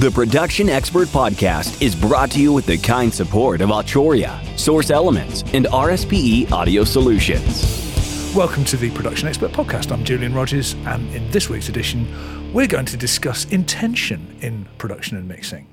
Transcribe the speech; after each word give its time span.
The 0.00 0.10
Production 0.10 0.70
Expert 0.70 1.08
Podcast 1.08 1.82
is 1.82 1.94
brought 1.94 2.30
to 2.30 2.40
you 2.40 2.54
with 2.54 2.64
the 2.64 2.78
kind 2.78 3.12
support 3.12 3.60
of 3.60 3.68
Arturia, 3.68 4.58
Source 4.58 4.90
Elements, 4.90 5.42
and 5.52 5.66
RSPE 5.66 6.50
Audio 6.50 6.84
Solutions. 6.84 8.34
Welcome 8.34 8.64
to 8.64 8.78
the 8.78 8.90
Production 8.92 9.28
Expert 9.28 9.52
Podcast. 9.52 9.92
I'm 9.92 10.02
Julian 10.02 10.32
Rogers, 10.32 10.72
and 10.86 11.14
in 11.14 11.30
this 11.32 11.50
week's 11.50 11.68
edition, 11.68 12.08
we're 12.50 12.66
going 12.66 12.86
to 12.86 12.96
discuss 12.96 13.44
intention 13.52 14.38
in 14.40 14.66
production 14.78 15.18
and 15.18 15.28
mixing. 15.28 15.66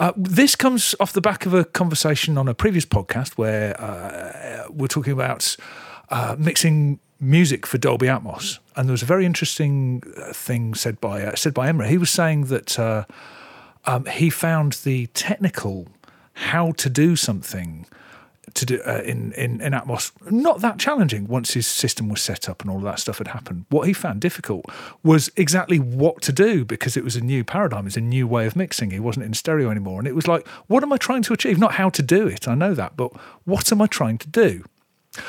Uh, 0.00 0.10
this 0.16 0.56
comes 0.56 0.96
off 0.98 1.12
the 1.12 1.20
back 1.20 1.46
of 1.46 1.54
a 1.54 1.64
conversation 1.64 2.36
on 2.36 2.48
a 2.48 2.54
previous 2.54 2.84
podcast 2.84 3.34
where 3.34 3.80
uh, 3.80 4.64
we're 4.68 4.88
talking 4.88 5.12
about 5.12 5.56
uh, 6.08 6.34
mixing 6.36 6.98
music 7.20 7.66
for 7.66 7.78
Dolby 7.78 8.08
Atmos, 8.08 8.58
and 8.74 8.88
there 8.88 8.94
was 8.94 9.02
a 9.02 9.06
very 9.06 9.24
interesting 9.24 10.02
uh, 10.16 10.32
thing 10.32 10.74
said 10.74 11.00
by 11.00 11.22
uh, 11.22 11.36
said 11.36 11.54
by 11.54 11.70
Emre. 11.70 11.86
He 11.86 11.98
was 11.98 12.10
saying 12.10 12.46
that 12.46 12.76
uh, 12.76 13.04
um, 13.84 14.04
he 14.06 14.30
found 14.30 14.74
the 14.84 15.06
technical 15.08 15.88
how 16.34 16.72
to 16.72 16.88
do 16.88 17.16
something 17.16 17.86
to 18.54 18.66
do 18.66 18.80
uh, 18.84 19.02
in, 19.04 19.32
in 19.32 19.60
in 19.60 19.72
Atmos 19.72 20.10
not 20.30 20.60
that 20.60 20.78
challenging 20.78 21.26
once 21.28 21.54
his 21.54 21.66
system 21.66 22.08
was 22.08 22.20
set 22.20 22.48
up 22.48 22.62
and 22.62 22.70
all 22.70 22.80
that 22.80 22.98
stuff 22.98 23.18
had 23.18 23.28
happened. 23.28 23.64
What 23.68 23.86
he 23.86 23.92
found 23.92 24.20
difficult 24.20 24.64
was 25.02 25.30
exactly 25.36 25.78
what 25.78 26.20
to 26.22 26.32
do 26.32 26.64
because 26.64 26.96
it 26.96 27.04
was 27.04 27.16
a 27.16 27.20
new 27.20 27.44
paradigm, 27.44 27.86
it's 27.86 27.96
a 27.96 28.00
new 28.00 28.26
way 28.26 28.46
of 28.46 28.56
mixing. 28.56 28.90
He 28.90 29.00
wasn't 29.00 29.26
in 29.26 29.34
stereo 29.34 29.70
anymore, 29.70 29.98
and 30.00 30.08
it 30.08 30.14
was 30.14 30.26
like, 30.26 30.46
what 30.66 30.82
am 30.82 30.92
I 30.92 30.96
trying 30.96 31.22
to 31.22 31.32
achieve? 31.32 31.58
Not 31.58 31.74
how 31.74 31.90
to 31.90 32.02
do 32.02 32.26
it, 32.26 32.48
I 32.48 32.54
know 32.54 32.74
that, 32.74 32.96
but 32.96 33.12
what 33.44 33.70
am 33.70 33.80
I 33.80 33.86
trying 33.86 34.18
to 34.18 34.28
do? 34.28 34.64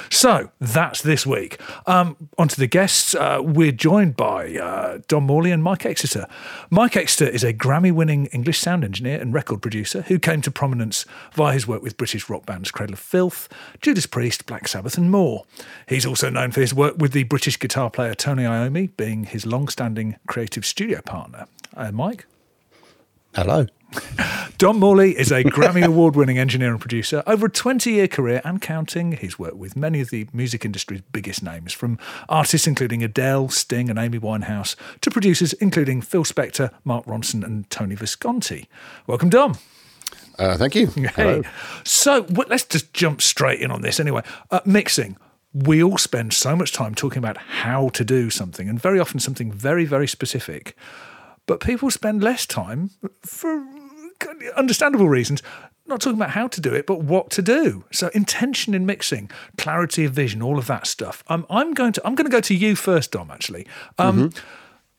So 0.09 0.52
that's 0.59 1.02
this 1.02 1.26
week. 1.26 1.59
Um, 1.88 2.30
on 2.38 2.48
to 2.48 2.59
the 2.59 2.68
guests. 2.68 3.16
Uh, 3.16 3.40
we're 3.41 3.72
joined 3.72 4.16
by 4.16 4.55
uh, 4.58 5.00
Dom 5.08 5.26
Morley 5.26 5.52
and 5.52 5.64
Mike 5.64 5.86
Exeter. 5.86 6.27
Mike 6.70 6.95
Exeter 6.95 7.28
is 7.28 7.44
a 7.44 7.53
Grammy 7.53 7.92
winning 7.92 8.28
English 8.28 8.59
sound 8.59 8.83
engineer 8.83 9.20
and 9.20 9.33
record 9.33 9.61
producer 9.61 10.02
who 10.03 10.20
came 10.20 10.42
to 10.42 10.52
prominence 10.52 11.06
via 11.33 11.53
his 11.53 11.67
work 11.67 11.81
with 11.81 11.98
British 11.98 12.30
rock 12.30 12.45
bands 12.45 12.72
Cradle 12.72 12.94
of 12.94 13.00
Filth, 13.00 13.50
Judas 13.81 14.06
Priest, 14.06 14.45
Black 14.45 14.67
Sabbath, 14.67 14.98
and 14.98 15.11
more. 15.11 15.45
He's 15.88 16.05
also 16.05 16.30
known 16.30 16.52
for 16.52 16.61
his 16.61 16.73
work 16.73 16.95
with 16.98 17.14
the 17.14 17.23
British 17.23 17.59
guitar 17.59 17.89
player 17.89 18.14
Tony 18.14 18.44
Iommi, 18.44 18.95
being 18.98 19.26
his 19.26 19.45
long 19.45 19.67
standing 19.67 20.17
creative 20.28 20.66
studio 20.66 21.02
partner. 21.02 21.48
Uh, 21.76 21.92
Mike? 21.92 22.26
Hello. 23.33 23.67
Dom 24.58 24.80
Morley 24.80 25.17
is 25.17 25.31
a 25.31 25.44
Grammy 25.44 25.84
Award 25.88 26.16
winning 26.16 26.38
engineer 26.38 26.70
and 26.70 26.80
producer. 26.80 27.23
Over 27.25 27.47
a 27.47 27.50
20 27.50 27.92
year 27.92 28.08
career 28.08 28.42
and 28.45 28.61
counting, 28.61 29.14
he's 29.14 29.39
worked 29.39 29.58
with 29.58 29.75
many 29.75 30.02
of 30.02 30.11
the 30.11 30.28
music 30.33 30.64
industry's 30.64 31.02
biggest 31.11 31.42
names, 31.42 31.73
from 31.73 31.98
artists 32.30 32.67
including 32.67 33.03
Adele, 33.03 33.50
Sting, 33.50 33.89
and 33.89 33.98
Amy 33.98 34.20
Winehouse, 34.20 34.75
to 35.02 35.09
producers 35.09 35.53
including 35.53 36.02
Phil 36.02 36.23
Spector, 36.23 36.72
Mark 36.83 37.06
Ronson, 37.06 37.44
and 37.44 37.70
Tony 37.70 37.95
Visconti. 37.95 38.70
Welcome, 39.08 39.30
Dom. 39.30 39.58
Uh, 40.38 40.58
thank 40.58 40.76
you. 40.76 40.88
Hey. 40.88 41.42
So 41.83 42.26
well, 42.30 42.48
let's 42.50 42.66
just 42.66 42.94
jump 42.94 43.22
straight 43.22 43.61
in 43.61 43.72
on 43.72 43.81
this 43.81 44.00
anyway. 44.00 44.22
Uh, 44.50 44.61
mixing. 44.66 45.17
We 45.53 45.83
all 45.83 45.98
spend 45.98 46.33
so 46.33 46.55
much 46.55 46.72
time 46.72 46.95
talking 46.95 47.17
about 47.17 47.38
how 47.38 47.89
to 47.89 48.05
do 48.05 48.30
something, 48.30 48.70
and 48.70 48.80
very 48.80 49.00
often 49.00 49.20
something 49.20 49.52
very, 49.52 49.86
very 49.86 50.08
specific. 50.08 50.78
But 51.47 51.59
people 51.59 51.92
spend 51.92 52.23
less 52.23 52.45
time 52.45 52.92
for 53.25 53.66
understandable 54.56 55.09
reasons, 55.09 55.42
not 55.88 56.02
talking 56.02 56.17
about 56.17 56.31
how 56.31 56.48
to 56.48 56.61
do 56.61 56.73
it, 56.73 56.86
but 56.86 57.02
what 57.02 57.30
to 57.31 57.42
do. 57.42 57.83
So 57.92 58.09
intention 58.14 58.73
in 58.73 58.86
mixing, 58.86 59.30
clarity 59.58 60.06
of 60.06 60.14
vision, 60.14 60.42
all 60.42 60.58
of 60.58 60.67
that 60.67 60.88
stuff. 60.88 61.23
Um, 61.28 61.45
I'm 61.50 61.73
going 61.73 61.94
to 61.94 62.02
I'm 62.06 62.16
going 62.16 62.25
to 62.25 62.31
go 62.31 62.42
to 62.42 62.56
you 62.56 62.75
first, 62.75 63.11
Dom. 63.11 63.31
Actually, 63.31 63.67
um, 63.98 64.30
mm-hmm. 64.30 64.39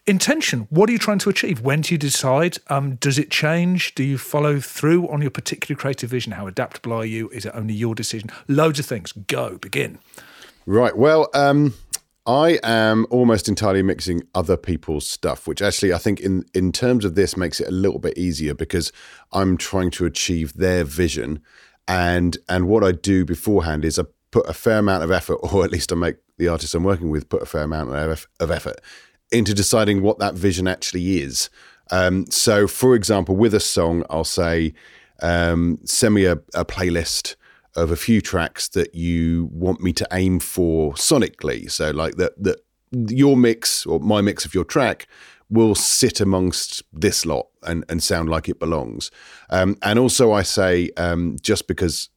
intention. 0.06 0.66
What 0.70 0.88
are 0.88 0.92
you 0.92 0.98
trying 0.98 1.18
to 1.20 1.30
achieve? 1.30 1.60
When 1.60 1.80
do 1.80 1.94
you 1.94 1.98
decide? 1.98 2.58
Um, 2.68 2.96
does 2.96 3.18
it 3.18 3.30
change? 3.30 3.94
Do 3.94 4.02
you 4.04 4.18
follow 4.18 4.60
through 4.60 5.08
on 5.08 5.22
your 5.22 5.30
particular 5.30 5.78
creative 5.78 6.10
vision? 6.10 6.32
How 6.32 6.46
adaptable 6.46 6.92
are 6.92 7.06
you? 7.06 7.28
Is 7.30 7.46
it 7.46 7.52
only 7.54 7.74
your 7.74 7.94
decision? 7.94 8.30
Loads 8.48 8.78
of 8.78 8.86
things. 8.86 9.12
Go 9.12 9.58
begin. 9.58 9.98
Right. 10.66 10.96
Well, 10.96 11.28
um, 11.34 11.74
I 12.24 12.60
am 12.62 13.06
almost 13.10 13.48
entirely 13.48 13.82
mixing 13.82 14.22
other 14.34 14.56
people's 14.56 15.06
stuff, 15.06 15.48
which 15.48 15.60
actually 15.60 15.92
I 15.92 15.98
think 15.98 16.20
in 16.20 16.44
in 16.54 16.70
terms 16.70 17.04
of 17.04 17.16
this 17.16 17.36
makes 17.36 17.60
it 17.60 17.68
a 17.68 17.72
little 17.72 17.98
bit 17.98 18.16
easier 18.16 18.54
because 18.54 18.92
I'm 19.32 19.56
trying 19.56 19.90
to 19.92 20.06
achieve 20.06 20.54
their 20.54 20.84
vision, 20.84 21.42
and 21.88 22.38
and 22.48 22.68
what 22.68 22.84
I 22.84 22.92
do 22.92 23.24
beforehand 23.24 23.84
is 23.84 23.98
I 23.98 24.04
put 24.30 24.48
a 24.48 24.54
fair 24.54 24.78
amount 24.78 25.02
of 25.02 25.10
effort, 25.10 25.34
or 25.52 25.64
at 25.64 25.72
least 25.72 25.92
I 25.92 25.96
make 25.96 26.16
the 26.38 26.48
artist 26.48 26.74
I'm 26.74 26.84
working 26.84 27.10
with 27.10 27.28
put 27.28 27.42
a 27.42 27.46
fair 27.46 27.62
amount 27.62 27.90
of, 27.90 28.50
effort 28.50 28.80
into 29.30 29.54
deciding 29.54 30.02
what 30.02 30.18
that 30.18 30.34
vision 30.34 30.68
actually 30.68 31.20
is. 31.20 31.50
Um, 31.90 32.26
so, 32.30 32.66
for 32.66 32.94
example, 32.94 33.34
with 33.34 33.54
a 33.54 33.60
song, 33.60 34.04
I'll 34.10 34.24
say, 34.24 34.74
um, 35.22 35.78
send 35.84 36.14
me 36.14 36.26
a, 36.26 36.34
a 36.54 36.64
playlist 36.64 37.36
of 37.74 37.90
a 37.90 37.96
few 37.96 38.20
tracks 38.20 38.68
that 38.68 38.94
you 38.94 39.48
want 39.52 39.80
me 39.80 39.92
to 39.94 40.06
aim 40.12 40.40
for 40.40 40.92
sonically. 40.94 41.70
So 41.70 41.90
like 41.90 42.16
that 42.16 42.42
that 42.42 42.60
your 42.90 43.36
mix 43.36 43.86
or 43.86 44.00
my 44.00 44.20
mix 44.20 44.44
of 44.44 44.54
your 44.54 44.64
track 44.64 45.06
will 45.48 45.74
sit 45.74 46.20
amongst 46.20 46.82
this 46.92 47.26
lot 47.26 47.46
and, 47.62 47.84
and 47.88 48.02
sound 48.02 48.28
like 48.28 48.48
it 48.48 48.58
belongs. 48.58 49.10
Um, 49.50 49.76
and 49.82 49.98
also 49.98 50.32
I 50.32 50.42
say 50.42 50.90
um, 50.96 51.36
just 51.42 51.66
because 51.66 52.08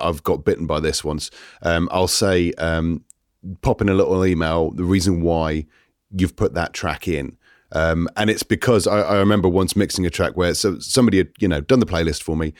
I've 0.00 0.22
got 0.22 0.44
bitten 0.44 0.66
by 0.66 0.80
this 0.80 1.04
once, 1.04 1.30
um, 1.62 1.88
I'll 1.92 2.08
say 2.08 2.52
um, 2.54 3.04
pop 3.60 3.80
in 3.80 3.88
a 3.88 3.94
little 3.94 4.24
email 4.24 4.70
the 4.70 4.84
reason 4.84 5.22
why 5.22 5.66
you've 6.10 6.36
put 6.36 6.54
that 6.54 6.72
track 6.72 7.06
in. 7.06 7.36
Um, 7.72 8.08
and 8.16 8.30
it's 8.30 8.42
because 8.42 8.86
I, 8.86 9.00
I, 9.00 9.18
remember 9.18 9.46
once 9.46 9.76
mixing 9.76 10.06
a 10.06 10.10
track 10.10 10.38
where 10.38 10.54
so 10.54 10.78
somebody 10.78 11.18
had 11.18 11.28
you 11.38 11.48
know 11.48 11.60
done 11.60 11.80
the 11.80 11.86
playlist 11.86 12.22
for 12.22 12.34
me 12.34 12.54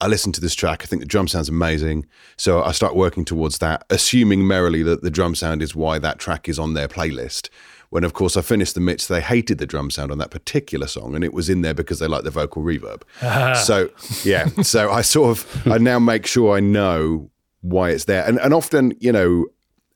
I 0.00 0.08
listen 0.08 0.32
to 0.32 0.40
this 0.40 0.54
track. 0.54 0.82
I 0.82 0.86
think 0.86 1.00
the 1.00 1.06
drum 1.06 1.26
sounds 1.26 1.48
amazing. 1.48 2.06
So 2.36 2.62
I 2.62 2.72
start 2.72 2.94
working 2.94 3.24
towards 3.24 3.58
that, 3.58 3.84
assuming 3.88 4.46
merrily 4.46 4.82
that 4.82 5.02
the 5.02 5.10
drum 5.10 5.34
sound 5.34 5.62
is 5.62 5.74
why 5.74 5.98
that 5.98 6.18
track 6.18 6.48
is 6.48 6.58
on 6.58 6.74
their 6.74 6.88
playlist. 6.88 7.48
When, 7.88 8.04
of 8.04 8.12
course, 8.12 8.36
I 8.36 8.42
finished 8.42 8.74
the 8.74 8.80
mix, 8.80 9.06
they 9.06 9.20
hated 9.20 9.58
the 9.58 9.66
drum 9.66 9.90
sound 9.90 10.10
on 10.10 10.18
that 10.18 10.30
particular 10.30 10.86
song, 10.86 11.14
and 11.14 11.24
it 11.24 11.32
was 11.32 11.48
in 11.48 11.62
there 11.62 11.72
because 11.72 11.98
they 11.98 12.08
like 12.08 12.24
the 12.24 12.30
vocal 12.30 12.62
reverb. 12.62 13.02
so, 13.56 13.88
yeah. 14.22 14.46
So 14.62 14.90
I 14.90 15.00
sort 15.00 15.30
of, 15.30 15.66
I 15.66 15.78
now 15.78 15.98
make 15.98 16.26
sure 16.26 16.56
I 16.56 16.60
know 16.60 17.30
why 17.62 17.90
it's 17.90 18.04
there. 18.04 18.24
And, 18.26 18.38
and 18.40 18.52
often, 18.52 18.92
you 19.00 19.12
know, 19.12 19.46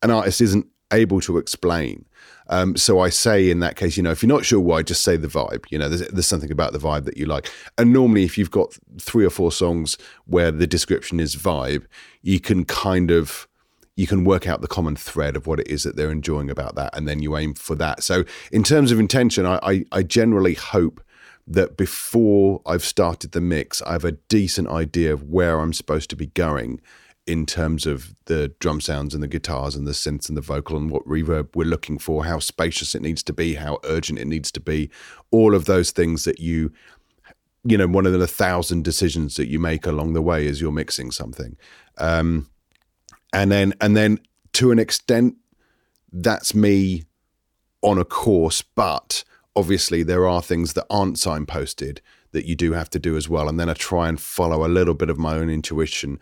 an 0.03 0.11
artist 0.11 0.41
isn't 0.41 0.67
able 0.93 1.21
to 1.21 1.37
explain 1.37 2.07
um, 2.51 2.77
so 2.77 2.99
I 2.99 3.09
say 3.09 3.49
in 3.49 3.61
that 3.61 3.77
case, 3.77 3.97
you 3.97 4.03
know, 4.03 4.11
if 4.11 4.23
you're 4.23 4.29
not 4.29 4.45
sure 4.45 4.61
why, 4.61 4.83
just 4.83 5.03
say 5.03 5.17
the 5.17 5.29
vibe. 5.29 5.65
You 5.71 5.79
know, 5.79 5.89
there's, 5.89 6.07
there's 6.09 6.27
something 6.27 6.51
about 6.51 6.73
the 6.73 6.79
vibe 6.79 7.05
that 7.05 7.17
you 7.17 7.27
like. 7.27 7.51
And 7.79 7.93
normally, 7.93 8.25
if 8.25 8.37
you've 8.37 8.51
got 8.51 8.77
three 9.01 9.25
or 9.25 9.31
four 9.31 9.53
songs 9.53 9.97
where 10.27 10.51
the 10.51 10.67
description 10.67 11.21
is 11.21 11.37
vibe, 11.37 11.87
you 12.23 12.41
can 12.41 12.65
kind 12.65 13.11
of 13.11 13.47
you 13.97 14.07
can 14.07 14.25
work 14.25 14.49
out 14.49 14.63
the 14.63 14.69
common 14.69 14.97
thread 14.97 15.37
of 15.37 15.47
what 15.47 15.61
it 15.61 15.69
is 15.69 15.83
that 15.85 15.95
they're 15.95 16.11
enjoying 16.11 16.51
about 16.51 16.75
that, 16.75 16.97
and 16.97 17.07
then 17.07 17.23
you 17.23 17.37
aim 17.37 17.55
for 17.55 17.77
that. 17.77 18.03
So, 18.03 18.25
in 18.51 18.65
terms 18.65 18.91
of 18.91 18.99
intention, 18.99 19.47
I, 19.47 19.59
I, 19.63 19.85
I 19.93 20.03
generally 20.03 20.55
hope 20.55 21.01
that 21.47 21.77
before 21.77 22.63
I've 22.67 22.85
started 22.85 23.33
the 23.33 23.41
mix, 23.41 23.81
I 23.83 23.93
have 23.93 24.05
a 24.05 24.13
decent 24.13 24.69
idea 24.69 25.13
of 25.13 25.25
where 25.25 25.61
I'm 25.61 25.73
supposed 25.73 26.11
to 26.11 26.17
be 26.17 26.27
going 26.27 26.81
in 27.27 27.47
terms 27.47 27.87
of 27.87 28.15
the 28.25 28.53
drum 28.59 28.81
sounds 28.81 29.15
and 29.15 29.23
the 29.23 29.29
guitars 29.29 29.77
and 29.77 29.87
the 29.87 29.93
synths 29.93 30.29
and 30.29 30.37
the 30.37 30.43
vocal 30.43 30.77
and 30.77 30.91
what 30.91 31.07
reverb 31.07 31.49
we're 31.55 31.65
looking 31.65 31.99
for, 31.99 32.25
how 32.25 32.39
spacious 32.39 32.95
it 32.95 33.03
needs 33.03 33.23
to 33.23 33.33
be, 33.33 33.55
how 33.55 33.79
urgent 33.85 34.19
it 34.19 34.27
needs 34.27 34.51
to 34.51 34.61
be, 34.61 34.91
all 35.31 35.55
of 35.55 35.67
those 35.67 35.91
things 35.91 36.25
that 36.25 36.41
you, 36.41 36.73
you 37.63 37.77
know, 37.77 37.87
one 37.87 38.07
of 38.07 38.13
the 38.13 38.27
thousand 38.27 38.85
decisions 38.85 39.37
that 39.37 39.49
you 39.49 39.59
make 39.59 39.87
along 39.87 40.15
the 40.15 40.23
way 40.23 40.47
as 40.49 40.61
you're 40.61 40.73
mixing 40.73 41.11
something. 41.11 41.57
Um, 41.99 42.49
and 43.33 43.53
then, 43.53 43.75
and 43.81 43.97
then 43.97 44.19
to 44.55 44.73
an 44.73 44.79
extent, 44.79 45.37
that's 46.13 46.55
me 46.55 47.05
on 47.83 47.99
a 47.99 48.05
course, 48.05 48.63
but 48.63 49.25
obviously 49.55 50.03
there 50.03 50.27
are 50.27 50.43
things 50.43 50.73
that 50.73 50.87
aren't 50.91 51.17
signposted 51.17 51.99
that 52.33 52.47
you 52.47 52.55
do 52.55 52.73
have 52.73 52.91
to 52.91 52.99
do 52.99 53.17
as 53.17 53.29
well. 53.29 53.49
And 53.49 53.61
then 53.61 53.69
I 53.69 53.75
try 53.75 54.09
and 54.09 54.21
follow 54.21 54.65
a 54.65 54.69
little 54.69 54.95
bit 54.95 55.11
of 55.11 55.19
my 55.19 55.37
own 55.37 55.51
intuition 55.51 56.19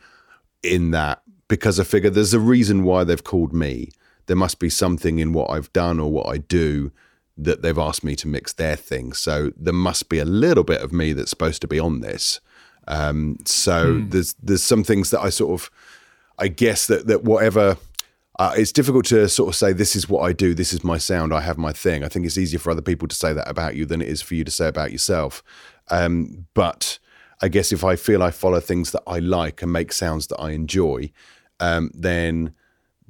in 0.62 0.90
that 0.92 1.22
because 1.48 1.80
I 1.80 1.84
figure 1.84 2.10
there's 2.10 2.34
a 2.34 2.40
reason 2.40 2.84
why 2.84 3.04
they've 3.04 3.22
called 3.22 3.52
me. 3.52 3.90
There 4.26 4.36
must 4.36 4.58
be 4.58 4.68
something 4.68 5.18
in 5.18 5.32
what 5.32 5.50
I've 5.50 5.72
done 5.72 5.98
or 5.98 6.10
what 6.10 6.26
I 6.26 6.38
do 6.38 6.92
that 7.36 7.62
they've 7.62 7.78
asked 7.78 8.04
me 8.04 8.16
to 8.16 8.28
mix 8.28 8.52
their 8.52 8.76
thing. 8.76 9.12
So 9.12 9.52
there 9.56 9.72
must 9.72 10.08
be 10.08 10.18
a 10.18 10.24
little 10.24 10.64
bit 10.64 10.82
of 10.82 10.92
me 10.92 11.12
that's 11.12 11.30
supposed 11.30 11.62
to 11.62 11.68
be 11.68 11.78
on 11.78 12.00
this. 12.00 12.40
Um, 12.88 13.38
so 13.44 13.94
hmm. 13.94 14.08
there's 14.08 14.34
there's 14.42 14.62
some 14.62 14.82
things 14.82 15.10
that 15.10 15.20
I 15.20 15.28
sort 15.28 15.60
of 15.60 15.70
I 16.38 16.48
guess 16.48 16.86
that 16.86 17.06
that 17.06 17.24
whatever 17.24 17.76
uh, 18.38 18.54
it's 18.56 18.72
difficult 18.72 19.04
to 19.06 19.28
sort 19.28 19.48
of 19.48 19.56
say 19.56 19.72
this 19.72 19.96
is 19.96 20.08
what 20.08 20.20
I 20.20 20.32
do, 20.32 20.54
this 20.54 20.72
is 20.72 20.84
my 20.84 20.96
sound, 20.96 21.34
I 21.34 21.40
have 21.40 21.58
my 21.58 21.72
thing. 21.72 22.04
I 22.04 22.08
think 22.08 22.24
it's 22.24 22.38
easier 22.38 22.60
for 22.60 22.70
other 22.70 22.82
people 22.82 23.08
to 23.08 23.16
say 23.16 23.32
that 23.32 23.48
about 23.50 23.74
you 23.74 23.84
than 23.84 24.00
it 24.00 24.08
is 24.08 24.22
for 24.22 24.36
you 24.36 24.44
to 24.44 24.50
say 24.50 24.68
about 24.68 24.92
yourself. 24.92 25.42
Um, 25.88 26.46
but 26.54 27.00
I 27.40 27.48
guess 27.48 27.72
if 27.72 27.84
I 27.84 27.96
feel 27.96 28.22
I 28.22 28.30
follow 28.30 28.60
things 28.60 28.90
that 28.92 29.02
I 29.06 29.18
like 29.18 29.62
and 29.62 29.72
make 29.72 29.92
sounds 29.92 30.26
that 30.28 30.40
I 30.40 30.50
enjoy, 30.50 31.10
um, 31.60 31.90
then 31.94 32.54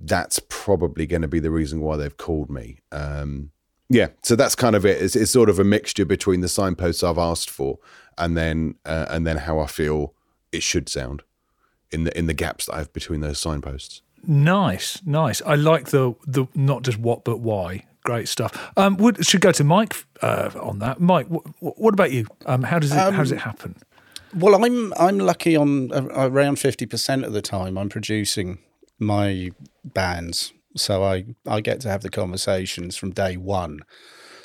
that's 0.00 0.40
probably 0.48 1.06
going 1.06 1.22
to 1.22 1.28
be 1.28 1.40
the 1.40 1.50
reason 1.50 1.80
why 1.80 1.96
they've 1.96 2.16
called 2.16 2.50
me. 2.50 2.80
Um, 2.92 3.50
Yeah, 3.88 4.08
so 4.22 4.36
that's 4.36 4.54
kind 4.54 4.76
of 4.76 4.84
it. 4.84 5.00
It's, 5.02 5.16
it's 5.16 5.30
sort 5.30 5.48
of 5.48 5.58
a 5.58 5.64
mixture 5.64 6.04
between 6.04 6.40
the 6.40 6.48
signposts 6.48 7.02
I've 7.02 7.18
asked 7.18 7.50
for 7.50 7.78
and 8.16 8.36
then 8.36 8.74
uh, 8.84 9.06
and 9.08 9.26
then 9.26 9.38
how 9.38 9.58
I 9.60 9.66
feel 9.66 10.12
it 10.52 10.62
should 10.62 10.88
sound 10.88 11.22
in 11.90 12.04
the 12.04 12.16
in 12.18 12.26
the 12.26 12.34
gaps 12.34 12.66
that 12.66 12.74
I 12.74 12.78
have 12.78 12.92
between 12.92 13.20
those 13.20 13.38
signposts. 13.38 14.02
Nice, 14.26 15.00
nice. 15.06 15.40
I 15.46 15.54
like 15.54 15.86
the 15.88 16.14
the 16.26 16.46
not 16.54 16.82
just 16.82 16.98
what 16.98 17.24
but 17.24 17.38
why. 17.38 17.84
Great 18.04 18.28
stuff. 18.28 18.72
Um, 18.76 18.96
would 18.98 19.24
should 19.26 19.40
go 19.40 19.52
to 19.52 19.64
Mike 19.64 19.94
uh, 20.22 20.50
on 20.60 20.78
that. 20.80 21.00
Mike, 21.00 21.26
wh- 21.28 21.62
what 21.62 21.94
about 21.94 22.12
you? 22.12 22.26
Um, 22.46 22.62
how 22.62 22.78
does 22.78 22.92
it 22.92 22.96
how 22.96 23.10
does 23.10 23.32
it 23.32 23.38
happen? 23.38 23.76
Well, 24.34 24.62
I'm 24.62 24.92
I'm 24.94 25.18
lucky 25.18 25.56
on 25.56 25.92
uh, 25.92 26.06
around 26.12 26.58
fifty 26.58 26.86
percent 26.86 27.24
of 27.24 27.32
the 27.32 27.42
time 27.42 27.78
I'm 27.78 27.88
producing 27.88 28.58
my 28.98 29.50
bands, 29.84 30.52
so 30.76 31.02
I 31.02 31.24
I 31.46 31.60
get 31.60 31.80
to 31.80 31.88
have 31.88 32.02
the 32.02 32.10
conversations 32.10 32.96
from 32.96 33.12
day 33.12 33.36
one. 33.36 33.80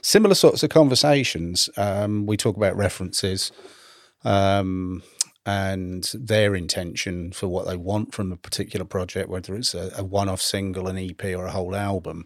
Similar 0.01 0.35
sorts 0.35 0.63
of 0.63 0.69
conversations. 0.69 1.69
Um, 1.77 2.25
we 2.25 2.37
talk 2.37 2.57
about 2.57 2.75
references. 2.75 3.51
Um, 4.25 5.03
and 5.45 6.09
their 6.13 6.55
intention 6.55 7.31
for 7.31 7.47
what 7.47 7.67
they 7.67 7.75
want 7.75 8.13
from 8.13 8.31
a 8.31 8.37
particular 8.37 8.85
project, 8.85 9.29
whether 9.29 9.55
it's 9.55 9.73
a, 9.73 9.91
a 9.97 10.03
one 10.03 10.29
off 10.29 10.41
single, 10.41 10.87
an 10.87 10.97
EP, 10.97 11.23
or 11.25 11.45
a 11.45 11.51
whole 11.51 11.75
album. 11.75 12.25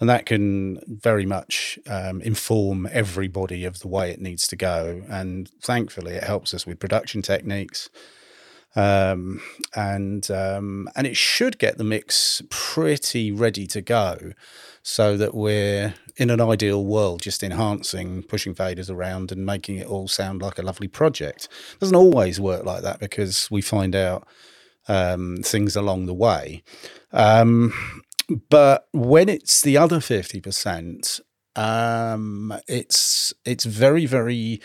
And 0.00 0.08
that 0.08 0.24
can 0.24 0.80
very 0.86 1.26
much 1.26 1.78
um, 1.86 2.22
inform 2.22 2.88
everybody 2.90 3.64
of 3.64 3.80
the 3.80 3.88
way 3.88 4.10
it 4.10 4.20
needs 4.20 4.46
to 4.48 4.56
go. 4.56 5.02
And 5.08 5.50
thankfully, 5.62 6.14
it 6.14 6.24
helps 6.24 6.54
us 6.54 6.66
with 6.66 6.78
production 6.78 7.20
techniques. 7.20 7.90
Um, 8.76 9.40
and 9.76 10.28
um, 10.32 10.88
and 10.96 11.06
it 11.06 11.16
should 11.16 11.58
get 11.58 11.78
the 11.78 11.84
mix 11.84 12.42
pretty 12.50 13.30
ready 13.30 13.68
to 13.68 13.80
go, 13.80 14.32
so 14.82 15.16
that 15.16 15.32
we're 15.32 15.94
in 16.16 16.30
an 16.30 16.40
ideal 16.40 16.84
world, 16.84 17.22
just 17.22 17.42
enhancing, 17.42 18.22
pushing 18.22 18.54
faders 18.54 18.90
around 18.90 19.32
and 19.32 19.44
making 19.44 19.76
it 19.76 19.86
all 19.86 20.08
sound 20.08 20.42
like 20.42 20.58
a 20.58 20.62
lovely 20.62 20.88
project. 20.88 21.48
It 21.74 21.80
doesn't 21.80 21.96
always 21.96 22.40
work 22.40 22.64
like 22.64 22.82
that 22.82 23.00
because 23.00 23.50
we 23.50 23.60
find 23.60 23.96
out 23.96 24.26
um, 24.86 25.38
things 25.42 25.74
along 25.74 26.06
the 26.06 26.14
way. 26.14 26.62
Um, 27.12 27.72
but 28.48 28.86
when 28.92 29.28
it's 29.28 29.60
the 29.62 29.76
other 29.76 29.98
50%, 29.98 31.20
um, 31.56 32.52
it's 32.66 33.32
it's 33.44 33.64
very, 33.64 34.06
very 34.06 34.60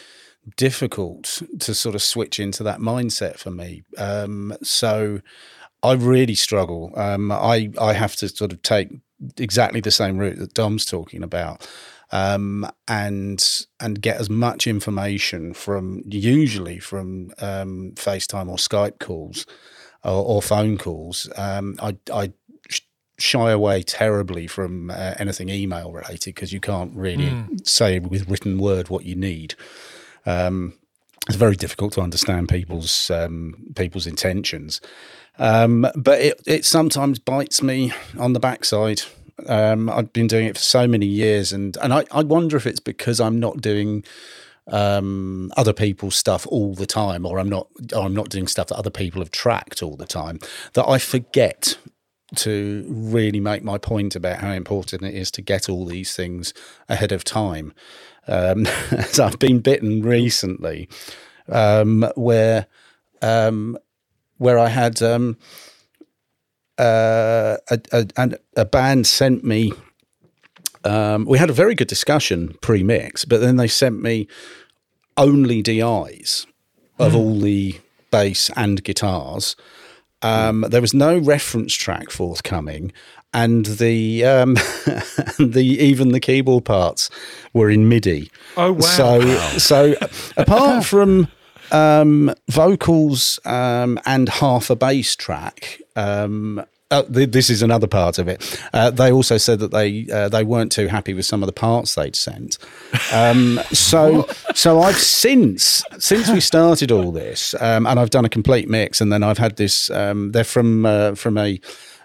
difficult 0.57 1.41
to 1.59 1.75
sort 1.75 1.95
of 1.95 2.01
switch 2.01 2.39
into 2.39 2.63
that 2.63 2.79
mindset 2.79 3.37
for 3.37 3.51
me. 3.51 3.83
Um, 3.97 4.55
so 4.63 5.21
I 5.83 5.93
really 5.93 6.35
struggle. 6.35 6.91
Um, 6.95 7.31
I 7.31 7.71
I 7.79 7.93
have 7.93 8.15
to 8.17 8.29
sort 8.29 8.53
of 8.53 8.61
take 8.61 8.89
exactly 9.37 9.81
the 9.81 9.91
same 9.91 10.17
route 10.17 10.37
that 10.39 10.53
Dom's 10.53 10.85
talking 10.85 11.23
about. 11.23 11.67
Um, 12.11 12.67
and 12.87 13.67
and 13.79 14.01
get 14.01 14.19
as 14.19 14.31
much 14.31 14.65
information 14.65 15.53
from 15.53 16.01
usually 16.07 16.79
from 16.79 17.31
um, 17.39 17.91
FaceTime 17.95 18.49
or 18.49 18.57
Skype 18.57 18.97
calls 18.97 19.45
or, 20.03 20.25
or 20.25 20.41
phone 20.41 20.79
calls. 20.79 21.29
Um, 21.37 21.75
I, 21.79 21.97
I 22.11 22.33
shy 23.19 23.51
away 23.51 23.83
terribly 23.83 24.47
from 24.47 24.89
uh, 24.89 25.13
anything 25.19 25.49
email 25.49 25.91
related 25.91 26.35
because 26.35 26.53
you 26.53 26.59
can't 26.59 26.95
really 26.95 27.27
mm. 27.27 27.67
say 27.67 27.99
with 27.99 28.29
written 28.29 28.57
word 28.57 28.89
what 28.89 29.05
you 29.05 29.15
need. 29.15 29.55
Um, 30.25 30.73
it's 31.27 31.35
very 31.35 31.55
difficult 31.55 31.93
to 31.93 32.01
understand 32.01 32.49
people's 32.49 33.11
um, 33.11 33.71
people's 33.75 34.07
intentions. 34.07 34.81
Um, 35.39 35.87
but 35.95 36.19
it, 36.19 36.41
it 36.45 36.65
sometimes 36.65 37.17
bites 37.17 37.63
me 37.63 37.93
on 38.17 38.33
the 38.33 38.39
backside. 38.39 39.03
Um, 39.47 39.89
I've 39.89 40.11
been 40.11 40.27
doing 40.27 40.47
it 40.47 40.57
for 40.57 40.63
so 40.63 40.85
many 40.87 41.05
years, 41.05 41.53
and 41.53 41.77
and 41.77 41.93
I, 41.93 42.03
I 42.11 42.23
wonder 42.23 42.57
if 42.57 42.67
it's 42.67 42.81
because 42.81 43.21
I'm 43.21 43.39
not 43.39 43.61
doing 43.61 44.03
um, 44.67 45.51
other 45.55 45.73
people's 45.73 46.17
stuff 46.17 46.45
all 46.47 46.75
the 46.75 46.85
time, 46.85 47.25
or 47.25 47.39
I'm 47.39 47.49
not, 47.49 47.67
or 47.95 48.03
I'm 48.03 48.13
not 48.13 48.29
doing 48.29 48.47
stuff 48.47 48.67
that 48.67 48.75
other 48.77 48.89
people 48.89 49.21
have 49.21 49.31
tracked 49.31 49.81
all 49.81 49.95
the 49.95 50.05
time, 50.05 50.39
that 50.73 50.87
I 50.87 50.97
forget 50.97 51.77
to 52.35 52.85
really 52.87 53.39
make 53.39 53.63
my 53.63 53.77
point 53.77 54.15
about 54.15 54.39
how 54.39 54.51
important 54.51 55.01
it 55.03 55.15
is 55.15 55.31
to 55.31 55.41
get 55.41 55.69
all 55.69 55.85
these 55.85 56.15
things 56.15 56.53
ahead 56.87 57.11
of 57.11 57.23
time. 57.23 57.73
Um, 58.27 58.65
so 59.07 59.25
I've 59.25 59.39
been 59.39 59.59
bitten 59.59 60.03
recently, 60.03 60.89
um, 61.47 62.11
where 62.15 62.67
um, 63.21 63.77
where 64.39 64.57
I 64.57 64.69
had 64.69 65.01
um, 65.03 65.37
uh, 66.79 67.57
a, 67.69 67.79
a, 68.17 68.31
a, 68.55 68.65
band 68.65 69.05
sent 69.05 69.43
me. 69.43 69.73
Um, 70.83 71.25
we 71.25 71.37
had 71.37 71.49
a 71.49 71.53
very 71.53 71.75
good 71.75 71.89
discussion 71.89 72.55
pre-mix, 72.61 73.25
but 73.25 73.41
then 73.41 73.57
they 73.57 73.67
sent 73.67 74.01
me 74.01 74.27
only 75.17 75.61
DIs 75.61 76.47
of 76.97 77.11
mm. 77.13 77.15
all 77.15 77.39
the 77.39 77.79
bass 78.11 78.49
and 78.55 78.83
guitars. 78.83 79.55
Um, 80.21 80.65
there 80.69 80.81
was 80.81 80.93
no 80.93 81.17
reference 81.17 81.73
track 81.73 82.09
forthcoming, 82.09 82.91
and 83.33 83.65
the 83.65 84.25
um, 84.25 84.53
the 85.39 85.77
even 85.79 86.09
the 86.09 86.19
keyboard 86.19 86.65
parts 86.65 87.09
were 87.53 87.69
in 87.69 87.87
MIDI. 87.87 88.31
Oh 88.57 88.73
wow! 88.73 88.79
So 88.79 89.21
so 89.57 89.95
apart 90.37 90.85
from 90.85 91.29
um, 91.71 92.33
vocals 92.49 93.39
um, 93.45 93.99
and 94.05 94.29
half 94.29 94.69
a 94.69 94.75
bass 94.75 95.15
track. 95.15 95.79
Um, 95.95 96.63
uh, 96.91 97.03
th- 97.03 97.29
this 97.29 97.49
is 97.49 97.61
another 97.61 97.85
part 97.85 98.17
of 98.17 98.27
it. 98.27 98.59
Uh, 98.73 98.89
they 98.89 99.11
also 99.11 99.37
said 99.37 99.59
that 99.59 99.71
they 99.71 100.07
uh, 100.11 100.27
they 100.27 100.43
weren't 100.43 100.71
too 100.71 100.87
happy 100.87 101.13
with 101.13 101.25
some 101.25 101.43
of 101.43 101.47
the 101.47 101.53
parts 101.53 101.93
they'd 101.95 102.15
sent. 102.15 102.57
Um, 103.13 103.59
so 103.71 104.27
so 104.55 104.81
I've 104.81 104.97
since 104.97 105.83
since 105.99 106.29
we 106.31 106.39
started 106.39 106.91
all 106.91 107.11
this, 107.11 107.53
um, 107.59 107.85
and 107.85 107.99
I've 107.99 108.09
done 108.09 108.25
a 108.25 108.29
complete 108.29 108.67
mix, 108.67 109.01
and 109.01 109.13
then 109.13 109.21
I've 109.21 109.37
had 109.37 109.57
this. 109.57 109.91
Um, 109.91 110.31
they're 110.31 110.43
from 110.43 110.85
uh, 110.85 111.13
from 111.13 111.37
a 111.37 111.59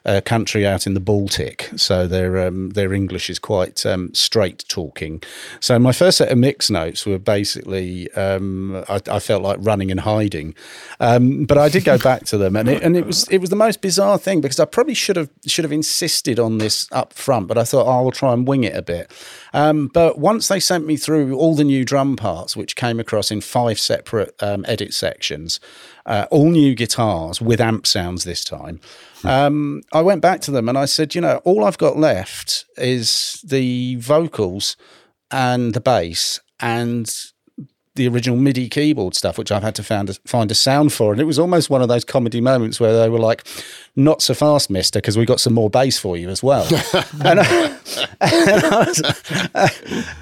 a 0.06 0.20
country 0.20 0.66
out 0.66 0.86
in 0.86 0.92
the 0.92 1.00
Baltic, 1.00 1.70
so 1.76 2.06
their 2.06 2.46
um, 2.46 2.70
their 2.70 2.92
English 2.92 3.30
is 3.30 3.38
quite 3.38 3.86
um, 3.86 4.12
straight 4.12 4.64
talking. 4.68 5.22
So 5.60 5.78
my 5.78 5.92
first 5.92 6.18
set 6.18 6.30
of 6.30 6.36
mix 6.36 6.68
notes 6.70 7.06
were 7.06 7.18
basically 7.18 8.12
um, 8.12 8.84
I, 8.88 9.00
I, 9.10 9.18
felt 9.18 9.42
like 9.42 9.56
running 9.60 9.90
and 9.90 10.00
hiding, 10.00 10.54
um, 11.00 11.44
but 11.44 11.56
I 11.56 11.70
did 11.70 11.84
go 11.84 11.96
back 11.96 12.24
to 12.26 12.36
them, 12.36 12.54
and 12.54 12.68
it, 12.68 12.82
and 12.82 12.96
it 12.96 13.06
was 13.06 13.26
it 13.28 13.38
was 13.38 13.48
the 13.48 13.56
most 13.56 13.80
bizarre 13.80 14.18
thing 14.18 14.42
because 14.42 14.60
I 14.60 14.66
probably 14.66 14.94
should 14.94 15.16
have 15.16 15.30
should 15.46 15.64
have 15.64 15.72
insisted 15.72 16.38
on 16.38 16.58
this 16.58 16.86
up 16.92 17.14
front, 17.14 17.48
but 17.48 17.56
I 17.56 17.64
thought 17.64 17.86
oh, 17.86 18.04
I'll 18.04 18.10
try 18.10 18.34
and 18.34 18.46
wing 18.46 18.64
it 18.64 18.76
a 18.76 18.82
bit. 18.82 19.10
Um, 19.54 19.88
but 19.88 20.18
once 20.18 20.48
they 20.48 20.60
sent 20.60 20.84
me 20.84 20.96
through 20.96 21.34
all 21.36 21.54
the 21.54 21.64
new 21.64 21.84
drum 21.84 22.16
parts, 22.16 22.56
which 22.56 22.76
came 22.76 23.00
across 23.00 23.30
in 23.30 23.40
five 23.40 23.78
separate 23.78 24.34
um, 24.42 24.66
edit 24.68 24.92
sections, 24.92 25.60
uh, 26.06 26.26
all 26.30 26.50
new 26.50 26.74
guitars 26.74 27.40
with 27.40 27.60
amp 27.60 27.86
sounds 27.86 28.24
this 28.24 28.44
time. 28.44 28.80
Um, 29.24 29.82
I 29.92 30.02
went 30.02 30.20
back 30.20 30.40
to 30.42 30.50
them 30.50 30.68
and 30.68 30.76
I 30.76 30.84
said, 30.84 31.14
you 31.14 31.20
know, 31.20 31.40
all 31.44 31.64
I've 31.64 31.78
got 31.78 31.96
left 31.96 32.66
is 32.76 33.42
the 33.46 33.96
vocals 33.96 34.76
and 35.30 35.72
the 35.72 35.80
bass 35.80 36.40
and 36.60 37.10
the 37.96 38.08
original 38.08 38.36
MIDI 38.36 38.68
keyboard 38.68 39.14
stuff, 39.14 39.38
which 39.38 39.52
I've 39.52 39.62
had 39.62 39.76
to 39.76 39.82
find 39.82 40.10
a, 40.10 40.14
find 40.26 40.50
a 40.50 40.54
sound 40.54 40.92
for. 40.92 41.12
And 41.12 41.20
it 41.20 41.24
was 41.24 41.38
almost 41.38 41.70
one 41.70 41.80
of 41.80 41.88
those 41.88 42.04
comedy 42.04 42.40
moments 42.40 42.80
where 42.80 42.98
they 42.98 43.08
were 43.08 43.20
like, 43.20 43.46
not 43.94 44.20
so 44.20 44.34
fast, 44.34 44.68
mister, 44.68 44.98
because 44.98 45.16
we 45.16 45.24
got 45.24 45.40
some 45.40 45.54
more 45.54 45.70
bass 45.70 45.98
for 45.98 46.16
you 46.16 46.28
as 46.28 46.42
well. 46.42 46.64
and, 47.24 47.40
I, 47.40 47.78
and, 48.20 48.64
I 48.64 48.84
was, 48.84 49.02
uh, 49.54 49.68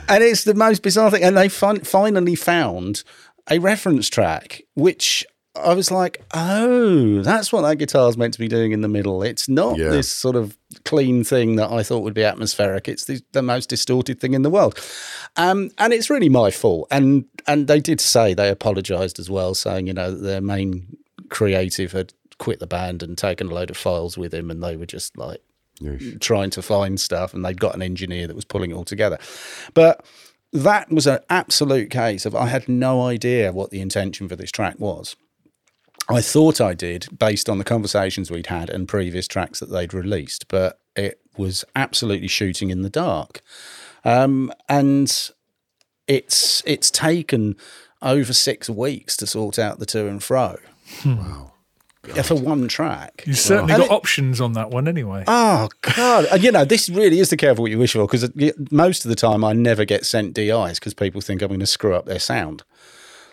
and, 0.09 0.23
it's 0.23 0.45
the 0.45 0.55
most 0.55 0.83
bizarre 0.83 1.11
thing. 1.11 1.23
And 1.23 1.37
they 1.37 1.49
fin- 1.49 1.81
finally 1.81 2.35
found 2.35 3.05
a 3.51 3.59
reference 3.59 4.11
track, 4.11 4.63
which 4.75 5.25
I 5.55 5.75
was 5.75 5.91
like, 5.91 6.25
oh, 6.33 7.21
that's 7.21 7.53
what 7.53 7.61
that 7.63 7.77
guitar's 7.77 8.17
meant 8.17 8.33
to 8.35 8.41
be 8.41 8.49
doing 8.49 8.73
in 8.73 8.81
the 8.81 8.89
middle. 8.89 9.23
It's 9.23 9.49
not 9.49 9.77
yeah. 9.77 9.91
this 9.91 10.11
sort 10.11 10.35
of 10.35 10.57
clean 10.85 11.25
thing 11.25 11.57
that 11.57 11.71
I 11.71 11.83
thought 11.83 12.01
would 12.01 12.15
be 12.15 12.25
atmospheric. 12.25 12.89
It's 12.89 13.05
the, 13.05 13.21
the 13.33 13.43
most 13.43 13.69
distorted 13.69 14.19
thing 14.19 14.33
in 14.33 14.43
the 14.43 14.51
world, 14.51 14.79
um, 15.37 15.71
and 15.77 15.93
it's 15.93 16.09
really 16.09 16.31
my 16.31 16.51
fault. 16.51 16.89
And 16.91 17.27
and 17.47 17.67
they 17.67 17.81
did 17.81 18.01
say 18.01 18.33
they 18.33 18.49
apologised 18.49 19.19
as 19.19 19.29
well, 19.29 19.55
saying 19.55 19.87
you 19.87 19.93
know 19.93 20.11
their 20.11 20.41
main 20.41 20.97
creative 21.29 21.93
had 21.93 22.15
quit 22.39 22.59
the 22.59 22.67
band 22.67 23.03
and 23.03 23.19
taken 23.19 23.49
a 23.49 23.55
load 23.55 23.71
of 23.71 23.77
files 23.77 24.17
with 24.17 24.33
him, 24.33 24.51
and 24.51 24.63
they 24.63 24.77
were 24.77 24.87
just 24.87 25.19
like 25.19 25.43
Yeesh. 25.83 26.19
trying 26.21 26.51
to 26.51 26.63
find 26.63 26.99
stuff, 26.99 27.35
and 27.35 27.45
they'd 27.45 27.61
got 27.61 27.75
an 27.75 27.83
engineer 27.83 28.27
that 28.27 28.37
was 28.37 28.47
pulling 28.47 28.71
it 28.71 28.75
all 28.75 28.85
together, 28.85 29.19
but 29.75 30.03
that 30.55 30.91
was 30.91 31.07
an 31.07 31.21
absolute 31.29 31.91
case 31.91 32.25
of 32.25 32.35
I 32.35 32.47
had 32.47 32.69
no 32.69 33.03
idea 33.03 33.53
what 33.53 33.71
the 33.71 33.81
intention 33.81 34.29
for 34.29 34.37
this 34.37 34.51
track 34.51 34.77
was. 34.79 35.15
I 36.09 36.21
thought 36.21 36.61
I 36.61 36.75
did 36.75 37.07
based 37.19 37.49
on 37.49 37.59
the 37.59 37.65
conversations 37.65 38.31
we'd 38.31 38.49
had 38.49 38.69
and 38.71 38.89
previous 38.89 39.27
tracks 39.29 39.61
that 39.61 39.71
they'd 39.71 39.95
released, 39.95 40.49
but 40.49 40.81
it 40.97 41.21
was 41.37 41.65
absolutely 41.77 42.29
shooting 42.29 42.71
in 42.71 42.83
the 42.83 42.91
dark. 42.91 43.41
Um, 44.05 44.53
and 44.69 45.31
it's 46.09 46.63
it's 46.67 46.91
taken 46.91 47.57
over 48.03 48.33
six 48.33 48.69
weeks 48.69 49.17
to 49.19 49.27
sort 49.27 49.59
out 49.59 49.79
the 49.79 49.87
to 49.87 50.07
and 50.09 50.23
fro. 50.23 50.57
Hmm. 51.03 51.17
Wow. 51.17 51.53
for 52.25 52.35
one 52.35 52.67
track. 52.67 53.23
You 53.27 53.35
certainly 53.35 53.73
And 53.75 53.83
got 53.83 53.91
it- 53.91 53.95
options 53.95 54.41
on 54.41 54.55
that 54.55 54.71
one 54.71 54.89
anyway. 54.89 55.23
Oh 55.29 55.69
God! 55.83 56.25
And, 56.33 56.43
you 56.43 56.51
know, 56.51 56.65
this 56.65 56.89
really 56.89 57.21
is 57.21 57.31
the 57.31 57.37
careful 57.37 57.63
what 57.63 57.71
you 57.71 57.79
wish 57.79 57.93
for 57.93 58.05
because 58.09 58.29
most 58.73 59.05
of 59.05 59.09
the 59.09 59.15
time 59.15 59.45
I 59.45 59.53
never 59.53 59.85
get 59.85 60.05
sent 60.05 60.35
DIs 60.35 60.81
because 60.81 60.95
people 60.95 61.21
think 61.21 61.43
I'm 61.43 61.49
going 61.49 61.61
to 61.61 61.67
screw 61.67 61.95
up 61.95 62.07
their 62.07 62.19
sound. 62.19 62.65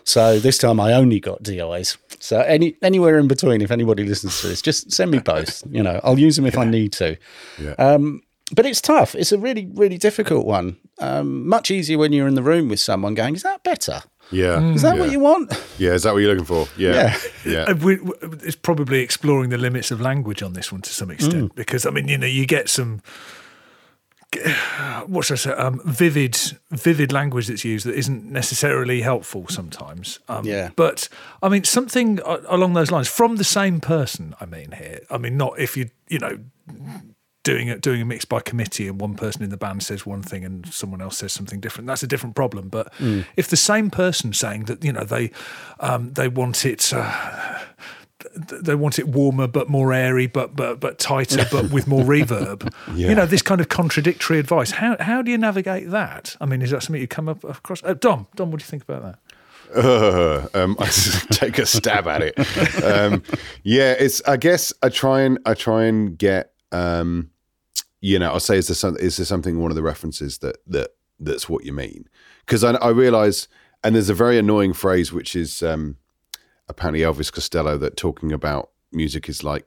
So 0.04 0.38
this 0.38 0.56
time 0.56 0.78
I 0.78 0.92
only 0.92 1.18
got 1.18 1.42
DIs. 1.42 1.98
So 2.20 2.40
any 2.40 2.76
anywhere 2.82 3.18
in 3.18 3.28
between, 3.28 3.62
if 3.62 3.70
anybody 3.70 4.04
listens 4.04 4.40
to 4.40 4.48
this, 4.48 4.62
just 4.62 4.92
send 4.92 5.10
me 5.10 5.18
both. 5.24 5.62
You 5.70 5.82
know, 5.82 6.00
I'll 6.04 6.18
use 6.18 6.36
them 6.36 6.46
if 6.46 6.56
I 6.58 6.64
need 6.64 6.92
to. 6.94 7.16
Yeah. 7.58 7.72
Um, 7.78 8.22
but 8.52 8.66
it's 8.66 8.80
tough. 8.80 9.14
It's 9.14 9.32
a 9.32 9.38
really, 9.38 9.66
really 9.74 9.96
difficult 9.98 10.44
one. 10.46 10.76
Um, 10.98 11.48
much 11.48 11.70
easier 11.70 11.98
when 11.98 12.12
you're 12.12 12.28
in 12.28 12.34
the 12.34 12.42
room 12.42 12.68
with 12.68 12.80
someone 12.80 13.14
going, 13.14 13.34
"Is 13.34 13.42
that 13.42 13.62
better? 13.64 14.02
yeah. 14.32 14.60
Is 14.74 14.82
that 14.82 14.96
yeah. 14.96 15.02
what 15.02 15.10
you 15.10 15.20
want?" 15.20 15.52
Yeah, 15.78 15.92
is 15.92 16.02
that 16.02 16.12
what 16.12 16.18
you're 16.18 16.30
looking 16.34 16.44
for? 16.44 16.68
Yeah. 16.76 17.16
Yeah. 17.46 17.62
Uh, 17.62 17.74
we, 17.76 17.96
we- 17.96 18.12
it's 18.42 18.56
probably 18.56 19.00
exploring 19.00 19.50
the 19.50 19.58
limits 19.58 19.90
of 19.90 20.00
language 20.00 20.42
on 20.42 20.52
this 20.52 20.70
one 20.70 20.82
to 20.82 20.92
some 20.92 21.10
extent 21.10 21.54
because 21.54 21.86
I 21.86 21.90
mean 21.90 22.08
you 22.08 22.18
know 22.18 22.26
you 22.26 22.44
get 22.44 22.68
some 22.68 23.00
what 25.06 25.24
should 25.24 25.34
I 25.34 25.36
say 25.36 25.50
um, 25.52 25.80
vivid 25.84 26.36
vivid 26.70 27.12
language 27.12 27.48
that's 27.48 27.64
used 27.64 27.84
that 27.86 27.94
isn't 27.96 28.24
necessarily 28.30 29.00
helpful 29.02 29.46
sometimes. 29.48 30.20
Um, 30.28 30.44
Yeah. 30.46 30.70
but 30.76 31.08
I 31.42 31.48
mean 31.48 31.64
something 31.64 32.20
along 32.24 32.74
those 32.74 32.90
lines 32.90 33.08
from 33.08 33.36
the 33.36 33.44
same 33.44 33.80
person 33.80 34.34
I 34.40 34.46
mean 34.46 34.72
here. 34.72 35.00
I 35.10 35.18
mean 35.18 35.36
not 35.36 35.58
if 35.58 35.76
you 35.76 35.90
you 36.08 36.18
know 36.20 36.38
doing 37.42 37.68
it 37.68 37.80
doing 37.80 38.02
a 38.02 38.04
mix 38.04 38.24
by 38.24 38.38
committee 38.40 38.86
and 38.86 39.00
one 39.00 39.14
person 39.14 39.42
in 39.42 39.50
the 39.50 39.56
band 39.56 39.82
says 39.82 40.04
one 40.06 40.22
thing 40.22 40.44
and 40.44 40.66
someone 40.72 41.00
else 41.00 41.16
says 41.18 41.32
something 41.32 41.58
different. 41.58 41.86
That's 41.88 42.02
a 42.02 42.06
different 42.06 42.36
problem. 42.36 42.68
But 42.68 42.92
if 43.36 43.48
the 43.48 43.56
same 43.56 43.90
person 43.90 44.32
saying 44.32 44.64
that 44.64 44.84
you 44.84 44.92
know 44.92 45.04
they 45.04 45.30
um, 45.80 46.12
they 46.12 46.28
want 46.28 46.64
it 46.64 46.92
uh, 46.94 47.58
they 48.34 48.74
want 48.74 48.98
it 48.98 49.08
warmer 49.08 49.46
but 49.46 49.68
more 49.68 49.92
airy 49.92 50.26
but 50.26 50.54
but 50.56 50.80
but 50.80 50.98
tighter 50.98 51.46
but 51.50 51.70
with 51.70 51.86
more 51.86 52.02
reverb 52.14 52.72
Yeah. 52.94 53.08
you 53.08 53.14
know 53.14 53.26
this 53.26 53.42
kind 53.42 53.60
of 53.60 53.68
contradictory 53.68 54.38
advice 54.38 54.72
how 54.72 54.96
how 55.00 55.22
do 55.22 55.30
you 55.30 55.38
navigate 55.38 55.90
that 55.90 56.36
i 56.40 56.46
mean 56.46 56.62
is 56.62 56.70
that 56.70 56.82
something 56.82 57.00
you 57.00 57.08
come 57.08 57.28
up 57.28 57.42
across 57.44 57.82
uh, 57.84 57.94
dom 57.94 58.26
dom 58.36 58.50
what 58.50 58.60
do 58.60 58.64
you 58.64 58.68
think 58.68 58.82
about 58.82 59.02
that 59.02 59.18
Uh, 59.74 60.48
um, 60.54 60.76
I 60.80 60.86
take 61.30 61.58
a 61.58 61.64
stab 61.66 62.08
at 62.08 62.22
it. 62.22 62.34
Um, 62.82 63.22
yeah, 63.62 63.92
it's. 63.92 64.20
I 64.26 64.36
guess 64.36 64.72
I 64.82 64.88
try 64.88 65.20
and 65.20 65.38
I 65.46 65.54
try 65.54 65.84
and 65.84 66.18
get. 66.18 66.52
Um, 66.72 67.30
you 68.00 68.18
know, 68.18 68.32
I'll 68.32 68.40
say 68.40 68.58
is 68.58 68.66
there 68.66 68.74
some, 68.74 68.96
is 68.96 69.16
there 69.18 69.26
something 69.26 69.60
one 69.60 69.70
of 69.70 69.76
the 69.76 69.82
references 69.84 70.38
that 70.38 70.56
that 70.66 70.88
that's 71.20 71.48
what 71.48 71.64
you 71.64 71.72
mean? 71.72 72.08
Because 72.44 72.64
I, 72.64 72.72
I 72.72 72.88
realize, 72.88 73.46
and 73.84 73.94
there's 73.94 74.08
a 74.08 74.14
very 74.14 74.38
annoying 74.38 74.72
phrase 74.72 75.12
which 75.12 75.36
is 75.36 75.62
um, 75.62 75.96
apparently 76.70 77.00
Elvis 77.00 77.32
Costello 77.32 77.76
that 77.78 77.96
talking 77.96 78.32
about 78.32 78.70
music 78.92 79.28
is 79.28 79.44
like 79.44 79.66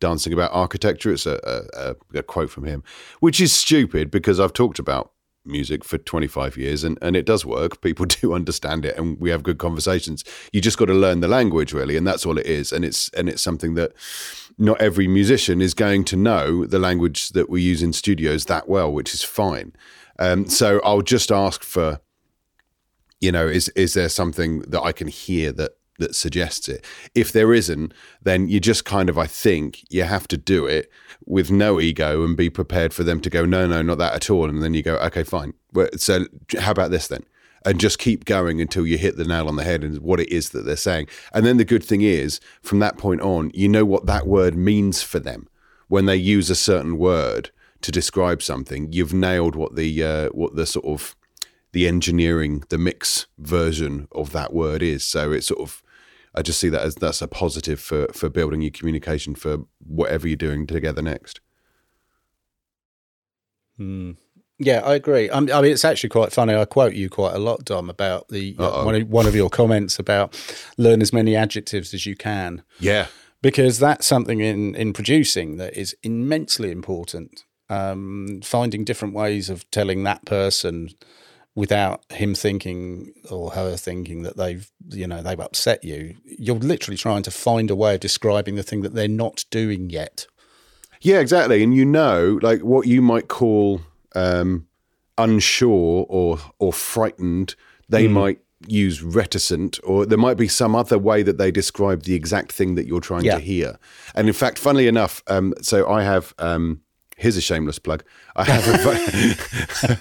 dancing 0.00 0.32
about 0.32 0.50
architecture. 0.52 1.12
It's 1.12 1.26
a, 1.26 1.64
a, 1.74 1.96
a, 2.18 2.22
quote 2.22 2.50
from 2.50 2.64
him, 2.64 2.82
which 3.20 3.40
is 3.40 3.52
stupid 3.52 4.10
because 4.10 4.40
I've 4.40 4.52
talked 4.52 4.78
about 4.78 5.12
music 5.44 5.84
for 5.84 5.98
25 5.98 6.56
years 6.56 6.84
and, 6.84 6.98
and 7.02 7.16
it 7.16 7.24
does 7.24 7.44
work. 7.44 7.80
People 7.80 8.06
do 8.20 8.32
understand 8.32 8.84
it 8.84 8.96
and 8.96 9.18
we 9.20 9.30
have 9.30 9.42
good 9.42 9.58
conversations. 9.58 10.24
You 10.52 10.60
just 10.60 10.78
got 10.78 10.86
to 10.86 10.94
learn 10.94 11.20
the 11.20 11.28
language 11.28 11.72
really. 11.72 11.96
And 11.96 12.06
that's 12.06 12.26
all 12.26 12.38
it 12.38 12.46
is. 12.46 12.72
And 12.72 12.84
it's, 12.84 13.08
and 13.10 13.28
it's 13.28 13.42
something 13.42 13.74
that 13.74 13.92
not 14.58 14.80
every 14.80 15.08
musician 15.08 15.60
is 15.60 15.74
going 15.74 16.04
to 16.04 16.16
know 16.16 16.66
the 16.66 16.78
language 16.78 17.30
that 17.30 17.48
we 17.48 17.62
use 17.62 17.82
in 17.82 17.92
studios 17.92 18.46
that 18.46 18.68
well, 18.68 18.92
which 18.92 19.14
is 19.14 19.22
fine. 19.22 19.72
Um, 20.18 20.48
so 20.48 20.80
I'll 20.84 21.02
just 21.02 21.32
ask 21.32 21.62
for, 21.62 22.00
you 23.20 23.32
know, 23.32 23.46
is, 23.46 23.68
is 23.70 23.94
there 23.94 24.08
something 24.08 24.60
that 24.62 24.82
I 24.82 24.92
can 24.92 25.08
hear 25.08 25.52
that, 25.52 25.72
that 26.02 26.14
suggests 26.14 26.68
it. 26.68 26.84
If 27.14 27.32
there 27.32 27.54
isn't, 27.54 27.94
then 28.22 28.48
you 28.48 28.60
just 28.60 28.84
kind 28.84 29.08
of, 29.08 29.16
I 29.16 29.26
think, 29.26 29.82
you 29.88 30.02
have 30.04 30.26
to 30.28 30.36
do 30.36 30.66
it 30.66 30.90
with 31.24 31.50
no 31.50 31.80
ego 31.80 32.24
and 32.24 32.36
be 32.36 32.50
prepared 32.50 32.92
for 32.92 33.04
them 33.04 33.20
to 33.20 33.30
go, 33.30 33.46
no, 33.46 33.66
no, 33.66 33.80
not 33.82 33.98
that 33.98 34.14
at 34.14 34.30
all. 34.30 34.48
And 34.48 34.62
then 34.62 34.74
you 34.74 34.82
go, 34.82 34.96
okay, 34.96 35.24
fine. 35.24 35.54
So 35.96 36.26
how 36.58 36.72
about 36.72 36.90
this 36.90 37.08
then? 37.08 37.24
And 37.64 37.80
just 37.80 37.98
keep 37.98 38.24
going 38.24 38.60
until 38.60 38.86
you 38.86 38.98
hit 38.98 39.16
the 39.16 39.24
nail 39.24 39.48
on 39.48 39.56
the 39.56 39.64
head 39.64 39.84
and 39.84 39.98
what 40.00 40.20
it 40.20 40.28
is 40.30 40.50
that 40.50 40.64
they're 40.66 40.76
saying. 40.76 41.06
And 41.32 41.46
then 41.46 41.58
the 41.58 41.64
good 41.64 41.84
thing 41.84 42.02
is, 42.02 42.40
from 42.60 42.80
that 42.80 42.98
point 42.98 43.20
on, 43.20 43.52
you 43.54 43.68
know 43.68 43.84
what 43.84 44.06
that 44.06 44.26
word 44.26 44.56
means 44.56 45.02
for 45.02 45.20
them. 45.20 45.48
When 45.88 46.06
they 46.06 46.16
use 46.16 46.50
a 46.50 46.56
certain 46.56 46.98
word 46.98 47.50
to 47.82 47.92
describe 47.92 48.42
something, 48.42 48.92
you've 48.92 49.14
nailed 49.14 49.54
what 49.54 49.76
the 49.76 50.02
uh, 50.02 50.28
what 50.30 50.56
the 50.56 50.66
sort 50.66 50.86
of 50.86 51.14
the 51.72 51.86
engineering, 51.88 52.64
the 52.68 52.78
mix 52.78 53.26
version 53.38 54.08
of 54.12 54.32
that 54.32 54.52
word 54.52 54.82
is. 54.82 55.04
So 55.04 55.32
it's 55.32 55.46
sort 55.46 55.60
of, 55.60 55.82
I 56.34 56.42
just 56.42 56.58
see 56.58 56.68
that 56.70 56.82
as 56.82 56.94
that's 56.94 57.22
a 57.22 57.28
positive 57.28 57.80
for 57.80 58.06
for 58.12 58.28
building 58.28 58.62
your 58.62 58.70
communication 58.70 59.34
for 59.34 59.58
whatever 59.78 60.26
you're 60.26 60.36
doing 60.36 60.66
together 60.66 61.02
next. 61.02 61.40
Yeah, 64.58 64.80
I 64.84 64.94
agree. 64.94 65.28
Um, 65.28 65.48
I 65.52 65.60
mean, 65.60 65.72
it's 65.72 65.84
actually 65.84 66.10
quite 66.10 66.32
funny. 66.32 66.54
I 66.54 66.64
quote 66.64 66.94
you 66.94 67.10
quite 67.10 67.34
a 67.34 67.38
lot, 67.38 67.64
Dom, 67.64 67.90
about 67.90 68.28
the 68.28 68.54
uh, 68.58 68.84
one 68.84 68.94
of, 68.94 69.08
one 69.08 69.26
of 69.26 69.34
your 69.34 69.50
comments 69.50 69.98
about 69.98 70.38
learn 70.78 71.02
as 71.02 71.12
many 71.12 71.34
adjectives 71.34 71.92
as 71.92 72.06
you 72.06 72.14
can, 72.14 72.62
Yeah, 72.78 73.06
because 73.42 73.78
that's 73.78 74.06
something 74.06 74.40
in 74.40 74.74
in 74.76 74.92
producing 74.92 75.56
that 75.56 75.76
is 75.76 75.96
immensely 76.02 76.70
important. 76.70 77.44
Um, 77.68 78.40
finding 78.44 78.84
different 78.84 79.14
ways 79.14 79.48
of 79.48 79.68
telling 79.70 80.04
that 80.04 80.26
person 80.26 80.90
without 81.54 82.02
him 82.10 82.34
thinking 82.34 83.12
or 83.30 83.50
her 83.50 83.76
thinking 83.76 84.22
that 84.22 84.36
they've 84.36 84.70
you 84.88 85.06
know 85.06 85.22
they've 85.22 85.38
upset 85.40 85.84
you. 85.84 86.14
You're 86.24 86.56
literally 86.56 86.96
trying 86.96 87.22
to 87.24 87.30
find 87.30 87.70
a 87.70 87.76
way 87.76 87.94
of 87.94 88.00
describing 88.00 88.54
the 88.54 88.62
thing 88.62 88.82
that 88.82 88.94
they're 88.94 89.08
not 89.08 89.44
doing 89.50 89.90
yet. 89.90 90.26
yeah, 91.02 91.18
exactly. 91.20 91.62
And 91.62 91.74
you 91.74 91.84
know, 91.84 92.38
like 92.42 92.60
what 92.62 92.86
you 92.86 93.02
might 93.02 93.28
call 93.28 93.80
um, 94.14 94.66
unsure 95.18 96.06
or 96.08 96.38
or 96.58 96.72
frightened, 96.72 97.54
they 97.88 98.08
might 98.08 98.40
use 98.68 99.02
reticent, 99.02 99.78
or 99.82 100.06
there 100.06 100.16
might 100.18 100.36
be 100.36 100.48
some 100.48 100.76
other 100.76 100.98
way 100.98 101.22
that 101.22 101.36
they 101.36 101.50
describe 101.50 102.04
the 102.04 102.14
exact 102.14 102.52
thing 102.52 102.76
that 102.76 102.86
you're 102.86 103.00
trying 103.00 103.24
Yeah. 103.24 103.34
to 103.34 103.40
hear. 103.40 103.78
And 104.14 104.28
in 104.28 104.34
fact, 104.34 104.56
funnily 104.58 104.86
enough, 104.86 105.22
um, 105.26 105.52
so 105.60 105.88
I 105.88 106.02
have. 106.04 106.32
Um, 106.38 106.80
Here's 107.22 107.36
a 107.36 107.40
shameless 107.40 107.78
plug. 107.78 108.02
I 108.34 108.42
have 108.44 108.66
a 108.66 108.78
vo- 108.78 109.96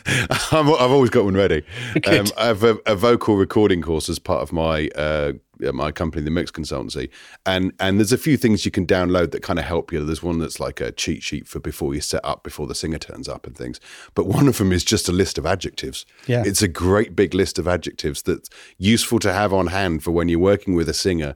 I'm, 0.58 0.68
I've 0.70 0.92
always 0.92 1.12
got 1.12 1.24
one 1.25 1.36
ready. 1.36 1.63
Um, 2.08 2.25
I 2.38 2.48
have 2.48 2.63
a, 2.63 2.78
a 2.88 2.96
vocal 2.96 3.36
recording 3.38 3.82
course 3.82 4.10
as 4.10 4.18
part 4.18 4.42
of 4.42 4.51
my 4.51 4.88
uh, 4.96 5.34
my 5.72 5.92
company, 5.92 6.24
the 6.24 6.32
Mix 6.32 6.50
Consultancy, 6.50 7.10
and 7.46 7.74
and 7.80 8.00
there's 8.00 8.12
a 8.12 8.18
few 8.18 8.38
things 8.38 8.66
you 8.66 8.72
can 8.72 8.88
download 8.88 9.32
that 9.32 9.44
kind 9.44 9.60
of 9.60 9.66
help 9.66 9.92
you. 9.92 10.04
There's 10.04 10.24
one 10.24 10.40
that's 10.40 10.60
like 10.60 10.82
a 10.82 10.92
cheat 10.92 11.22
sheet 11.22 11.48
for 11.48 11.60
before 11.60 11.94
you 11.94 12.01
set 12.01 12.22
up, 12.25 12.44
before 12.44 12.66
the 12.66 12.74
singer 12.74 12.98
turns 12.98 13.30
up, 13.30 13.46
and 13.46 13.56
things. 13.56 13.80
But 14.16 14.25
one 14.25 14.48
of 14.48 14.58
them 14.58 14.72
is 14.72 14.84
just 14.84 15.08
a 15.08 15.12
list 15.12 15.38
of 15.38 15.46
adjectives. 15.46 16.06
Yeah. 16.25 16.44
it's 16.46 16.63
a 16.63 16.68
great 16.68 17.16
big 17.16 17.36
list 17.36 17.60
of 17.60 17.68
adjectives 17.68 18.24
that's 18.24 18.50
useful 18.80 19.20
to 19.20 19.32
have 19.32 19.54
on 19.54 19.68
hand 19.68 20.04
for 20.04 20.10
when 20.12 20.28
you're 20.28 20.40
working 20.40 20.74
with 20.74 20.90
a 20.90 20.94
singer, 20.94 21.36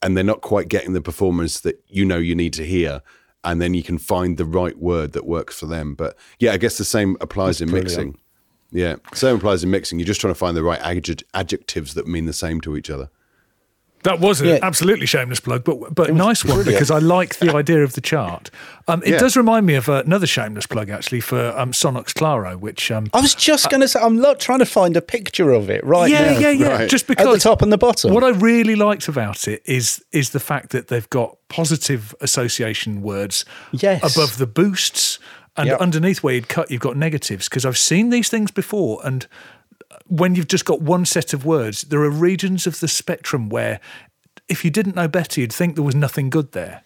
and 0.00 0.16
they're 0.16 0.22
not 0.24 0.42
quite 0.42 0.68
getting 0.68 0.92
the 0.92 1.02
performance 1.02 1.58
that 1.60 1.82
you 1.88 2.04
know 2.04 2.18
you 2.18 2.36
need 2.36 2.52
to 2.54 2.64
hear. 2.64 3.02
And 3.44 3.60
then 3.60 3.74
you 3.74 3.82
can 3.82 3.98
find 3.98 4.36
the 4.36 4.44
right 4.44 4.76
word 4.78 5.12
that 5.12 5.26
works 5.26 5.58
for 5.58 5.66
them. 5.66 5.94
But 5.94 6.16
yeah, 6.38 6.52
I 6.52 6.56
guess 6.56 6.78
the 6.78 6.84
same 6.84 7.16
applies 7.20 7.60
in 7.60 7.68
brilliant. 7.68 7.90
mixing. 7.90 8.18
Yeah, 8.72 8.96
same 9.12 9.36
applies 9.36 9.62
in 9.62 9.70
mixing. 9.70 9.98
You're 9.98 10.06
just 10.06 10.20
trying 10.20 10.32
to 10.32 10.38
find 10.38 10.56
the 10.56 10.62
right 10.62 10.80
adject- 10.80 11.22
adjectives 11.34 11.94
that 11.94 12.08
mean 12.08 12.26
the 12.26 12.32
same 12.32 12.60
to 12.62 12.76
each 12.76 12.90
other. 12.90 13.10
That 14.04 14.20
was 14.20 14.40
an 14.40 14.48
Yeah. 14.48 14.58
absolutely 14.62 15.06
shameless 15.06 15.40
plug, 15.40 15.64
but 15.64 15.94
but 15.94 16.14
nice 16.14 16.44
one 16.44 16.64
because 16.64 16.90
I 16.90 16.98
like 16.98 17.36
the 17.38 17.54
idea 17.62 17.82
of 17.82 17.94
the 17.94 18.00
chart. 18.00 18.50
Um, 18.86 19.02
it 19.04 19.12
Yeah. 19.12 19.18
does 19.18 19.36
remind 19.36 19.66
me 19.66 19.74
of 19.74 19.88
uh, 19.88 20.02
another 20.06 20.26
shameless 20.26 20.66
plug 20.66 20.88
actually 20.90 21.20
for 21.20 21.52
um, 21.58 21.72
Sonnox 21.72 22.14
Claro, 22.14 22.56
which 22.56 22.90
um, 22.90 23.06
I 23.12 23.20
was 23.20 23.34
just 23.34 23.68
going 23.70 23.80
to 23.80 23.88
say, 23.88 23.98
I'm 24.00 24.16
not 24.20 24.40
trying 24.40 24.60
to 24.60 24.66
find 24.66 24.96
a 24.96 25.02
picture 25.02 25.50
of 25.52 25.68
it 25.70 25.82
right 25.84 26.10
yeah, 26.10 26.32
now. 26.32 26.38
yeah, 26.38 26.50
yeah. 26.50 26.68
Right. 26.68 26.88
Just 26.90 27.06
because 27.06 27.26
At 27.26 27.32
the 27.32 27.38
top 27.40 27.62
and 27.62 27.72
the 27.72 27.78
bottom. 27.78 28.12
what 28.14 28.22
I 28.24 28.28
really 28.30 28.76
liked 28.76 29.08
about 29.08 29.48
it 29.48 29.62
is 29.66 30.04
is 30.12 30.30
the 30.30 30.40
fact 30.40 30.70
that 30.70 30.88
they've 30.88 31.08
got 31.10 31.36
positive 31.48 32.14
association 32.20 33.02
words 33.02 33.44
Yes. 33.72 34.00
above 34.14 34.36
the 34.38 34.46
boosts, 34.46 35.18
and 35.56 35.68
Yep. 35.68 35.80
underneath 35.80 36.22
where 36.22 36.34
you'd 36.34 36.48
cut, 36.48 36.70
you've 36.70 36.80
got 36.82 36.96
negatives. 36.96 37.48
Because 37.48 37.64
I've 37.64 37.78
seen 37.78 38.10
these 38.10 38.28
things 38.28 38.50
before, 38.50 39.00
and 39.04 39.26
when 40.08 40.34
you've 40.34 40.48
just 40.48 40.64
got 40.64 40.80
one 40.82 41.04
set 41.06 41.32
of 41.32 41.44
words, 41.44 41.82
there 41.82 42.00
are 42.00 42.10
regions 42.10 42.66
of 42.66 42.80
the 42.80 42.88
spectrum 42.88 43.48
where. 43.48 43.80
If 44.46 44.62
you 44.62 44.70
didn't 44.70 44.94
know 44.94 45.08
better, 45.08 45.40
you'd 45.40 45.54
think 45.54 45.74
there 45.74 45.82
was 45.82 45.94
nothing 45.94 46.28
good 46.28 46.52
there. 46.52 46.82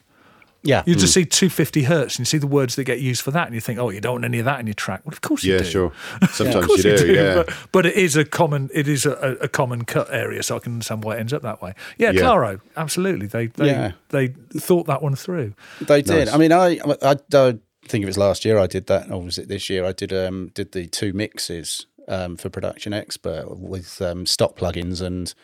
yeah. 0.63 0.85
You 0.87 0.95
just 0.95 1.13
see 1.13 1.25
250 1.25 1.83
hertz 1.85 2.15
and 2.15 2.21
you 2.21 2.25
see 2.25 2.39
the 2.39 2.47
words 2.47 2.77
that 2.77 2.85
get 2.85 3.01
used 3.01 3.21
for 3.23 3.33
that, 3.33 3.47
and 3.49 3.55
you 3.55 3.61
think, 3.61 3.81
oh, 3.81 3.91
you 3.91 4.01
don't 4.01 4.13
want 4.13 4.25
any 4.27 4.39
of 4.39 4.45
that 4.45 4.61
in 4.61 4.69
your 4.69 4.75
track. 4.75 5.01
Well, 5.05 5.13
of 5.13 5.23
course 5.23 5.43
you 5.43 5.55
Yeah, 5.55 5.59
do. 5.59 5.65
Yeah, 5.65 5.71
sure. 5.71 5.93
Of 6.23 6.31
Sometimes 6.31 6.67
course 6.67 6.85
you 6.85 6.97
do. 6.97 7.13
Yeah. 7.13 7.35
but, 7.35 7.53
but 7.73 7.85
it 7.87 7.95
is 7.97 8.15
a 8.15 8.25
common 8.25 8.71
it 8.73 8.87
is 8.87 9.07
a, 9.07 9.37
a 9.41 9.49
common 9.49 9.85
cut 9.87 10.07
area, 10.13 10.41
so 10.45 10.55
I 10.55 10.61
can 10.61 10.75
understand 10.75 11.03
why 11.03 11.17
it 11.17 11.19
ends 11.21 11.33
up 11.33 11.43
that 11.43 11.61
way. 11.61 11.75
Yeah, 11.97 12.13
Yeah. 12.13 12.21
Claro, 12.21 12.61
absolutely. 12.77 13.27
They 13.27 13.47
they 13.49 13.67
Yeah. 13.67 13.93
they 14.11 14.29
thought 14.29 14.87
that 14.87 15.03
one 15.03 15.17
through. 15.17 15.55
They 15.81 16.03
did. 16.03 16.27
Nice. 16.27 16.33
I 16.33 16.37
mean, 16.37 16.53
I, 16.53 16.79
I 17.03 17.17
don't 17.29 17.61
think 17.89 18.05
it 18.05 18.07
was 18.07 18.19
last 18.19 18.45
year 18.45 18.57
I 18.57 18.69
did 18.69 18.87
that, 18.87 19.11
or 19.11 19.21
was 19.21 19.37
it 19.39 19.49
this 19.49 19.69
year? 19.69 19.85
I 19.85 19.91
did 19.91 20.13
um 20.13 20.53
did 20.55 20.71
the 20.71 20.87
two 20.87 21.13
mixes 21.13 21.87
um, 22.09 22.37
for 22.37 22.49
Production 22.51 22.93
Expert 22.93 23.59
with 23.59 24.01
um, 24.03 24.27
stock 24.27 24.57
plugins 24.57 25.01
and 25.01 25.35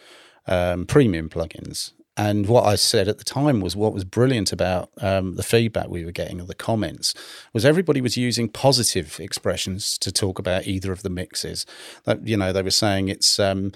um, 0.47 0.87
premium 0.87 1.29
plugins, 1.29 1.93
And 2.17 2.47
what 2.47 2.65
I 2.65 2.77
said 2.77 3.09
at 3.09 3.19
the 3.19 3.25
time 3.25 3.61
was 3.61 3.75
what 3.75 3.93
was 3.93 4.05
brilliant 4.05 4.53
about 4.53 4.91
um, 5.01 5.35
the 5.35 5.43
feedback 5.43 5.89
we 5.89 6.05
were 6.05 6.13
getting 6.13 6.41
or 6.41 6.47
the 6.47 6.55
comments 6.55 7.13
was 7.53 7.65
everybody 7.65 8.01
was 8.01 8.17
using 8.17 8.49
positive 8.49 9.19
expressions 9.19 9.99
to 9.99 10.13
talk 10.13 10.39
about 10.39 10.67
either 10.67 10.93
of 10.93 11.03
the 11.03 11.11
mixes. 11.11 11.67
That, 12.05 12.27
you 12.27 12.37
know, 12.37 12.53
they 12.53 12.63
were 12.63 12.71
saying 12.71 13.09
it's 13.09 13.41
um, 13.41 13.73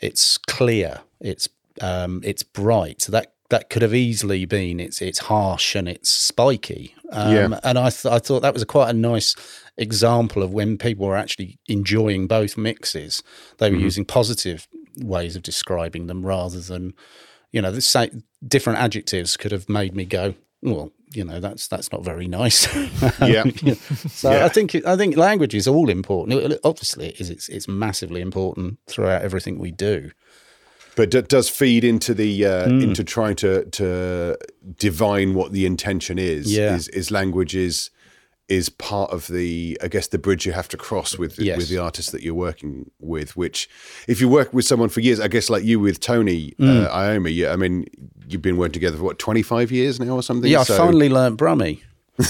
it's 0.00 0.38
clear, 0.38 1.00
it's 1.20 1.48
um, 1.80 2.20
it's 2.24 2.44
bright. 2.44 3.02
So 3.02 3.12
that 3.12 3.32
that 3.48 3.68
could 3.68 3.82
have 3.82 3.94
easily 3.94 4.44
been 4.44 4.78
it's 4.78 5.02
it's 5.02 5.18
harsh 5.18 5.74
and 5.74 5.88
it's 5.88 6.08
spiky. 6.08 6.94
Um, 7.10 7.32
Yeah. 7.32 7.60
And 7.64 7.76
I 7.76 7.90
th- 7.90 8.06
I 8.06 8.20
thought 8.20 8.42
that 8.42 8.52
was 8.52 8.62
a 8.62 8.66
quite 8.66 8.90
a 8.90 8.92
nice 8.92 9.34
example 9.80 10.42
of 10.42 10.52
when 10.52 10.78
people 10.78 11.06
were 11.06 11.16
actually 11.16 11.58
enjoying 11.66 12.26
both 12.28 12.56
mixes. 12.56 13.22
They 13.58 13.70
were 13.70 13.76
using 13.78 14.04
positive 14.04 14.68
ways 14.98 15.34
of 15.36 15.42
describing 15.42 16.06
them 16.06 16.24
rather 16.26 16.60
than 16.60 16.92
you 17.52 17.60
know 17.62 17.72
the 17.72 17.80
same 17.80 18.22
different 18.46 18.78
adjectives 18.78 19.36
could 19.36 19.52
have 19.52 19.68
made 19.68 19.94
me 19.94 20.04
go 20.04 20.34
well 20.62 20.92
you 21.14 21.24
know 21.24 21.40
that's 21.40 21.66
that's 21.68 21.90
not 21.92 22.04
very 22.04 22.26
nice 22.28 22.66
Yeah. 23.20 23.44
so 24.08 24.30
Yeah. 24.32 24.44
i 24.44 24.48
think 24.48 24.74
i 24.86 24.96
think 24.96 25.16
language 25.16 25.54
is 25.54 25.66
all 25.66 25.88
important 25.88 26.58
obviously 26.64 27.08
it 27.08 27.20
is 27.20 27.30
it's, 27.30 27.48
it's 27.48 27.66
massively 27.68 28.20
important 28.20 28.78
throughout 28.86 29.22
everything 29.22 29.58
we 29.58 29.70
do 29.72 30.10
but 30.96 31.14
it 31.14 31.28
does 31.28 31.48
feed 31.48 31.82
into 31.84 32.12
the 32.14 32.44
uh, 32.44 32.68
Hmm. 32.68 32.80
into 32.82 33.02
trying 33.04 33.36
to 33.36 33.64
to 33.66 34.36
divine 34.76 35.34
what 35.34 35.52
the 35.52 35.64
intention 35.64 36.18
is. 36.18 36.52
Yeah. 36.52 36.74
Is, 36.74 36.88
is 36.88 37.10
language 37.10 37.54
is 37.56 37.90
is 38.50 38.68
part 38.68 39.10
of 39.12 39.28
the 39.28 39.78
I 39.82 39.88
guess 39.88 40.08
the 40.08 40.18
bridge 40.18 40.44
you 40.44 40.52
have 40.52 40.68
to 40.68 40.76
cross 40.76 41.16
with 41.16 41.38
Yes. 41.38 41.56
with 41.56 41.68
the 41.70 41.78
artist 41.78 42.12
that 42.12 42.22
you're 42.22 42.34
working 42.34 42.90
with. 42.98 43.36
Which 43.36 43.68
if 44.08 44.20
you 44.20 44.28
work 44.28 44.52
with 44.52 44.64
someone 44.66 44.88
for 44.90 45.00
years, 45.00 45.20
I 45.20 45.28
guess 45.28 45.48
like 45.48 45.64
you 45.64 45.80
with 45.80 46.00
Tony 46.00 46.52
uh, 46.60 46.88
Iommi, 46.90 47.34
yeah, 47.34 47.52
I 47.52 47.56
mean 47.56 47.86
you've 48.28 48.42
been 48.42 48.56
working 48.58 48.74
together 48.74 48.96
for 48.98 49.04
what 49.04 49.18
25 49.18 49.72
years 49.72 49.98
now 50.00 50.14
or 50.16 50.22
something. 50.22 50.50
yeah 50.50 50.62
So- 50.64 50.74
i 50.74 50.78
finally 50.78 51.08
learnt 51.08 51.36
Brummie 51.38 51.80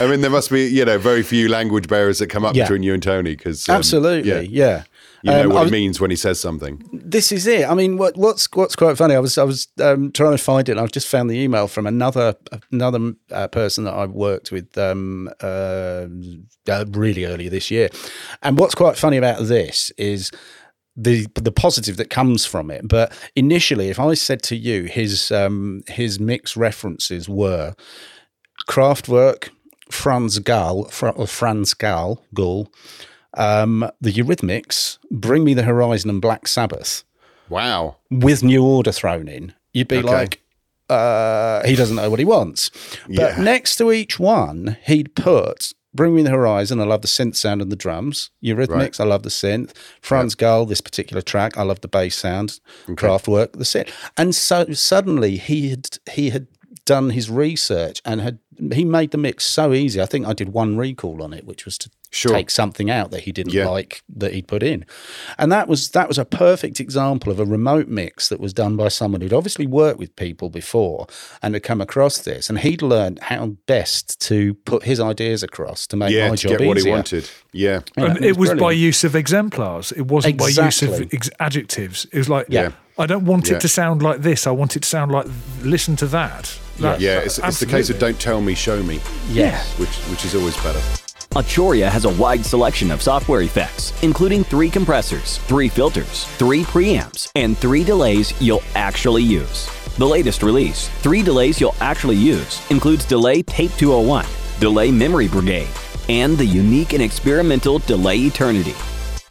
I 0.00 0.06
mean, 0.08 0.20
there 0.20 0.30
must 0.30 0.50
be 0.50 0.66
you 0.66 0.84
know 0.84 0.98
very 0.98 1.22
few 1.22 1.48
language 1.48 1.88
barriers 1.88 2.18
that 2.18 2.28
come 2.28 2.44
up 2.44 2.54
Yeah. 2.54 2.64
between 2.64 2.82
you 2.82 2.94
and 2.94 3.02
Tony 3.02 3.36
because 3.36 3.68
absolutely 3.68 4.46
yeah, 4.48 4.84
you 5.22 5.30
know 5.30 5.42
Um, 5.42 5.48
what 5.50 5.66
it 5.68 5.70
means 5.70 6.00
when 6.00 6.10
he 6.10 6.16
says 6.16 6.40
something. 6.40 6.82
this 6.92 7.32
is 7.32 7.46
it. 7.46 7.68
I 7.68 7.74
mean, 7.74 7.96
what, 7.96 8.16
what's 8.16 8.48
what's 8.54 8.76
quite 8.76 8.96
funny? 8.96 9.14
I 9.14 9.20
was 9.20 9.38
I 9.38 9.44
was 9.44 9.68
um, 9.80 10.10
trying 10.12 10.32
to 10.36 10.42
find 10.42 10.68
it. 10.68 10.72
and 10.72 10.80
I've 10.80 10.92
just 10.92 11.08
found 11.08 11.30
the 11.30 11.38
email 11.38 11.68
from 11.68 11.86
another 11.86 12.34
another 12.70 13.14
uh, 13.30 13.48
person 13.48 13.84
that 13.84 13.94
I 13.94 14.06
worked 14.06 14.50
with 14.52 14.76
um, 14.78 15.28
uh, 15.40 16.06
uh, 16.68 16.84
really 16.90 17.24
earlier 17.24 17.50
this 17.50 17.70
year. 17.70 17.88
And 18.42 18.58
what's 18.58 18.74
quite 18.74 18.96
funny 18.96 19.16
about 19.16 19.44
this 19.46 19.90
is 19.96 20.30
the 20.96 21.26
the 21.34 21.52
positive 21.52 21.96
that 21.96 22.10
comes 22.10 22.44
from 22.44 22.70
it. 22.70 22.86
But 22.86 23.12
initially, 23.36 23.88
if 23.88 23.98
I 23.98 24.14
said 24.14 24.42
to 24.44 24.56
you 24.56 24.84
his 24.84 25.30
um, 25.30 25.82
his 25.88 26.18
mix 26.20 26.56
references 26.56 27.28
were 27.28 27.74
Kraftwerk, 28.68 29.48
France 29.90 30.38
Gall, 30.38 30.84
France 30.84 31.74
Gall, 31.74 32.24
Gall, 32.34 32.72
um, 33.34 33.88
the 34.00 34.12
Eurythmics, 34.12 34.98
Bring 35.10 35.44
Me 35.44 35.54
the 35.54 35.62
Horizon, 35.62 36.10
and 36.10 36.20
Black 36.20 36.46
Sabbath 36.48 37.04
Wow. 37.48 37.96
with 38.10 38.42
New 38.42 38.64
Order 38.64 38.92
thrown 38.92 39.28
in, 39.28 39.52
you'd 39.72 39.88
be 39.88 39.98
Okay. 39.98 40.08
like, 40.08 40.40
uh, 40.88 41.64
he 41.66 41.74
doesn't 41.76 41.96
know 41.96 42.10
what 42.10 42.18
he 42.18 42.24
wants. 42.24 42.70
But 43.08 43.36
Yeah. 43.36 43.42
next 43.42 43.76
to 43.76 43.90
each 43.92 44.18
one, 44.18 44.76
he'd 44.84 45.14
put 45.14 45.72
Bring 45.94 46.14
Me 46.14 46.22
the 46.22 46.30
Horizon, 46.30 46.80
I 46.80 46.84
love 46.84 47.02
the 47.02 47.08
synth 47.08 47.36
sound 47.36 47.60
and 47.60 47.70
the 47.70 47.76
drums. 47.76 48.30
Eurythmics, 48.42 48.68
Right. 48.70 49.00
I 49.00 49.04
love 49.04 49.24
the 49.24 49.28
synth. 49.28 49.72
France 50.00 50.34
Gall, 50.34 50.64
this 50.64 50.80
particular 50.80 51.20
track, 51.20 51.58
I 51.58 51.62
love 51.64 51.82
the 51.82 51.88
bass 51.88 52.16
sound. 52.16 52.60
Kraftwerk, 52.88 53.52
the 53.52 53.64
synth. 53.64 53.90
And 54.16 54.34
so 54.34 54.72
suddenly 54.72 55.36
he 55.36 55.68
had 55.68 55.88
he 56.12 56.30
had 56.30 56.46
done 56.86 57.10
his 57.10 57.28
research 57.28 58.00
and 58.06 58.22
had 58.22 58.38
he 58.72 58.84
made 58.84 59.10
the 59.10 59.18
mix 59.18 59.44
so 59.44 59.72
easy. 59.72 60.00
I 60.00 60.06
think 60.06 60.26
I 60.26 60.32
did 60.32 60.50
one 60.50 60.76
recall 60.76 61.22
on 61.22 61.32
it, 61.32 61.44
which 61.44 61.64
was 61.64 61.76
to 61.78 61.90
Sure. 62.14 62.32
take 62.34 62.50
something 62.50 62.90
out 62.90 63.10
that 63.10 63.20
he 63.22 63.32
didn't 63.32 63.54
Yeah. 63.54 63.68
like 63.68 64.02
that 64.16 64.34
he'd 64.34 64.46
put 64.46 64.62
in. 64.62 64.84
And 65.38 65.50
that 65.50 65.66
was 65.66 65.88
that 65.92 66.08
was 66.08 66.18
a 66.18 66.26
perfect 66.26 66.78
example 66.78 67.32
of 67.32 67.40
a 67.40 67.46
remote 67.46 67.88
mix 67.88 68.28
that 68.28 68.38
was 68.38 68.52
done 68.52 68.76
by 68.76 68.88
someone 68.88 69.22
who'd 69.22 69.32
obviously 69.32 69.66
worked 69.66 69.98
with 69.98 70.14
people 70.16 70.50
before 70.50 71.06
and 71.42 71.54
had 71.54 71.62
come 71.62 71.80
across 71.80 72.18
this. 72.18 72.50
And 72.50 72.58
he'd 72.58 72.82
learned 72.82 73.18
how 73.20 73.56
best 73.66 74.20
to 74.28 74.52
put 74.66 74.84
his 74.84 75.00
ideas 75.00 75.42
across 75.42 75.86
to 75.86 75.96
make 75.96 76.12
Yeah, 76.12 76.28
my 76.28 76.36
to 76.36 76.48
job 76.48 76.58
get 76.58 76.66
what 76.68 76.76
he 76.76 76.82
easier. 76.82 76.92
wanted. 76.92 77.30
Yeah. 77.52 77.80
Yeah, 77.96 78.04
and 78.16 78.24
it 78.24 78.36
was 78.36 78.52
by 78.54 78.72
use 78.72 79.04
of 79.04 79.16
exemplars. 79.16 79.92
It 79.92 80.06
wasn't 80.08 80.36
by 80.36 80.48
use 80.48 80.82
of 80.82 81.00
ex- 81.14 81.30
adjectives. 81.40 82.06
It 82.12 82.18
was 82.18 82.28
like, 82.28 82.46
Yeah. 82.50 82.72
I 82.98 83.06
don't 83.06 83.24
want 83.24 83.48
Yeah. 83.48 83.56
it 83.56 83.60
to 83.62 83.68
sound 83.68 84.02
like 84.02 84.22
this. 84.22 84.46
I 84.46 84.50
want 84.50 84.76
it 84.76 84.82
to 84.82 84.88
sound 84.88 85.10
like, 85.12 85.26
listen 85.62 85.96
to 85.96 86.06
that. 86.08 86.52
That- 86.80 87.00
Yeah, 87.00 87.16
that- 87.16 87.26
it's, 87.26 87.38
it's 87.38 87.60
the 87.60 87.66
case 87.66 87.90
of 87.90 87.98
don't 87.98 88.18
tell 88.18 88.40
me, 88.40 88.54
show 88.54 88.82
me, 88.82 89.00
Yes. 89.30 89.66
which 89.78 89.88
which 90.10 90.24
is 90.24 90.34
always 90.34 90.56
better. 90.58 90.80
Arturia 91.34 91.88
has 91.88 92.04
a 92.04 92.10
wide 92.10 92.44
selection 92.44 92.90
of 92.90 93.00
software 93.00 93.40
effects, 93.40 93.92
including 94.02 94.44
three 94.44 94.68
compressors, 94.68 95.38
three 95.46 95.68
filters, 95.68 96.26
three 96.36 96.62
preamps, 96.64 97.28
and 97.34 97.56
three 97.56 97.84
delays 97.84 98.34
you'll 98.40 98.62
actually 98.74 99.22
use. 99.22 99.66
The 99.98 100.06
latest 100.06 100.42
release, 100.42 100.88
Three 101.02 101.22
Delays 101.22 101.60
You'll 101.60 101.74
Actually 101.80 102.16
Use, 102.16 102.60
includes 102.70 103.04
Delay 103.04 103.42
Tape 103.42 103.70
201, 103.76 104.24
Delay 104.58 104.90
Memory 104.90 105.28
Brigade, 105.28 105.68
and 106.08 106.36
the 106.38 106.46
unique 106.46 106.94
and 106.94 107.02
experimental 107.02 107.78
Delay 107.80 108.16
Eternity. 108.20 108.74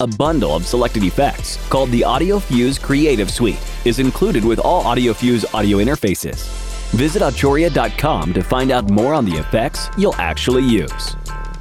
A 0.02 0.08
bundle 0.08 0.56
of 0.56 0.66
selected 0.66 1.04
effects 1.04 1.58
called 1.70 1.92
the 1.92 2.02
AudioFuse 2.02 2.82
Creative 2.82 3.30
Suite 3.30 3.60
is 3.86 4.00
included 4.00 4.44
with 4.44 4.58
all 4.58 4.84
AudioFuse 4.84 5.46
audio 5.54 5.78
interfaces. 5.78 6.48
Visit 6.94 7.22
Arturia.com 7.22 8.34
to 8.34 8.42
find 8.42 8.72
out 8.72 8.90
more 8.90 9.14
on 9.14 9.26
the 9.26 9.38
effects 9.38 9.90
you'll 10.00 10.16
actually 10.16 10.64
use. 10.64 11.16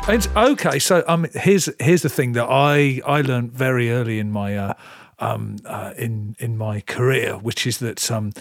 It's 0.08 0.26
okay. 0.34 0.78
So 0.78 1.04
um, 1.06 1.26
here's 1.34 1.68
here's 1.78 2.00
the 2.00 2.08
thing 2.08 2.32
that 2.32 2.46
I 2.48 3.02
I 3.04 3.20
learned 3.20 3.52
very 3.52 3.90
early 3.90 4.18
in 4.18 4.32
my 4.32 4.56
uh, 4.56 4.74
um, 5.18 5.56
uh, 5.66 5.92
in 5.98 6.34
in 6.38 6.56
my 6.56 6.80
career, 6.80 7.34
which 7.34 7.66
is 7.66 7.76
that 7.80 8.10
um, 8.10 8.32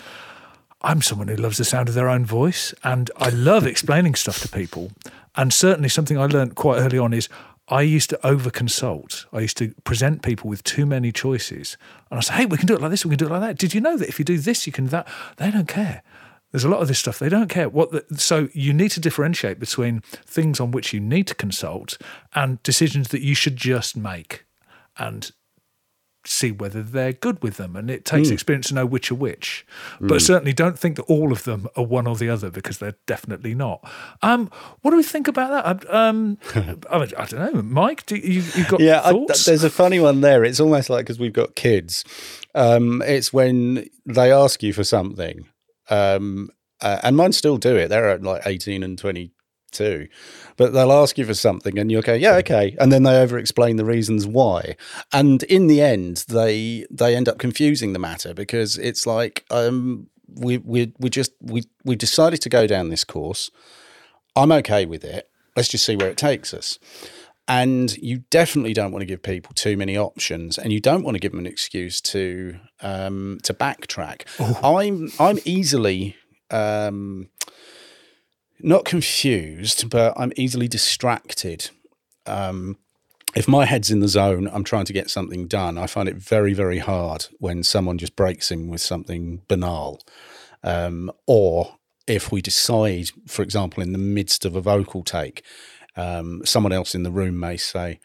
I'm 0.81 1.01
someone 1.01 1.27
who 1.27 1.35
loves 1.35 1.57
the 1.57 1.65
sound 1.65 1.89
of 1.89 1.95
their 1.95 2.07
own 2.07 2.25
voice, 2.25 2.73
and 2.85 3.11
I 3.17 3.31
love 3.31 3.67
explaining 3.67 4.15
stuff 4.15 4.39
to 4.43 4.47
people. 4.47 4.93
And 5.35 5.53
certainly, 5.53 5.89
something 5.89 6.17
I 6.17 6.25
learned 6.25 6.55
quite 6.55 6.79
early 6.79 6.97
on 6.97 7.13
is 7.13 7.27
I 7.69 7.83
used 7.83 8.09
to 8.09 8.27
over 8.27 8.49
consult. 8.49 9.25
I 9.31 9.39
used 9.41 9.57
to 9.57 9.73
present 9.83 10.23
people 10.23 10.49
with 10.49 10.63
too 10.63 10.85
many 10.85 11.11
choices, 11.11 11.77
and 12.09 12.17
I 12.17 12.21
say, 12.21 12.33
"Hey, 12.33 12.45
we 12.45 12.57
can 12.57 12.65
do 12.65 12.73
it 12.73 12.81
like 12.81 12.91
this. 12.91 13.05
We 13.05 13.09
can 13.09 13.19
do 13.19 13.27
it 13.27 13.31
like 13.31 13.41
that." 13.41 13.57
Did 13.57 13.73
you 13.73 13.81
know 13.81 13.95
that 13.97 14.09
if 14.09 14.19
you 14.19 14.25
do 14.25 14.37
this, 14.37 14.65
you 14.65 14.73
can 14.73 14.87
that? 14.87 15.07
They 15.37 15.51
don't 15.51 15.67
care. 15.67 16.01
There's 16.51 16.63
a 16.63 16.69
lot 16.69 16.81
of 16.81 16.87
this 16.87 16.97
stuff 16.97 17.19
they 17.19 17.29
don't 17.29 17.49
care 17.49 17.69
what. 17.69 17.91
The, 17.91 18.05
so 18.17 18.49
you 18.53 18.73
need 18.73 18.89
to 18.91 18.99
differentiate 18.99 19.59
between 19.59 20.01
things 20.25 20.59
on 20.59 20.71
which 20.71 20.93
you 20.93 20.99
need 20.99 21.27
to 21.27 21.35
consult 21.35 21.97
and 22.33 22.61
decisions 22.63 23.09
that 23.09 23.21
you 23.21 23.35
should 23.35 23.55
just 23.55 23.95
make, 23.95 24.45
and 24.97 25.31
see 26.25 26.51
whether 26.51 26.83
they're 26.83 27.13
good 27.13 27.41
with 27.41 27.57
them. 27.57 27.75
And 27.75 27.89
it 27.89 28.05
takes 28.05 28.29
experience 28.29 28.67
to 28.69 28.73
know 28.73 28.85
which 28.85 29.11
are 29.11 29.15
which. 29.15 29.65
But 29.99 30.21
certainly 30.21 30.53
don't 30.53 30.77
think 30.77 30.97
that 30.97 31.03
all 31.03 31.31
of 31.31 31.43
them 31.43 31.67
are 31.75 31.83
one 31.83 32.07
or 32.07 32.15
the 32.15 32.29
other 32.29 32.49
because 32.49 32.77
they're 32.77 32.97
definitely 33.05 33.55
not. 33.55 33.87
Um, 34.21 34.49
what 34.81 34.91
do 34.91 34.97
we 34.97 35.03
think 35.03 35.27
about 35.27 35.81
that? 35.81 35.93
Um, 35.93 36.37
I, 36.89 36.99
mean, 36.99 37.09
I 37.17 37.25
don't 37.25 37.53
know, 37.53 37.61
Mike. 37.61 38.05
Do 38.05 38.15
you 38.15 38.43
you 38.55 38.65
got 38.65 38.79
Yeah, 38.79 39.01
I, 39.03 39.13
there's 39.45 39.63
a 39.63 39.69
funny 39.69 39.99
one 39.99 40.21
there. 40.21 40.43
It's 40.43 40.59
almost 40.59 40.89
like 40.89 41.05
because 41.05 41.19
we've 41.19 41.33
got 41.33 41.55
kids. 41.55 42.03
Um, 42.55 43.01
it's 43.05 43.31
when 43.31 43.87
they 44.05 44.31
ask 44.31 44.61
you 44.63 44.73
for 44.73 44.83
something, 44.83 45.47
um, 45.89 46.49
uh, 46.81 46.99
and 47.03 47.15
mine 47.15 47.31
still 47.31 47.57
do 47.57 47.75
it. 47.75 47.87
They're 47.89 48.09
at 48.09 48.23
like 48.23 48.43
18 48.45 48.83
and 48.83 48.97
22, 49.71 50.07
but 50.57 50.73
they'll 50.73 50.91
ask 50.91 51.17
you 51.17 51.25
for 51.25 51.33
something, 51.33 51.77
and 51.77 51.91
you'll 51.91 52.01
go, 52.01 52.13
"Yeah, 52.13 52.35
okay," 52.35 52.75
and 52.79 52.91
then 52.91 53.03
they 53.03 53.17
over-explain 53.17 53.77
the 53.77 53.85
reasons 53.85 54.25
why, 54.25 54.75
and 55.11 55.43
in 55.43 55.67
the 55.67 55.81
end, 55.81 56.25
they 56.27 56.85
they 56.91 57.15
end 57.15 57.29
up 57.29 57.39
confusing 57.39 57.93
the 57.93 57.99
matter 57.99 58.33
because 58.33 58.77
it's 58.77 59.05
like 59.05 59.45
um, 59.51 60.07
we 60.35 60.57
we 60.57 60.93
we 60.99 61.09
just 61.09 61.31
we 61.41 61.63
we 61.83 61.95
decided 61.95 62.41
to 62.41 62.49
go 62.49 62.67
down 62.67 62.89
this 62.89 63.03
course. 63.03 63.51
I'm 64.35 64.51
okay 64.51 64.85
with 64.85 65.03
it. 65.03 65.29
Let's 65.55 65.69
just 65.69 65.85
see 65.85 65.95
where 65.95 66.09
it 66.09 66.17
takes 66.17 66.53
us. 66.53 66.79
And 67.47 67.97
you 67.97 68.19
definitely 68.29 68.73
don't 68.73 68.91
want 68.91 69.01
to 69.01 69.07
give 69.07 69.23
people 69.23 69.53
too 69.55 69.75
many 69.75 69.97
options, 69.97 70.59
and 70.59 70.71
you 70.71 70.79
don't 70.79 71.03
want 71.03 71.15
to 71.15 71.19
give 71.19 71.31
them 71.31 71.39
an 71.39 71.47
excuse 71.47 71.99
to 72.01 72.59
um, 72.81 73.39
to 73.43 73.55
backtrack. 73.55 74.25
I'm 74.63 75.11
I'm 75.19 75.39
easily 75.45 76.15
um, 76.51 77.29
not 78.61 78.85
confused, 78.85 79.89
but 79.89 80.13
I'm 80.17 80.33
easily 80.35 80.67
distracted. 80.67 81.69
Um, 82.25 82.77
if 83.35 83.47
my 83.47 83.65
head's 83.65 83.91
in 83.91 83.99
the 83.99 84.07
zone, 84.07 84.49
I'm 84.51 84.63
trying 84.63 84.85
to 84.85 84.93
get 84.93 85.09
something 85.09 85.47
done. 85.47 85.77
I 85.77 85.87
find 85.87 86.09
it 86.09 86.15
very, 86.15 86.53
very 86.53 86.79
hard 86.79 87.27
when 87.39 87.63
someone 87.63 87.97
just 87.97 88.15
breaks 88.15 88.51
in 88.51 88.69
with 88.69 88.81
something 88.81 89.41
banal. 89.47 90.01
Um, 90.63 91.11
or 91.27 91.75
if 92.07 92.31
we 92.31 92.41
decide, 92.41 93.09
for 93.27 93.43
example, 93.43 93.83
in 93.83 93.91
the 93.91 93.99
midst 93.99 94.45
of 94.45 94.55
a 94.55 94.61
vocal 94.61 95.03
take, 95.03 95.43
um, 95.95 96.41
someone 96.43 96.71
else 96.71 96.95
in 96.95 97.03
the 97.03 97.11
room 97.11 97.39
may 97.39 97.55
say, 97.55 97.99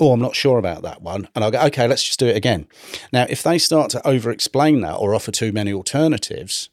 oh, 0.00 0.12
I'm 0.12 0.20
not 0.20 0.36
sure 0.36 0.58
about 0.58 0.82
that 0.82 1.02
one. 1.02 1.28
And 1.34 1.44
I'll 1.44 1.50
go, 1.50 1.60
okay, 1.62 1.88
let's 1.88 2.04
just 2.04 2.20
do 2.20 2.26
it 2.26 2.36
again. 2.36 2.68
Now, 3.12 3.26
if 3.28 3.42
they 3.42 3.58
start 3.58 3.90
to 3.90 4.06
over 4.06 4.30
explain 4.30 4.80
that 4.82 4.94
or 4.94 5.14
offer 5.14 5.32
too 5.32 5.50
many 5.50 5.72
alternatives, 5.72 6.70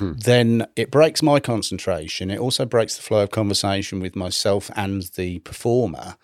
then 0.00 0.66
it 0.76 0.90
breaks 0.90 1.22
my 1.22 1.40
concentration. 1.40 2.30
It 2.30 2.38
also 2.38 2.64
breaks 2.64 2.96
the 2.96 3.02
flow 3.02 3.22
of 3.22 3.30
conversation 3.30 4.00
with 4.00 4.14
myself 4.14 4.70
and 4.76 5.02
the 5.16 5.40
performer. 5.40 6.16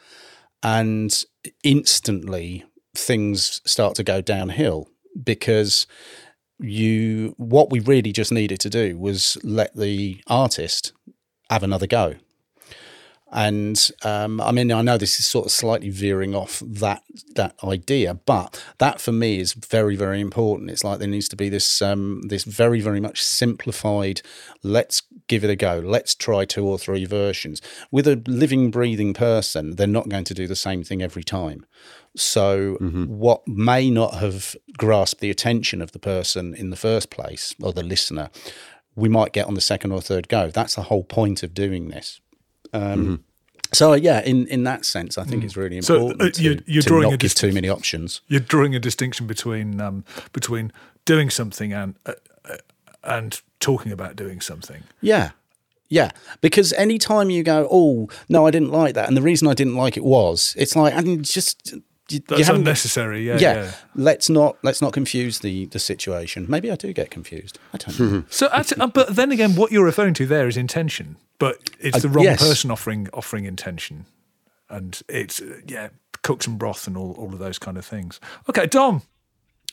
And 0.63 1.25
instantly 1.63 2.65
things 2.95 3.61
start 3.65 3.95
to 3.97 4.05
go 4.05 4.21
downhill 4.21 4.89
because 5.23 5.87
you 6.59 7.35
what 7.37 7.71
we 7.71 7.81
really 7.81 8.13
just 8.13 8.33
needed 8.33 8.61
to 8.61 8.71
do 8.71 8.97
was 8.97 9.37
let 9.43 9.75
the 9.77 10.23
artist 10.27 10.93
have 11.51 11.63
another 11.63 11.87
go 11.87 12.15
and 13.35 13.91
um, 14.05 14.41
I 14.41 14.53
mean, 14.53 14.71
I 14.71 14.81
know 14.81 14.97
this 14.97 15.19
is 15.19 15.27
sort 15.27 15.47
of 15.47 15.51
slightly 15.51 15.91
veering 15.91 16.37
off 16.37 16.63
that 16.65 17.03
that 17.35 17.57
idea, 17.65 18.15
but 18.15 18.65
that 18.79 19.01
for 19.01 19.11
me 19.11 19.41
is 19.41 19.55
very, 19.55 19.97
very 19.97 20.21
important. 20.21 20.71
It's 20.71 20.85
like 20.85 21.01
there 21.01 21.09
needs 21.09 21.29
to 21.31 21.37
be 21.37 21.49
this 21.49 21.83
um, 21.83 22.23
this 22.29 22.45
very, 22.45 22.81
very 22.81 23.01
much 23.01 23.21
simplified. 23.21 24.23
Let's 24.63 25.03
give 25.27 25.43
it 25.43 25.51
a 25.51 25.57
go. 25.57 25.83
Let's 25.85 26.15
try 26.15 26.45
two 26.45 26.65
or 26.65 26.79
three 26.79 27.07
versions. 27.07 27.61
With 27.91 28.07
a 28.07 28.23
living, 28.29 28.71
breathing 28.71 29.15
person, 29.15 29.75
they're 29.75 29.89
not 29.89 30.09
going 30.09 30.25
to 30.25 30.35
do 30.35 30.47
the 30.47 30.55
same 30.55 30.85
thing 30.85 31.03
every 31.03 31.25
time. 31.25 31.67
So, 32.17 32.77
mm-hmm. 32.81 33.07
what 33.07 33.49
may 33.49 33.91
not 33.91 34.15
have 34.15 34.55
grasped 34.79 35.21
the 35.21 35.31
attention 35.31 35.83
of 35.83 35.91
the 35.91 35.99
person 35.99 36.55
in 36.55 36.71
the 36.71 36.77
first 36.77 37.11
place 37.11 37.53
or 37.61 37.73
the 37.73 37.83
listener, 37.83 38.31
we 38.95 39.09
might 39.09 39.33
get 39.33 39.49
on 39.49 39.55
the 39.55 39.61
second 39.61 39.91
or 39.91 40.01
third 40.01 40.29
go. 40.29 40.51
That's 40.51 40.77
the 40.77 40.83
whole 40.83 41.03
point 41.03 41.43
of 41.43 41.53
doing 41.53 41.89
this. 41.89 42.21
Um, 42.75 42.99
mm-hmm. 42.99 43.15
So 43.73 43.95
yeah, 43.95 44.21
in, 44.21 44.47
in 44.49 44.65
that 44.65 44.85
sense, 44.85 45.19
I 45.19 45.25
think 45.25 45.43
mm. 45.43 45.47
it's 45.47 45.57
really 45.57 45.77
important 45.79 46.21
so, 46.21 46.27
uh, 46.27 46.31
you're, 46.37 46.57
you're 46.67 46.83
to, 46.83 46.89
drawing 46.89 47.03
not 47.05 47.15
a 47.15 47.17
give 47.17 47.35
too 47.35 47.53
many 47.53 47.69
options. 47.69 48.21
You're 48.29 48.41
drawing 48.41 48.75
a 48.75 48.79
distinction 48.79 49.27
between 49.27 49.81
um, 49.81 50.05
between 50.33 50.73
doing 51.05 51.31
something 51.31 51.73
and 51.73 51.97
uh, 52.07 52.13
uh, 52.49 52.57
and 53.03 53.41
talking 53.61 53.91
about 53.91 54.17
doing 54.17 54.41
something. 54.41 54.85
Yeah, 55.01 55.31
yeah. 55.89 56.11
Because 56.41 56.73
anytime 56.75 57.31
you 57.31 57.43
go, 57.43 57.67
oh 57.71 58.09
no, 58.29 58.47
I 58.47 58.51
didn't 58.51 58.71
like 58.71 58.95
that, 58.95 59.09
and 59.09 59.17
the 59.17 59.23
reason 59.23 59.49
I 59.49 59.55
didn't 59.55 59.77
like 59.77 59.97
it 59.97 60.05
was, 60.05 60.55
it's 60.57 60.77
like, 60.77 60.95
and 60.95 61.25
just 61.25 61.75
you, 62.11 62.21
That's 62.27 62.49
you 62.49 62.55
unnecessary. 62.55 63.27
Yeah, 63.27 63.39
yeah, 63.39 63.55
yeah, 63.55 63.73
Let's 63.95 64.29
not 64.29 64.59
let's 64.63 64.83
not 64.83 64.93
confuse 64.93 65.39
the 65.39 65.67
the 65.67 65.79
situation. 65.79 66.47
Maybe 66.49 66.71
I 66.71 66.77
do 66.77 66.93
get 66.93 67.11
confused. 67.11 67.59
I 67.73 67.79
don't 67.79 68.01
know. 68.01 68.25
so, 68.31 68.49
actually, 68.53 68.83
uh, 68.83 68.89
but 68.89 69.17
then 69.17 69.33
again, 69.33 69.57
what 69.57 69.73
you're 69.73 69.85
referring 69.85 70.15
to 70.15 70.27
there 70.27 70.47
is 70.47 70.57
intention, 70.57 71.17
but 71.39 71.59
it's 71.81 72.03
the 72.03 72.09
uh, 72.09 72.13
wrong 72.13 72.25
yes. 72.25 72.47
person 72.47 72.71
offering 72.71 73.09
offering 73.15 73.47
intention, 73.47 74.05
and 74.69 75.01
it's 75.09 75.41
uh, 75.41 75.61
yeah, 75.67 75.89
cooks 76.23 76.47
and 76.47 76.59
broth 76.59 76.87
and 76.87 76.97
all 76.97 77.13
all 77.13 77.33
of 77.33 77.39
those 77.39 77.59
kind 77.59 77.79
of 77.79 77.87
things. 77.87 78.21
Okay, 78.51 78.67
Dom. 78.67 79.03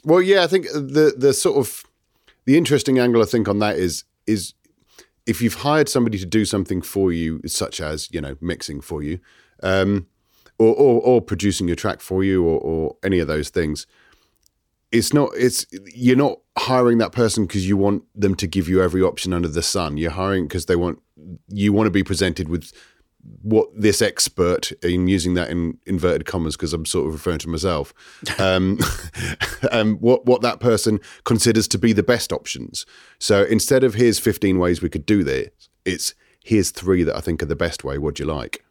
Well, 0.03 0.21
yeah, 0.21 0.43
I 0.43 0.47
think 0.47 0.67
the 0.67 1.13
the 1.17 1.33
sort 1.33 1.57
of 1.57 1.83
the 2.45 2.57
interesting 2.57 2.97
angle 2.97 3.21
I 3.21 3.25
think 3.25 3.49
on 3.49 3.59
that 3.59 3.77
is 3.77 4.05
is 4.25 4.53
if 5.25 5.41
you've 5.41 5.55
hired 5.55 5.89
somebody 5.89 6.17
to 6.17 6.25
do 6.25 6.45
something 6.45 6.81
for 6.81 7.11
you, 7.11 7.41
such 7.45 7.81
as 7.81 8.07
you 8.11 8.21
know 8.21 8.37
mixing 8.39 8.79
for 8.79 9.03
you. 9.03 9.19
Um, 9.63 10.07
or, 10.61 10.75
or, 10.75 11.01
or 11.01 11.21
producing 11.21 11.67
your 11.67 11.75
track 11.75 12.01
for 12.01 12.23
you 12.23 12.43
or, 12.45 12.59
or 12.59 12.95
any 13.03 13.19
of 13.19 13.27
those 13.27 13.49
things 13.49 13.87
it's 14.91 15.13
not 15.13 15.29
it's 15.35 15.65
you're 15.93 16.17
not 16.17 16.39
hiring 16.57 16.97
that 16.97 17.11
person 17.11 17.45
because 17.45 17.67
you 17.67 17.77
want 17.77 18.03
them 18.13 18.35
to 18.35 18.45
give 18.45 18.67
you 18.67 18.81
every 18.83 19.01
option 19.01 19.33
under 19.33 19.47
the 19.47 19.63
sun. 19.63 19.97
You're 19.97 20.11
hiring 20.11 20.47
because 20.47 20.65
they 20.65 20.75
want 20.75 21.01
you 21.47 21.71
want 21.71 21.87
to 21.87 21.91
be 21.91 22.03
presented 22.03 22.49
with 22.49 22.73
what 23.43 23.69
this 23.73 24.01
expert 24.01 24.71
in 24.83 25.07
using 25.07 25.35
that 25.35 25.49
in 25.49 25.77
inverted 25.85 26.25
commas 26.25 26.57
because 26.57 26.73
I'm 26.73 26.85
sort 26.85 27.07
of 27.07 27.13
referring 27.13 27.37
to 27.39 27.49
myself 27.49 27.93
um, 28.39 28.79
um, 29.71 29.95
what 29.97 30.25
what 30.25 30.41
that 30.41 30.59
person 30.59 30.99
considers 31.23 31.67
to 31.69 31.77
be 31.77 31.93
the 31.93 32.03
best 32.03 32.33
options. 32.33 32.85
So 33.17 33.43
instead 33.43 33.83
of 33.83 33.93
here's 33.93 34.19
15 34.19 34.59
ways 34.59 34.81
we 34.81 34.89
could 34.89 35.05
do 35.05 35.23
this 35.23 35.51
it's 35.85 36.13
here's 36.43 36.71
three 36.71 37.03
that 37.03 37.15
I 37.15 37.21
think 37.21 37.41
are 37.41 37.47
the 37.47 37.55
best 37.55 37.83
way. 37.83 37.97
What 37.97 38.15
do 38.15 38.23
you 38.23 38.31
like? 38.31 38.65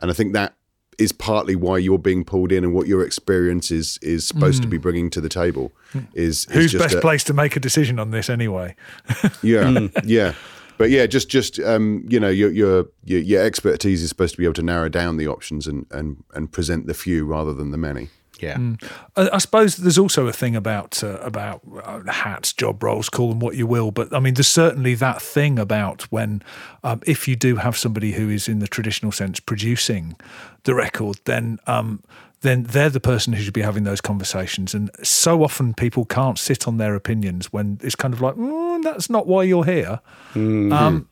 And 0.00 0.10
I 0.10 0.14
think 0.14 0.34
that 0.34 0.54
is 0.98 1.12
partly 1.12 1.56
why 1.56 1.78
you're 1.78 1.98
being 1.98 2.24
pulled 2.24 2.52
in 2.52 2.64
and 2.64 2.74
what 2.74 2.86
your 2.86 3.04
experience 3.04 3.70
is 3.70 3.98
is 4.02 4.26
supposed 4.26 4.60
mm. 4.60 4.62
to 4.62 4.68
be 4.68 4.78
mm. 4.78 4.82
bringing 4.82 5.10
to 5.10 5.20
the 5.20 5.28
table 5.28 5.72
is, 6.14 6.46
is 6.46 6.72
who's 6.72 6.74
best 6.74 6.94
a, 6.94 7.00
placed 7.00 7.26
to 7.26 7.34
make 7.34 7.56
a 7.56 7.60
decision 7.60 7.98
on 7.98 8.10
this 8.10 8.28
anyway 8.28 8.74
yeah 9.42 9.64
mm. 9.64 10.02
yeah 10.04 10.34
but 10.78 10.90
yeah 10.90 11.06
just 11.06 11.28
just 11.28 11.60
um, 11.60 12.04
you 12.08 12.18
know 12.18 12.28
your, 12.28 12.50
your 12.50 12.86
your 13.04 13.20
your 13.20 13.42
expertise 13.42 14.02
is 14.02 14.08
supposed 14.08 14.34
to 14.34 14.38
be 14.38 14.44
able 14.44 14.54
to 14.54 14.62
narrow 14.62 14.88
down 14.88 15.16
the 15.16 15.28
options 15.28 15.66
and 15.66 15.86
and 15.90 16.22
and 16.34 16.52
present 16.52 16.86
the 16.86 16.94
few 16.94 17.24
rather 17.24 17.52
than 17.52 17.70
the 17.70 17.78
many 17.78 18.08
yeah, 18.40 18.56
mm. 18.56 18.82
I, 19.16 19.30
I, 19.34 19.38
suppose 19.38 19.76
there's 19.76 19.98
also 19.98 20.26
a 20.26 20.32
thing 20.32 20.56
about 20.56 21.02
uh, 21.02 21.18
about 21.18 21.62
uh, 21.82 22.00
hats, 22.10 22.52
job 22.52 22.82
roles, 22.82 23.08
call 23.08 23.28
them 23.30 23.40
what 23.40 23.56
you 23.56 23.66
will. 23.66 23.90
But 23.90 24.14
I 24.14 24.20
mean, 24.20 24.34
there's 24.34 24.48
certainly 24.48 24.94
that 24.96 25.22
thing 25.22 25.58
about 25.58 26.02
when, 26.12 26.42
um, 26.82 27.00
if 27.06 27.28
you 27.28 27.36
do 27.36 27.56
have 27.56 27.76
somebody 27.76 28.12
who 28.12 28.28
is 28.28 28.48
in 28.48 28.58
the 28.58 28.68
traditional 28.68 29.12
sense 29.12 29.40
producing 29.40 30.16
the 30.64 30.74
record, 30.74 31.20
then 31.24 31.58
um, 31.66 32.02
then 32.44 32.64
they're 32.64 32.90
the 32.90 33.00
person 33.00 33.32
who 33.32 33.42
should 33.42 33.54
be 33.54 33.62
having 33.62 33.84
those 33.84 34.00
conversations. 34.00 34.74
And 34.74 34.90
so 35.02 35.42
often 35.42 35.74
people 35.74 36.04
can't 36.04 36.38
sit 36.38 36.68
on 36.68 36.76
their 36.76 36.94
opinions 36.94 37.52
when 37.52 37.78
it's 37.82 37.96
kind 37.96 38.12
of 38.12 38.20
like, 38.20 38.34
mm, 38.34 38.82
that's 38.82 39.08
not 39.08 39.26
why 39.26 39.44
you're 39.44 39.64
here. 39.64 40.00
Mm-hmm. 40.34 40.72
Um, 40.72 41.08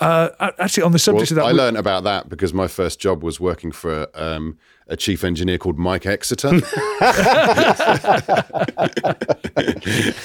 uh, 0.00 0.50
actually, 0.58 0.82
on 0.82 0.92
the 0.92 0.98
subject 0.98 1.30
well, 1.30 1.46
of 1.46 1.46
that, 1.46 1.60
I 1.60 1.64
learned 1.64 1.76
about 1.76 2.04
that 2.04 2.28
because 2.28 2.52
my 2.52 2.68
first 2.68 3.00
job 3.00 3.22
was 3.22 3.40
working 3.40 3.72
for 3.72 4.08
um, 4.14 4.58
a 4.88 4.96
chief 4.96 5.24
engineer 5.24 5.58
called 5.58 5.78
Mike 5.78 6.06
Exeter, 6.06 6.48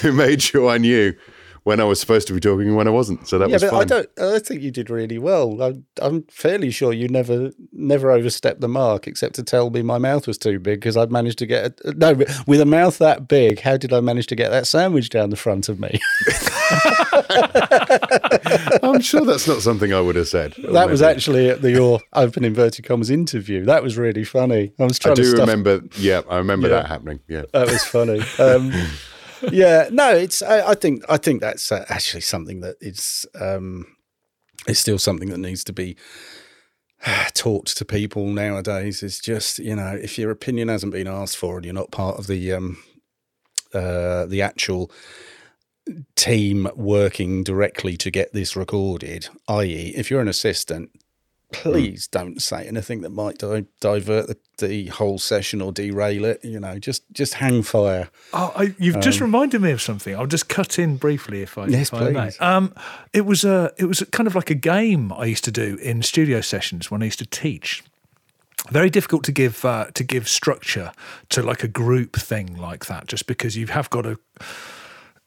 who 0.02 0.12
made 0.12 0.42
sure 0.42 0.68
I 0.68 0.78
knew 0.78 1.14
when 1.64 1.80
I 1.80 1.84
was 1.84 2.00
supposed 2.00 2.26
to 2.26 2.32
be 2.32 2.40
talking 2.40 2.66
and 2.66 2.76
when 2.76 2.88
I 2.88 2.90
wasn't. 2.90 3.28
So 3.28 3.38
that 3.38 3.48
was 3.48 3.62
yeah, 3.62 3.70
was 3.70 3.88
but 3.88 4.10
fine. 4.10 4.12
I 4.20 4.24
don't. 4.24 4.34
I 4.34 4.38
think 4.40 4.62
you 4.62 4.70
did 4.70 4.90
really 4.90 5.18
well. 5.18 5.60
I'm, 5.62 5.84
I'm 6.00 6.24
fairly 6.24 6.70
sure 6.70 6.92
you 6.92 7.08
never 7.08 7.52
never 7.72 8.10
overstepped 8.10 8.60
the 8.60 8.68
mark, 8.68 9.06
except 9.06 9.34
to 9.36 9.42
tell 9.42 9.70
me 9.70 9.82
my 9.82 9.98
mouth 9.98 10.26
was 10.26 10.38
too 10.38 10.58
big 10.58 10.80
because 10.80 10.96
I'd 10.96 11.12
managed 11.12 11.38
to 11.38 11.46
get 11.46 11.80
a, 11.84 11.92
no 11.92 12.14
with 12.46 12.60
a 12.60 12.66
mouth 12.66 12.98
that 12.98 13.28
big. 13.28 13.60
How 13.60 13.76
did 13.76 13.92
I 13.92 14.00
manage 14.00 14.26
to 14.28 14.36
get 14.36 14.50
that 14.50 14.66
sandwich 14.66 15.08
down 15.08 15.30
the 15.30 15.36
front 15.36 15.68
of 15.68 15.78
me? 15.78 16.00
I'm 18.82 19.00
sure 19.00 19.24
that's 19.24 19.46
not 19.46 19.62
something 19.62 19.92
I 19.92 20.00
would 20.00 20.16
have 20.16 20.28
said. 20.28 20.54
That 20.54 20.72
maybe. 20.72 20.90
was 20.90 21.02
actually 21.02 21.48
at 21.48 21.62
the 21.62 21.70
your 21.70 22.00
open 22.12 22.44
inverted 22.44 22.84
commas 22.84 23.10
interview. 23.10 23.64
That 23.64 23.82
was 23.82 23.96
really 23.96 24.24
funny. 24.24 24.72
I 24.78 24.84
was 24.84 24.98
trying. 24.98 25.16
To. 25.16 25.22
I 25.22 25.24
do 25.24 25.36
remember. 25.36 25.80
Yeah, 25.96 26.22
I 26.28 26.38
remember 26.38 26.68
yeah, 26.68 26.76
that 26.76 26.88
happening. 26.88 27.20
Yeah, 27.28 27.44
that 27.52 27.68
was 27.68 27.84
funny. 27.84 28.22
Um, 28.38 28.72
yeah, 29.52 29.88
no, 29.90 30.10
it's. 30.10 30.42
I, 30.42 30.70
I, 30.70 30.74
think. 30.74 31.04
I 31.08 31.16
think 31.16 31.40
that's 31.40 31.72
uh, 31.72 31.84
actually 31.88 32.20
something 32.20 32.60
that 32.60 32.76
is. 32.80 33.26
Um, 33.40 33.86
it's 34.66 34.80
still 34.80 34.98
something 34.98 35.30
that 35.30 35.38
needs 35.38 35.64
to 35.64 35.72
be 35.72 35.96
taught 37.34 37.66
to 37.66 37.84
people 37.84 38.26
nowadays. 38.26 39.02
Is 39.02 39.18
just 39.18 39.58
you 39.58 39.74
know 39.74 39.98
if 40.00 40.18
your 40.18 40.30
opinion 40.30 40.68
hasn't 40.68 40.92
been 40.92 41.08
asked 41.08 41.36
for 41.36 41.56
and 41.56 41.64
you're 41.64 41.74
not 41.74 41.90
part 41.90 42.18
of 42.18 42.26
the 42.26 42.52
um, 42.52 42.78
uh, 43.74 44.26
the 44.26 44.42
actual 44.42 44.90
team 46.14 46.68
working 46.76 47.42
directly 47.42 47.96
to 47.96 48.10
get 48.10 48.32
this 48.32 48.54
recorded, 48.54 49.28
i.e., 49.48 49.92
if 49.96 50.10
you're 50.10 50.20
an 50.20 50.28
assistant, 50.28 50.90
please 51.52 52.06
don't 52.06 52.40
say 52.42 52.66
anything 52.66 53.02
that 53.02 53.10
might 53.10 53.38
di- 53.38 53.66
divert 53.80 54.26
the, 54.26 54.36
the, 54.58 54.86
whole 54.86 55.18
session 55.18 55.60
or 55.60 55.72
derail 55.72 56.24
it. 56.24 56.44
You 56.44 56.60
know, 56.60 56.78
just 56.78 57.02
just 57.12 57.34
hang 57.34 57.62
fire. 57.62 58.08
Oh, 58.32 58.52
I, 58.56 58.74
you've 58.78 58.96
um, 58.96 59.02
just 59.02 59.20
reminded 59.20 59.60
me 59.60 59.70
of 59.70 59.80
something. 59.80 60.14
I'll 60.14 60.26
just 60.26 60.48
cut 60.48 60.78
in 60.78 60.96
briefly 60.96 61.42
if 61.42 61.56
I, 61.56 61.66
yes, 61.66 61.92
if 61.92 61.98
please. 61.98 62.08
I 62.08 62.10
may. 62.10 62.30
Um, 62.38 62.74
it 63.12 63.26
was 63.26 63.44
a 63.44 63.72
it 63.78 63.84
was 63.84 64.02
kind 64.10 64.26
of 64.26 64.34
like 64.34 64.50
a 64.50 64.54
game 64.54 65.12
I 65.12 65.26
used 65.26 65.44
to 65.44 65.52
do 65.52 65.76
in 65.76 66.02
studio 66.02 66.40
sessions 66.40 66.90
when 66.90 67.02
I 67.02 67.06
used 67.06 67.20
to 67.20 67.26
teach. 67.26 67.82
Very 68.70 68.90
difficult 68.90 69.24
to 69.24 69.32
give 69.32 69.64
uh, 69.64 69.86
to 69.94 70.04
give 70.04 70.28
structure 70.28 70.92
to 71.30 71.42
like 71.42 71.64
a 71.64 71.68
group 71.68 72.16
thing 72.16 72.56
like 72.56 72.86
that, 72.86 73.06
just 73.06 73.26
because 73.26 73.56
you 73.56 73.66
have 73.68 73.90
got 73.90 74.02
to 74.02 74.18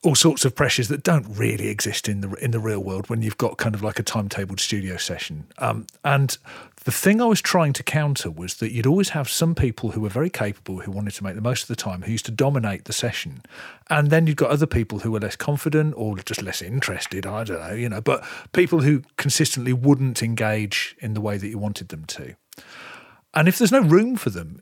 all 0.06 0.16
sorts 0.16 0.46
of 0.46 0.56
pressures 0.56 0.88
that 0.88 1.02
don't 1.02 1.26
really 1.28 1.68
exist 1.68 2.08
in 2.08 2.22
the 2.22 2.32
in 2.36 2.52
the 2.52 2.60
real 2.60 2.80
world 2.80 3.10
when 3.10 3.24
you've 3.24 3.38
got 3.38 3.58
kind 3.58 3.74
of 3.74 3.82
like 3.82 3.98
a 3.98 4.04
timetabled 4.04 4.60
studio 4.60 4.98
session. 4.98 5.48
Um, 5.58 5.88
and 6.04 6.38
the 6.84 6.92
thing 6.92 7.20
I 7.20 7.26
was 7.26 7.42
trying 7.42 7.74
to 7.74 7.84
counter 7.84 8.30
was 8.30 8.56
that 8.56 8.72
you'd 8.72 8.86
always 8.86 9.10
have 9.10 9.28
some 9.28 9.56
people 9.56 9.92
who 9.92 10.02
were 10.02 10.10
very 10.10 10.30
capable, 10.30 10.82
who 10.82 10.92
wanted 10.92 11.16
to 11.16 11.24
make 11.24 11.34
the 11.34 11.42
most 11.42 11.64
of 11.64 11.68
the 11.70 11.76
time, 11.76 12.04
who 12.04 12.12
used 12.12 12.26
to 12.26 12.32
dominate 12.32 12.86
the 12.86 12.94
session, 12.94 13.42
and 13.90 14.12
then 14.12 14.28
you've 14.28 14.36
got 14.36 14.52
other 14.52 14.68
people 14.68 15.00
who 15.00 15.12
were 15.12 15.20
less 15.20 15.36
confident 15.36 15.96
or 15.98 16.16
just 16.18 16.44
less 16.44 16.62
interested. 16.62 17.26
I 17.26 17.44
don't 17.44 17.60
know, 17.60 17.74
you 17.74 17.90
know, 17.90 18.02
but 18.02 18.24
people 18.54 18.82
who 18.82 19.02
consistently 19.18 19.74
wouldn't 19.74 20.22
engage 20.22 20.96
in 21.00 21.16
the 21.16 21.22
way 21.22 21.38
that 21.38 21.48
you 21.48 21.58
wanted 21.58 21.90
them 21.90 22.06
to. 22.06 22.36
And 23.34 23.48
if 23.48 23.58
there's 23.58 23.72
no 23.72 23.82
room 23.82 24.16
for 24.16 24.30
them 24.30 24.62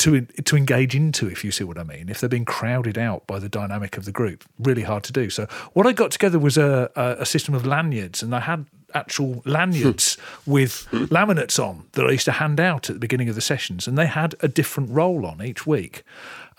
to 0.00 0.22
to 0.22 0.56
engage 0.56 0.94
into, 0.94 1.28
if 1.28 1.44
you 1.44 1.50
see 1.50 1.64
what 1.64 1.78
I 1.78 1.82
mean. 1.82 2.08
If 2.08 2.20
they're 2.20 2.28
being 2.28 2.44
crowded 2.44 2.98
out 2.98 3.26
by 3.26 3.38
the 3.38 3.48
dynamic 3.48 3.96
of 3.96 4.04
the 4.04 4.12
group, 4.12 4.44
really 4.58 4.82
hard 4.82 5.04
to 5.04 5.12
do. 5.12 5.30
So 5.30 5.46
what 5.72 5.86
I 5.86 5.92
got 5.92 6.10
together 6.10 6.38
was 6.38 6.56
a, 6.56 6.90
a, 6.96 7.16
a 7.20 7.26
system 7.26 7.54
of 7.54 7.66
lanyards, 7.66 8.22
and 8.22 8.34
I 8.34 8.40
had 8.40 8.66
actual 8.94 9.42
lanyards 9.44 10.16
hmm. 10.44 10.50
with 10.50 10.88
laminates 10.90 11.62
on 11.62 11.84
that 11.92 12.06
I 12.06 12.10
used 12.10 12.24
to 12.26 12.32
hand 12.32 12.60
out 12.60 12.90
at 12.90 12.96
the 12.96 13.00
beginning 13.00 13.28
of 13.28 13.34
the 13.34 13.40
sessions, 13.40 13.86
and 13.86 13.96
they 13.96 14.06
had 14.06 14.34
a 14.40 14.48
different 14.48 14.90
role 14.90 15.26
on 15.26 15.42
each 15.42 15.66
week. 15.66 16.04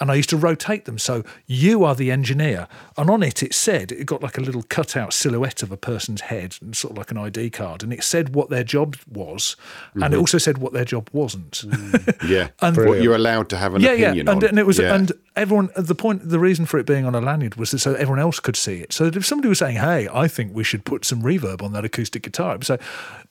And 0.01 0.09
I 0.09 0.15
used 0.15 0.31
to 0.31 0.37
rotate 0.37 0.85
them. 0.85 0.97
So 0.97 1.23
you 1.45 1.83
are 1.83 1.93
the 1.93 2.09
engineer. 2.09 2.67
And 2.97 3.07
on 3.07 3.21
it, 3.21 3.43
it 3.43 3.53
said, 3.53 3.91
it 3.91 4.05
got 4.05 4.23
like 4.23 4.35
a 4.35 4.41
little 4.41 4.63
cutout 4.63 5.13
silhouette 5.13 5.61
of 5.61 5.71
a 5.71 5.77
person's 5.77 6.21
head 6.21 6.57
and 6.59 6.75
sort 6.75 6.93
of 6.93 6.97
like 6.97 7.11
an 7.11 7.19
ID 7.19 7.51
card. 7.51 7.83
And 7.83 7.93
it 7.93 8.03
said 8.03 8.33
what 8.33 8.49
their 8.49 8.63
job 8.63 8.97
was. 9.07 9.55
And 9.93 10.03
it 10.03 10.09
mm-hmm. 10.09 10.19
also 10.19 10.39
said 10.39 10.57
what 10.57 10.73
their 10.73 10.85
job 10.85 11.07
wasn't. 11.13 11.51
Mm. 11.51 12.17
Yeah, 12.27 12.47
And- 12.61 12.77
what 12.77 13.03
you're 13.03 13.15
allowed 13.15 13.49
to 13.49 13.57
have 13.57 13.75
an 13.75 13.81
yeah, 13.81 13.91
opinion 13.91 14.15
yeah, 14.15 14.31
and, 14.31 14.43
on. 14.43 14.49
and 14.49 14.57
it 14.57 14.65
was, 14.65 14.79
Yeah. 14.79 14.95
and 14.95 15.11
everyone. 15.35 15.69
The 15.75 15.95
point, 15.95 16.27
the 16.27 16.39
reason 16.39 16.65
for 16.65 16.77
it 16.77 16.85
being 16.85 17.05
on 17.05 17.15
a 17.15 17.21
lanyard 17.21 17.55
was 17.55 17.69
so 17.81 17.93
everyone 17.93 18.19
else 18.19 18.39
could 18.39 18.55
see 18.55 18.81
it. 18.81 18.93
So 18.93 19.05
that 19.05 19.15
if 19.15 19.25
somebody 19.25 19.49
was 19.49 19.59
saying, 19.59 19.77
"Hey, 19.77 20.07
I 20.13 20.27
think 20.27 20.53
we 20.53 20.63
should 20.63 20.85
put 20.85 21.05
some 21.05 21.21
reverb 21.21 21.61
on 21.61 21.73
that 21.73 21.85
acoustic 21.85 22.23
guitar," 22.23 22.57
so, 22.61 22.77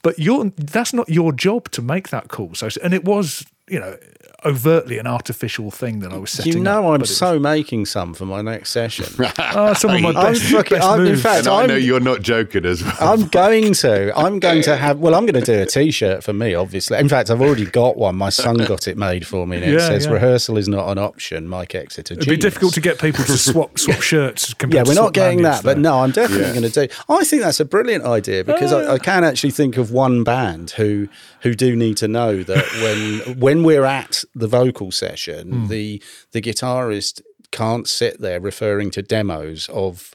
but 0.03 0.19
you're 0.19 0.53
that's 0.57 0.93
not 0.93 1.09
your 1.09 1.33
job 1.33 1.71
to 1.73 1.83
make 1.83 2.09
that 2.09 2.29
call. 2.29 2.55
So, 2.55 2.69
and 2.83 2.95
it 2.95 3.05
was, 3.05 3.45
you 3.69 3.79
know, 3.79 3.97
overtly 4.45 4.99
an 4.99 5.07
artificial 5.07 5.71
thing 5.71 6.01
that 6.01 6.13
I 6.13 6.17
was 6.17 6.31
setting. 6.31 6.53
You 6.55 6.61
know, 6.61 6.81
up, 6.81 6.85
I'm 6.85 6.91
but 6.93 6.95
it 6.95 7.01
was- 7.03 7.17
so 7.17 7.39
making 7.39 7.87
some 7.87 8.15
for 8.15 8.27
my 8.27 8.43
next 8.43 8.71
session. 8.71 9.07
Oh, 9.55 9.73
some 9.75 9.91
of 9.95 10.01
my 10.01 10.09
I'm 10.17 10.33
best, 10.35 10.43
fucking- 10.43 10.79
best 10.79 10.87
I'm- 10.89 11.07
in 11.07 11.17
fact, 11.17 11.47
and 11.47 11.49
I 11.49 11.67
know 11.67 11.75
I'm- 11.75 11.83
you're 11.83 12.01
not 12.01 12.23
joking 12.23 12.65
as 12.65 12.83
well. 12.83 12.95
I'm 13.01 13.27
going 13.41 13.73
to. 13.75 14.19
I'm 14.19 14.39
going 14.39 14.63
to 14.63 14.77
have. 14.77 14.99
Well, 14.99 15.15
I'm 15.15 15.27
going 15.27 15.43
to 15.43 15.47
do 15.53 15.61
a 15.63 15.67
T-shirt 15.67 16.23
for 16.25 16.33
me, 16.33 16.55
obviously. 16.55 16.99
In 16.99 17.09
fact, 17.09 17.31
I've 17.31 17.41
already 17.43 17.67
got 17.67 17.97
one. 17.97 18.17
My 18.17 18.31
son 18.31 18.57
got 18.59 18.89
it 18.89 18.97
made 18.97 19.27
for 19.27 19.47
me, 19.47 19.57
and 19.59 19.67
it 19.67 19.73
Yeah, 19.75 19.87
says 19.89 20.07
yeah. 20.07 20.13
"Rehearsal 20.13 20.57
is 20.59 20.69
not 20.69 20.89
an 20.89 20.99
option." 20.99 21.49
Mike 21.49 21.75
Exeter. 21.75 22.15
It'd 22.15 22.29
be 22.29 22.37
difficult 22.37 22.75
to 22.75 22.81
get 22.81 22.99
people 23.01 23.25
to 23.25 23.37
swap 23.39 23.79
swap 23.79 24.01
shirts. 24.03 24.55
compared 24.55 24.87
Yeah, 24.87 24.91
we're 24.91 24.95
swap 24.95 25.07
not 25.07 25.13
getting 25.15 25.39
lanyards, 25.39 25.63
that, 25.63 25.65
but 25.65 25.79
no, 25.79 26.01
I'm 26.01 26.11
definitely 26.11 26.47
Yeah. 26.47 26.55
going 26.61 26.71
to 26.71 26.87
do. 26.87 26.95
I 27.09 27.25
think 27.25 27.43
that's 27.43 27.61
a 27.61 27.65
brilliant 27.65 28.05
idea 28.05 28.45
because 28.45 28.73
I, 28.73 28.95
I 28.95 28.99
can 28.99 29.25
actually 29.25 29.51
think 29.51 29.77
of 29.77 29.91
one 29.91 30.25
band 30.25 30.71
who 30.73 31.09
who 31.43 31.55
do 31.55 31.75
need 31.77 31.97
to 31.99 32.09
know 32.09 32.43
that 32.43 32.65
when 32.83 33.39
when 33.39 33.63
we're 33.65 33.85
at 33.85 34.25
the 34.35 34.47
vocal 34.49 34.91
session, 34.93 35.69
the 35.69 36.03
the 36.33 36.41
guitarist 36.43 37.21
can't 37.51 37.89
sit 37.89 38.21
there 38.21 38.41
referring 38.41 38.91
to 38.93 39.03
demos 39.03 39.69
of 39.71 40.15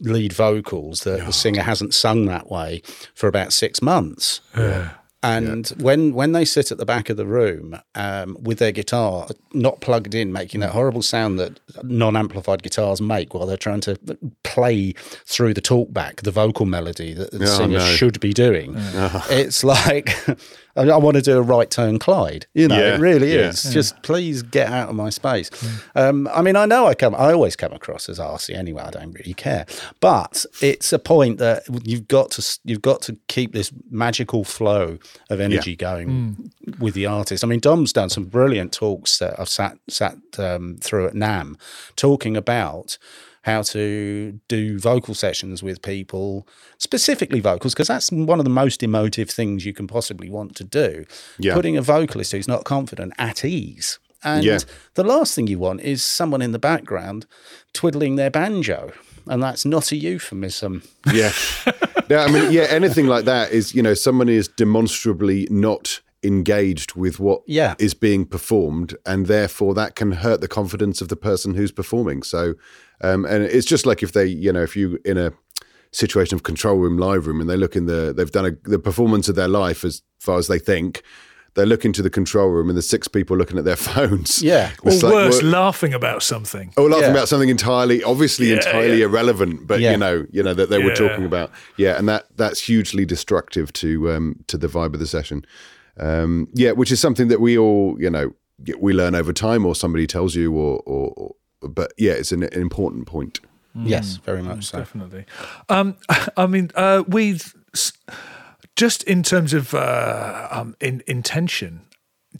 lead 0.00 0.32
vocals 0.32 1.00
that 1.04 1.24
the 1.24 1.32
singer 1.32 1.62
hasn't 1.62 1.94
sung 1.94 2.24
that 2.26 2.50
way 2.50 2.82
for 3.14 3.28
about 3.28 3.52
six 3.52 3.80
months. 3.80 4.40
And 5.20 5.66
when 5.80 6.14
when 6.14 6.30
they 6.30 6.44
sit 6.44 6.70
at 6.70 6.78
the 6.78 6.86
back 6.86 7.10
of 7.10 7.16
the 7.16 7.26
room 7.26 7.76
um, 7.96 8.36
with 8.40 8.58
their 8.60 8.70
guitar 8.70 9.26
not 9.52 9.80
plugged 9.80 10.14
in, 10.14 10.32
making 10.32 10.60
that 10.60 10.70
horrible 10.70 11.02
sound 11.02 11.40
that 11.40 11.58
non-amplified 11.82 12.62
guitars 12.62 13.00
make 13.00 13.34
while 13.34 13.44
they're 13.44 13.56
trying 13.56 13.80
to 13.80 13.98
play 14.44 14.92
through 15.26 15.54
the 15.54 15.60
talkback, 15.60 16.22
the 16.22 16.30
vocal 16.30 16.66
melody 16.66 17.14
that 17.14 17.32
the 17.32 17.42
Oh, 17.42 17.58
singer 17.58 17.78
no. 17.78 17.84
should 17.96 18.20
be 18.20 18.32
doing, 18.32 18.76
it's 19.28 19.64
like 19.64 20.10
I, 20.78 20.82
I 20.88 20.96
want 20.96 21.16
to 21.16 21.22
do 21.22 21.36
a 21.38 21.42
right 21.42 21.70
turn 21.70 21.98
Clyde. 21.98 22.46
You 22.54 22.68
know, 22.68 22.78
Yeah, 22.78 22.94
it 22.94 23.00
really 23.00 23.34
yeah. 23.34 23.48
is. 23.48 23.62
Just 23.64 24.00
please 24.02 24.42
get 24.42 24.68
out 24.72 24.88
of 24.88 24.94
my 24.94 25.10
space. 25.10 25.50
Um, 25.94 26.28
I 26.32 26.42
mean, 26.42 26.56
I 26.56 26.66
know 26.66 26.86
I 26.86 26.94
come, 26.94 27.14
I 27.14 27.32
always 27.32 27.56
come 27.56 27.72
across 27.72 28.08
as 28.08 28.18
arsey 28.18 28.54
anyway. 28.54 28.82
I 28.82 28.90
don't 28.90 29.12
really 29.12 29.34
care, 29.34 29.66
but 30.00 30.46
it's 30.62 30.92
a 30.92 30.98
point 30.98 31.38
that 31.38 31.64
you've 31.84 32.08
got 32.08 32.30
to 32.32 32.58
you've 32.64 32.82
got 32.82 33.02
to 33.02 33.16
keep 33.28 33.52
this 33.52 33.72
magical 33.90 34.44
flow 34.44 34.98
of 35.30 35.40
energy 35.40 35.76
going 35.76 36.52
with 36.78 36.94
the 36.94 37.06
artist. 37.06 37.44
I 37.44 37.46
mean, 37.46 37.60
Dom's 37.60 37.92
done 37.92 38.10
some 38.10 38.24
brilliant 38.24 38.72
talks 38.72 39.18
that 39.18 39.38
I've 39.38 39.48
sat 39.48 39.78
sat 39.88 40.16
um, 40.38 40.76
through 40.80 41.08
at 41.08 41.14
NAMM, 41.14 41.56
talking 41.96 42.36
about 42.36 42.98
how 43.42 43.62
to 43.62 44.38
do 44.48 44.78
vocal 44.78 45.14
sessions 45.14 45.62
with 45.62 45.80
people, 45.82 46.46
specifically 46.78 47.40
vocals, 47.40 47.74
because 47.74 47.88
that's 47.88 48.10
one 48.12 48.38
of 48.38 48.44
the 48.44 48.50
most 48.50 48.82
emotive 48.82 49.30
things 49.30 49.64
you 49.64 49.72
can 49.72 49.86
possibly 49.86 50.28
want 50.28 50.54
to 50.56 50.64
do. 50.64 51.04
Yeah. 51.38 51.54
Putting 51.54 51.76
a 51.76 51.82
vocalist 51.82 52.32
who's 52.32 52.48
not 52.48 52.64
confident 52.64 53.12
at 53.18 53.44
ease. 53.44 53.98
And 54.24 54.44
Yeah. 54.44 54.58
the 54.94 55.04
last 55.04 55.34
thing 55.34 55.46
you 55.46 55.58
want 55.58 55.80
is 55.82 56.02
someone 56.02 56.42
in 56.42 56.52
the 56.52 56.58
background 56.58 57.26
twiddling 57.72 58.16
their 58.16 58.30
banjo. 58.30 58.92
And 59.26 59.42
that's 59.42 59.64
not 59.64 59.92
a 59.92 59.96
euphemism. 59.96 60.82
Yeah. 61.12 61.32
yeah, 62.08 62.24
I 62.24 62.30
mean, 62.32 62.50
yeah, 62.50 62.62
anything 62.70 63.06
like 63.06 63.26
that 63.26 63.52
is, 63.52 63.74
you 63.74 63.82
know, 63.82 63.94
someone 63.94 64.28
is 64.28 64.48
demonstrably 64.48 65.46
not 65.50 66.00
engaged 66.24 66.94
with 66.94 67.20
what 67.20 67.42
is 67.46 67.54
Yeah. 67.54 67.74
being 68.00 68.24
performed, 68.24 68.96
and 69.06 69.26
therefore 69.26 69.74
that 69.74 69.94
can 69.94 70.12
hurt 70.12 70.40
the 70.40 70.48
confidence 70.48 71.00
of 71.00 71.08
the 71.08 71.16
person 71.16 71.54
who's 71.54 71.70
performing. 71.70 72.22
So, 72.24 72.54
um, 73.00 73.24
and 73.24 73.44
it's 73.44 73.66
just 73.66 73.86
like 73.86 74.02
if 74.02 74.12
they, 74.12 74.26
you 74.26 74.52
know, 74.52 74.62
if 74.62 74.76
you 74.76 74.98
in 75.04 75.16
a 75.18 75.32
situation 75.92 76.34
of 76.34 76.42
control 76.42 76.76
room, 76.76 76.98
live 76.98 77.26
room, 77.26 77.40
and 77.40 77.48
they 77.48 77.56
look 77.56 77.74
in 77.76 77.86
the, 77.86 78.12
they've 78.14 78.30
done 78.30 78.46
a, 78.46 78.68
the 78.68 78.78
performance 78.78 79.28
of 79.28 79.36
their 79.36 79.48
life 79.48 79.84
as 79.84 80.02
far 80.18 80.38
as 80.38 80.46
they 80.48 80.58
think. 80.58 81.02
They 81.54 81.64
look 81.64 81.84
into 81.84 82.02
the 82.02 82.10
control 82.10 82.50
room, 82.50 82.68
and 82.68 82.76
there's 82.76 82.88
six 82.88 83.08
people 83.08 83.36
looking 83.36 83.58
at 83.58 83.64
their 83.64 83.74
phones. 83.90 84.42
Yeah. 84.42 84.70
Or 84.84 84.92
It's 84.92 85.02
like, 85.02 85.12
worse, 85.12 85.42
laughing 85.42 85.92
about 85.94 86.22
something. 86.22 86.72
or 86.76 86.88
laughing 86.88 87.06
Yeah. 87.06 87.10
about 87.12 87.28
something 87.28 87.48
entirely, 87.48 88.02
obviously 88.04 88.52
entirely 88.52 88.98
yeah. 88.98 89.06
irrelevant, 89.06 89.66
but 89.66 89.80
Yeah. 89.80 89.92
you 89.92 89.96
know, 89.96 90.26
you 90.30 90.42
know 90.42 90.54
that 90.54 90.68
they 90.70 90.78
were 90.84 90.94
talking 90.94 91.24
about, 91.24 91.50
yeah, 91.76 91.98
and 91.98 92.08
that 92.08 92.26
that's 92.36 92.60
hugely 92.60 93.04
destructive 93.06 93.72
to 93.74 94.12
um, 94.12 94.36
to 94.48 94.58
the 94.58 94.68
vibe 94.68 94.92
of 94.94 95.00
the 95.00 95.06
session. 95.06 95.44
Um, 95.98 96.48
yeah, 96.54 96.72
which 96.72 96.92
is 96.92 97.00
something 97.00 97.26
that 97.28 97.40
we 97.40 97.58
all, 97.58 97.96
you 97.98 98.10
know, 98.10 98.32
we 98.78 98.92
learn 98.92 99.14
over 99.16 99.32
time, 99.32 99.66
or 99.66 99.74
somebody 99.74 100.06
tells 100.06 100.34
you, 100.36 100.52
or, 100.52 100.80
or, 100.86 101.12
or 101.16 101.34
but 101.60 101.92
yeah, 101.96 102.12
it's 102.12 102.32
an, 102.32 102.42
an 102.42 102.60
important 102.60 103.06
point. 103.06 103.40
Yes, 103.74 104.16
very 104.16 104.42
much 104.42 104.64
so. 104.64 104.78
Definitely. 104.78 105.24
Um, 105.68 105.96
I 106.36 106.46
mean, 106.46 106.70
uh, 106.74 107.04
we 107.06 107.38
just 108.76 109.02
in 109.04 109.22
terms 109.22 109.52
of 109.52 109.74
uh, 109.74 110.48
um, 110.50 110.76
in, 110.80 111.02
intention 111.06 111.82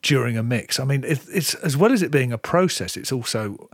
during 0.03 0.37
a 0.37 0.43
mix. 0.43 0.79
I 0.79 0.85
mean, 0.85 1.05
it, 1.05 1.21
it's 1.33 1.55
as 1.55 1.77
well 1.77 1.93
as 1.93 2.03
it 2.03 2.11
being 2.11 2.33
a 2.33 2.39
process, 2.39 2.97
it's 2.97 3.13
also 3.13 3.69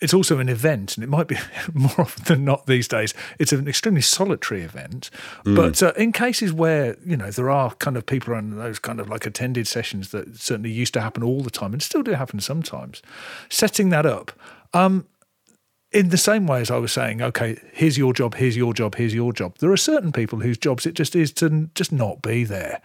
it's 0.00 0.12
also 0.12 0.38
an 0.38 0.48
event, 0.48 0.96
and 0.96 1.04
it 1.04 1.08
might 1.08 1.26
be 1.26 1.36
more 1.74 1.94
often 1.98 2.24
than 2.24 2.44
not 2.44 2.66
these 2.66 2.86
days. 2.86 3.14
It's 3.38 3.52
an 3.52 3.66
extremely 3.66 4.02
solitary 4.02 4.62
event. 4.62 5.10
But 5.44 5.82
uh, 5.82 5.92
in 5.96 6.12
cases 6.12 6.52
where 6.52 6.96
you 7.04 7.16
know 7.16 7.30
there 7.30 7.50
are 7.50 7.74
kind 7.76 7.96
of 7.96 8.04
people 8.06 8.34
on 8.34 8.56
those 8.56 8.78
kind 8.78 9.00
of 9.00 9.08
like 9.08 9.26
attended 9.26 9.66
sessions 9.66 10.10
that 10.10 10.36
certainly 10.36 10.70
used 10.70 10.94
to 10.94 11.00
happen 11.00 11.22
all 11.22 11.42
the 11.42 11.50
time 11.50 11.72
and 11.72 11.82
still 11.82 12.02
do 12.02 12.12
happen 12.12 12.40
sometimes, 12.40 13.02
setting 13.48 13.90
that 13.90 14.06
up. 14.06 14.32
Um, 14.74 15.06
in 15.92 16.10
the 16.10 16.18
same 16.18 16.46
way 16.46 16.60
as 16.60 16.70
I 16.70 16.78
was 16.78 16.92
saying, 16.92 17.22
okay, 17.22 17.58
here's 17.72 17.96
your 17.96 18.12
job, 18.12 18.34
here's 18.34 18.56
your 18.56 18.74
job, 18.74 18.96
here's 18.96 19.14
your 19.14 19.32
job. 19.32 19.58
There 19.58 19.72
are 19.72 19.76
certain 19.76 20.12
people 20.12 20.40
whose 20.40 20.58
jobs 20.58 20.84
it 20.84 20.94
just 20.94 21.16
is 21.16 21.32
to 21.34 21.70
just 21.74 21.92
not 21.92 22.22
be 22.22 22.44
there. 22.44 22.80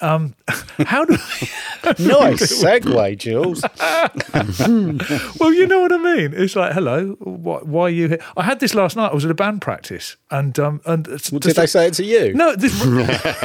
Um, 0.00 0.34
how 0.78 1.04
do 1.04 1.14
I, 1.14 1.48
Nice 1.98 2.62
segue, 2.62 3.18
Jules. 3.18 3.62
well, 5.40 5.52
you 5.52 5.66
know 5.66 5.80
what 5.80 5.92
I 5.92 5.98
mean? 5.98 6.34
It's 6.34 6.54
like, 6.56 6.72
hello, 6.72 7.16
why, 7.20 7.58
why 7.58 7.82
are 7.84 7.90
you 7.90 8.08
here? 8.08 8.20
I 8.36 8.42
had 8.42 8.60
this 8.60 8.74
last 8.74 8.96
night. 8.96 9.10
I 9.10 9.14
was 9.14 9.24
at 9.24 9.30
a 9.30 9.34
band 9.34 9.60
practice, 9.62 10.16
and 10.30 10.58
um, 10.58 10.80
and 10.86 11.06
it's 11.08 11.30
Did 11.30 11.56
they 11.56 11.66
say 11.66 11.86
it 11.86 11.94
to 11.94 12.04
you? 12.04 12.34
No, 12.34 12.54
this, 12.56 12.72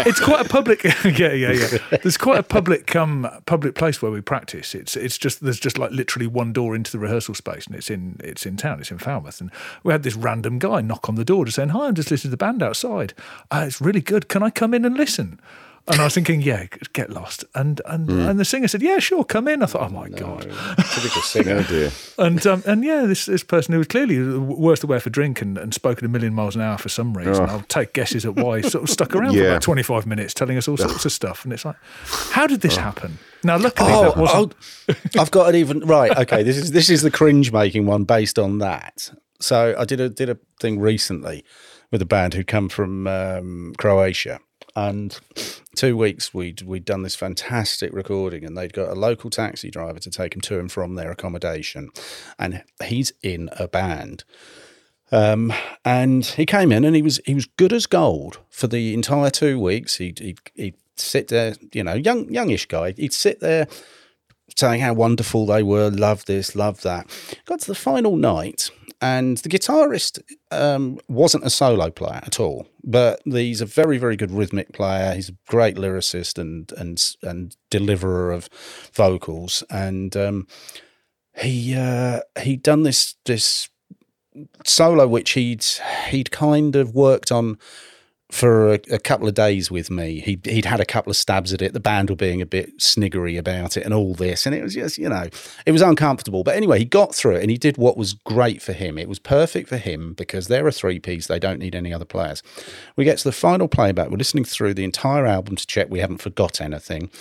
it's 0.06 0.20
quite 0.20 0.46
a 0.46 0.50
public. 0.50 0.84
yeah, 0.84 1.32
yeah, 1.32 1.52
yeah. 1.52 1.78
There's 2.02 2.18
quite 2.18 2.40
a 2.40 2.44
public 2.44 2.96
um 2.96 3.30
public 3.46 3.76
place 3.76 4.02
where 4.02 4.12
we 4.12 4.22
practice. 4.22 4.76
It's 4.76 4.96
it's 4.96 5.18
just 5.18 5.44
there's 5.44 5.60
just 5.60 5.78
like 5.78 5.92
literally 5.92 6.28
one 6.28 6.54
door 6.54 6.76
into 6.76 6.92
the 6.92 7.00
rehearsal 7.00 7.36
space, 7.36 7.66
and 7.68 7.76
it's 7.76 7.90
in 7.90 8.18
it's 8.24 8.46
in 8.46 8.58
town. 8.58 8.80
It's 8.80 8.92
in 8.92 8.98
Falmouth, 8.98 9.42
and 9.42 9.52
we 9.84 9.92
had 9.92 10.04
this 10.04 10.16
random 10.16 10.60
guy 10.60 10.82
knock 10.82 11.08
on 11.10 11.16
the 11.16 11.26
door, 11.26 11.46
just 11.46 11.56
saying, 11.56 11.70
"Hi, 11.70 11.88
I'm 11.88 11.96
just 11.96 12.12
listening 12.12 12.30
to 12.30 12.32
the 12.32 12.38
band 12.38 12.62
outside. 12.64 13.14
Uh, 13.52 13.64
it's 13.68 13.80
really 13.82 14.02
good. 14.02 14.28
Can 14.28 14.44
I 14.44 14.50
come 14.50 14.74
in 14.74 14.86
and 14.86 14.98
listen?" 14.98 15.40
And 15.86 16.00
I 16.00 16.06
was 16.06 16.14
thinking, 16.14 16.42
yeah, 16.42 16.66
get 16.94 17.10
lost. 17.10 17.44
And 17.56 17.82
and 17.86 18.10
and 18.10 18.40
the 18.40 18.46
singer 18.46 18.70
said, 18.70 18.82
yeah, 18.82 19.00
sure, 19.00 19.26
come 19.26 19.50
in. 19.50 19.62
I 19.62 19.66
thought, 19.66 19.92
oh 19.92 19.94
my 19.94 20.08
god. 20.08 20.44
Typical 20.94 21.22
singer. 21.22 21.58
Oh 21.60 21.64
dear. 21.70 21.92
And 22.18 22.48
um, 22.48 22.64
and 22.66 22.86
yeah, 22.86 23.02
this 23.06 23.26
this 23.26 23.44
person 23.44 23.74
who 23.74 23.80
was 23.80 23.88
clearly 23.88 24.18
the 24.18 24.40
worst 24.40 24.86
aware 24.86 25.02
for 25.02 25.10
drink 25.10 25.42
and, 25.42 25.58
and 25.58 25.74
spoke 25.74 25.98
at 25.98 26.06
a 26.06 26.08
million 26.08 26.34
miles 26.34 26.56
an 26.56 26.62
hour 26.62 26.78
for 26.78 26.88
some 26.88 27.14
reason. 27.18 27.50
I'll 27.50 27.62
take 27.68 27.92
guesses 27.92 28.26
at 28.26 28.36
why. 28.38 28.62
He 28.62 28.70
sort 28.70 28.86
of 28.86 28.90
stuck 28.90 29.14
around 29.16 29.34
for 29.36 29.46
about 29.46 29.62
twenty 29.62 29.84
five 29.84 30.06
minutes, 30.08 30.34
telling 30.34 30.58
us 30.58 30.70
all 30.70 30.78
sorts 30.88 31.04
of 31.04 31.12
stuff. 31.12 31.44
And 31.44 31.52
it's 31.52 31.66
like, 31.66 31.76
how 32.32 32.48
did 32.48 32.62
this 32.62 32.78
happen? 32.78 33.18
Now, 33.44 33.58
luckily, 33.58 33.92
that 33.92 34.14
Oh, 34.16 34.22
wasn't. 34.22 34.56
oh, 34.90 35.22
I've 35.22 35.32
got 35.32 35.50
an 35.50 35.56
even 35.56 35.82
right. 35.82 36.18
Okay, 36.18 36.44
this 36.44 36.56
is 36.56 36.72
this 36.72 36.90
is 36.90 37.02
the 37.02 37.12
cringe 37.12 37.52
making 37.52 37.86
one 37.88 38.06
based 38.06 38.40
on 38.40 38.60
that. 38.60 39.12
So 39.42 39.76
I 39.78 39.84
did 39.84 40.00
a 40.00 40.08
did 40.08 40.30
a 40.30 40.38
thing 40.62 40.80
recently 40.80 41.44
with 41.92 42.02
a 42.02 42.06
band 42.06 42.36
who'd 42.36 42.48
come 42.48 42.70
from 42.70 43.06
um, 43.08 43.74
Croatia, 43.78 44.40
and 44.76 45.20
two 45.76 45.96
weeks 45.96 46.34
we'd 46.34 46.62
we'd 46.64 46.86
done 46.86 47.04
this 47.04 47.16
fantastic 47.16 47.94
recording, 47.94 48.44
and 48.44 48.58
they'd 48.58 48.74
got 48.74 48.90
a 48.90 48.96
local 48.96 49.30
taxi 49.30 49.70
driver 49.70 50.00
to 50.00 50.10
take 50.10 50.32
them 50.34 50.42
to 50.42 50.60
and 50.60 50.72
from 50.72 50.96
their 50.96 51.12
accommodation, 51.12 51.90
and 52.40 52.64
he's 52.84 53.12
in 53.22 53.50
a 53.60 53.68
band. 53.68 54.24
Um, 55.12 55.54
and 55.86 56.26
he 56.26 56.46
came 56.48 56.72
in 56.72 56.84
and 56.84 56.96
he 56.96 57.04
was 57.04 57.20
he 57.26 57.36
was 57.36 57.46
good 57.46 57.72
as 57.72 57.86
gold 57.86 58.40
for 58.50 58.66
the 58.68 58.94
entire 58.96 59.30
two 59.30 59.60
weeks. 59.60 59.98
He'd, 59.98 60.18
he'd, 60.18 60.40
he'd 60.56 60.76
sit 60.96 61.28
there, 61.28 61.56
you 61.72 61.84
know, 61.84 61.94
young 61.94 62.32
youngish 62.32 62.66
guy. 62.66 62.94
He'd 62.94 63.14
sit 63.14 63.40
there 63.40 63.68
saying 64.58 64.82
how 64.82 64.94
wonderful 64.94 65.46
they 65.46 65.64
were, 65.64 65.90
love 65.90 66.26
this, 66.26 66.56
love 66.56 66.82
that. 66.82 67.08
Got 67.46 67.62
to 67.62 67.68
the 67.68 67.76
final 67.76 68.16
night, 68.16 68.72
and 69.04 69.40
the 69.40 69.50
guitarist 69.50 70.22
um, 70.50 70.98
wasn't 71.10 71.44
a 71.44 71.50
solo 71.50 71.92
player 71.92 72.22
at 72.24 72.40
all, 72.40 72.70
but 72.86 73.20
he's 73.26 73.60
a 73.60 73.66
very, 73.66 73.98
very 73.98 74.16
good 74.16 74.32
rhythmic 74.32 74.72
player. 74.72 75.14
He's 75.14 75.28
a 75.28 75.36
great 75.46 75.76
lyricist 75.76 76.38
and 76.38 76.72
and 76.78 77.16
and 77.22 77.58
deliverer 77.70 78.32
of 78.32 78.48
vocals, 78.94 79.62
and 79.70 80.16
um, 80.16 80.48
he 81.36 81.76
uh, 81.76 82.22
he'd 82.42 82.64
done 82.64 82.84
this 82.84 83.16
this 83.26 83.68
solo 84.66 85.06
which 85.06 85.32
he'd 85.32 85.66
he'd 86.08 86.32
kind 86.32 86.78
of 86.78 86.96
worked 86.96 87.30
on 87.30 87.60
for 88.34 88.74
a, 88.74 88.80
a, 88.90 88.98
couple 88.98 89.28
of 89.28 89.36
days 89.36 89.70
with 89.70 89.92
me. 89.92 90.20
He, 90.20 90.40
he'd 90.44 90.66
had 90.66 90.80
a 90.80 90.86
couple 90.86 91.12
of 91.12 91.16
stabs 91.16 91.54
at 91.54 91.62
it. 91.62 91.74
The 91.74 91.80
band 91.80 92.10
were 92.10 92.16
being 92.16 92.42
a 92.42 92.48
bit 92.48 92.80
sniggery 92.80 93.38
about 93.38 93.78
it 93.78 93.86
and 93.86 93.94
all 93.94 94.16
this. 94.16 94.48
And 94.48 94.56
it 94.56 94.64
was 94.64 94.74
just, 94.74 94.98
you 94.98 95.08
know, 95.08 95.28
it 95.68 95.72
was 95.72 95.84
uncomfortable. 95.84 96.44
But 96.44 96.56
anyway, 96.56 96.80
he 96.80 96.86
got 96.86 97.14
through 97.14 97.36
it 97.36 97.42
and 97.42 97.52
he 97.52 97.58
did 97.60 97.78
what 97.78 97.96
was 97.96 98.14
great 98.14 98.60
for 98.60 98.74
him. 98.74 98.98
It 98.98 99.08
was 99.08 99.20
perfect 99.20 99.70
for 99.70 99.78
him 99.78 100.14
because 100.14 100.48
they're 100.48 100.68
a 100.68 100.72
three 100.72 101.00
piece. 101.00 101.28
They 101.28 101.38
don't 101.38 101.60
need 101.60 101.76
any 101.76 101.94
other 101.94 102.06
players. 102.06 102.42
We 102.96 103.06
get 103.06 103.20
to 103.20 103.24
the 103.24 103.32
final 103.32 103.68
playback. 103.68 104.10
We're 104.10 104.18
listening 104.18 104.46
through 104.46 104.74
the 104.74 104.84
entire 104.84 105.28
album 105.28 105.56
to 105.56 105.68
check 105.68 105.92
we 105.92 106.00
haven't 106.00 106.18
forgot 106.18 106.60
anything. 106.60 107.12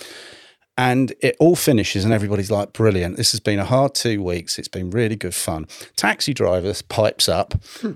And 0.79 1.13
it 1.21 1.35
all 1.39 1.55
finishes, 1.55 2.03
and 2.03 2.11
everybody's 2.11 2.49
like, 2.49 2.73
brilliant. 2.73 3.17
This 3.17 3.31
has 3.33 3.39
been 3.39 3.59
a 3.59 3.65
hard 3.65 3.93
two 3.93 4.23
weeks. 4.23 4.57
It's 4.57 4.67
been 4.67 4.89
really 4.89 5.15
good 5.15 5.35
fun. 5.35 5.67
Taxi 5.95 6.33
driver 6.33 6.73
pipes 6.89 7.29
up. 7.29 7.53
Hmm. 7.81 7.91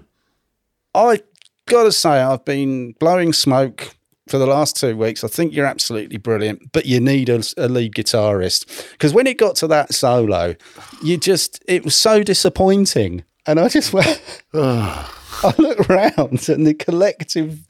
I 0.93 1.21
got 1.67 1.83
to 1.83 1.91
say, 1.91 2.21
I've 2.21 2.43
been 2.43 2.93
blowing 2.93 3.33
smoke 3.33 3.95
for 4.27 4.37
the 4.37 4.47
last 4.47 4.75
two 4.75 4.97
weeks. 4.97 5.23
I 5.23 5.27
think 5.27 5.53
you're 5.53 5.65
absolutely 5.65 6.17
brilliant, 6.17 6.71
but 6.71 6.85
you 6.85 6.99
need 6.99 7.29
a, 7.29 7.41
a 7.57 7.67
lead 7.67 7.93
guitarist 7.93 8.91
because 8.91 9.13
when 9.13 9.27
it 9.27 9.37
got 9.37 9.55
to 9.57 9.67
that 9.67 9.93
solo, 9.93 10.55
you 11.03 11.17
just 11.17 11.63
it 11.67 11.83
was 11.83 11.95
so 11.95 12.23
disappointing, 12.23 13.23
and 13.45 13.59
I 13.59 13.69
just 13.69 13.93
went. 13.93 14.43
I 15.43 15.53
look 15.59 15.87
around 15.87 16.49
and 16.49 16.65
the 16.65 16.73
collective 16.73 17.63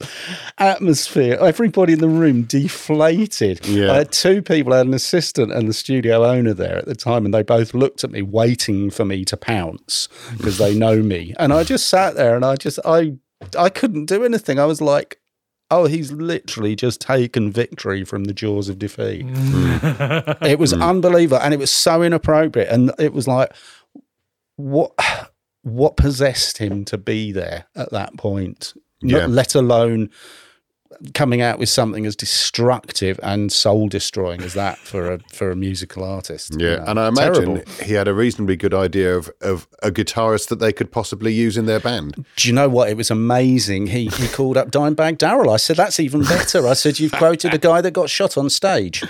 atmosphere, 0.56 1.36
everybody 1.38 1.92
in 1.92 1.98
the 1.98 2.08
room 2.08 2.44
deflated. 2.44 3.66
Yeah. 3.66 3.92
I 3.92 3.96
had 3.96 4.12
two 4.12 4.40
people, 4.40 4.72
I 4.72 4.78
had 4.78 4.86
an 4.86 4.94
assistant 4.94 5.52
and 5.52 5.68
the 5.68 5.74
studio 5.74 6.24
owner 6.24 6.54
there 6.54 6.78
at 6.78 6.86
the 6.86 6.94
time, 6.94 7.26
and 7.26 7.34
they 7.34 7.42
both 7.42 7.74
looked 7.74 8.04
at 8.04 8.10
me 8.10 8.22
waiting 8.22 8.88
for 8.88 9.04
me 9.04 9.22
to 9.26 9.36
pounce 9.36 10.08
because 10.38 10.56
they 10.56 10.74
know 10.74 11.02
me. 11.02 11.34
And 11.38 11.52
I 11.52 11.62
just 11.62 11.88
sat 11.88 12.14
there 12.14 12.34
and 12.34 12.44
I 12.44 12.56
just, 12.56 12.78
I 12.86 13.18
I 13.58 13.68
couldn't 13.68 14.06
do 14.06 14.24
anything. 14.24 14.58
I 14.58 14.64
was 14.64 14.80
like, 14.80 15.20
oh, 15.70 15.86
he's 15.86 16.12
literally 16.12 16.74
just 16.74 17.00
taken 17.00 17.50
victory 17.50 18.04
from 18.04 18.24
the 18.24 18.34
jaws 18.34 18.68
of 18.68 18.78
defeat. 18.78 19.26
Mm. 19.26 20.42
it 20.42 20.58
was 20.58 20.72
mm. 20.72 20.82
unbelievable, 20.82 21.42
and 21.42 21.52
it 21.52 21.60
was 21.60 21.70
so 21.70 22.02
inappropriate. 22.02 22.68
And 22.68 22.92
it 22.98 23.12
was 23.12 23.28
like, 23.28 23.52
what, 24.56 24.92
what 25.62 25.96
possessed 25.96 26.58
him 26.58 26.84
to 26.86 26.98
be 26.98 27.32
there 27.32 27.66
at 27.74 27.90
that 27.92 28.16
point? 28.16 28.74
Yeah. 29.00 29.26
Let 29.26 29.54
alone 29.54 30.10
coming 31.14 31.40
out 31.40 31.58
with 31.58 31.68
something 31.68 32.06
as 32.06 32.16
destructive 32.16 33.20
and 33.22 33.52
soul 33.52 33.88
destroying 33.88 34.42
as 34.42 34.54
that 34.54 34.78
for 34.78 35.12
a 35.12 35.18
for 35.32 35.50
a 35.50 35.56
musical 35.56 36.04
artist. 36.04 36.54
Yeah, 36.58 36.70
you 36.70 36.76
know, 36.76 36.84
and 36.86 37.00
I 37.00 37.08
imagine 37.08 37.54
terrible. 37.54 37.72
he 37.82 37.92
had 37.94 38.08
a 38.08 38.14
reasonably 38.14 38.56
good 38.56 38.74
idea 38.74 39.16
of 39.16 39.30
of 39.40 39.68
a 39.82 39.90
guitarist 39.90 40.48
that 40.48 40.58
they 40.58 40.72
could 40.72 40.90
possibly 40.90 41.32
use 41.32 41.56
in 41.56 41.66
their 41.66 41.80
band. 41.80 42.24
Do 42.36 42.48
you 42.48 42.54
know 42.54 42.68
what? 42.68 42.88
It 42.88 42.96
was 42.96 43.10
amazing. 43.10 43.88
He 43.88 44.06
he 44.08 44.28
called 44.28 44.56
up 44.56 44.70
Dimebag 44.70 45.18
Darrell. 45.18 45.50
I 45.50 45.56
said 45.56 45.76
that's 45.76 46.00
even 46.00 46.22
better. 46.22 46.66
I 46.66 46.74
said 46.74 46.98
you've 46.98 47.12
quoted 47.12 47.54
a 47.54 47.58
guy 47.58 47.80
that 47.80 47.92
got 47.92 48.10
shot 48.10 48.36
on 48.36 48.50
stage. 48.50 49.02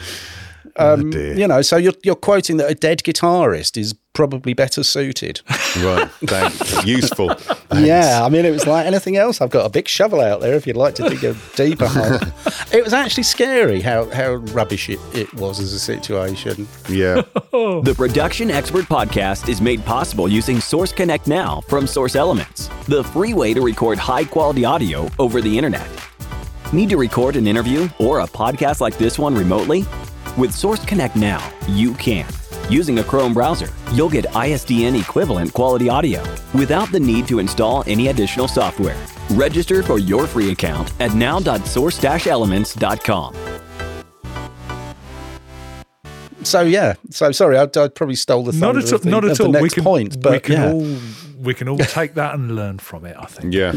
Oh, 0.79 0.95
um, 0.95 1.13
oh 1.15 1.19
you 1.19 1.47
know, 1.47 1.63
so 1.63 1.77
you're 1.77 1.95
you're 2.03 2.15
quoting 2.15 2.57
that 2.59 2.71
a 2.71 2.75
dead 2.75 3.03
guitarist 3.03 3.77
is 3.77 3.95
probably 4.13 4.53
better 4.53 4.83
suited. 4.83 5.41
Right, 5.79 6.11
thanks. 6.27 6.85
Useful. 6.85 7.29
Thanks. 7.35 7.87
Yeah, 7.87 8.25
I 8.25 8.29
mean, 8.29 8.45
it 8.45 8.51
was 8.51 8.67
like 8.67 8.87
anything 8.87 9.17
else. 9.17 9.41
I've 9.41 9.51
got 9.51 9.65
a 9.65 9.69
big 9.69 9.87
shovel 9.87 10.21
out 10.21 10.41
there 10.41 10.55
if 10.55 10.67
you'd 10.67 10.77
like 10.77 10.95
to 10.97 11.09
dig 11.09 11.23
a 11.23 11.37
deeper 11.55 11.87
hole. 11.87 12.19
it 12.73 12.83
was 12.83 12.93
actually 12.93 13.23
scary 13.23 13.81
how 13.81 14.11
how 14.11 14.35
rubbish 14.35 14.89
it, 14.89 14.99
it 15.15 15.33
was 15.35 15.61
as 15.61 15.73
a 15.73 15.79
situation. 15.79 16.67
Yeah. 16.89 17.23
the 17.53 17.95
Production 17.97 18.51
Expert 18.51 18.87
Podcast 18.87 19.49
is 19.49 19.61
made 19.61 19.85
possible 19.85 20.29
using 20.29 20.61
Source 20.61 20.93
Connect 20.93 21.27
Now 21.27 21.61
from 21.69 21.87
Source 21.87 22.17
Elements, 22.17 22.69
the 22.87 23.05
free 23.05 23.35
way 23.35 23.55
to 23.55 23.61
record 23.61 23.99
high 23.99 24.25
quality 24.25 24.65
audio 24.65 25.09
over 25.19 25.41
the 25.41 25.57
internet. 25.57 25.89
Need 26.73 26.91
to 26.91 26.97
record 26.97 27.37
an 27.37 27.47
interview 27.47 27.89
or 27.99 28.21
a 28.21 28.27
podcast 28.27 28.81
like 28.81 28.99
this 28.99 29.19
one 29.19 29.35
remotely? 29.35 29.87
With 30.37 30.53
Source 30.53 30.85
Connect 30.85 31.17
Now, 31.17 31.51
you 31.67 31.95
can. 31.95 32.27
Using 32.69 32.99
a 32.99 33.05
Chrome 33.05 33.33
browser, 33.35 33.69
you'll 33.93 34.11
get 34.11 34.27
ISDN 34.27 35.01
equivalent 35.01 35.55
quality 35.55 35.89
audio 35.89 36.23
without 36.55 36.93
the 36.93 37.01
need 37.01 37.27
to 37.29 37.39
install 37.39 37.83
any 37.87 38.09
additional 38.09 38.47
software. 38.47 39.03
Register 39.31 39.83
for 39.83 39.99
your 39.99 40.27
free 40.27 40.53
account 40.53 40.93
at 41.01 41.15
now.source-elements.com. 41.15 43.35
So 46.45 46.61
yeah, 46.63 46.95
so 47.11 47.33
sorry, 47.33 47.59
I, 47.59 47.65
I 47.65 47.89
probably 47.89 48.15
stole 48.15 48.45
the 48.45 48.53
thunder 48.53 48.81
not 48.81 48.93
at, 48.93 49.03
the, 49.03 49.11
not 49.11 49.25
at 49.25 49.41
all. 49.41 49.51
we 49.61 49.69
can, 49.69 49.83
point, 49.85 50.23
but 50.23 50.33
we 50.33 50.41
can 50.41 50.53
yeah. 50.53 50.73
all 50.73 50.97
we 51.39 51.55
can 51.55 51.69
all 51.69 51.79
take 51.79 52.15
that 52.15 52.35
and 52.35 52.55
learn 52.55 52.79
from 52.79 53.05
it. 53.05 53.17
I 53.19 53.27
think. 53.27 53.55
Yeah. 53.55 53.75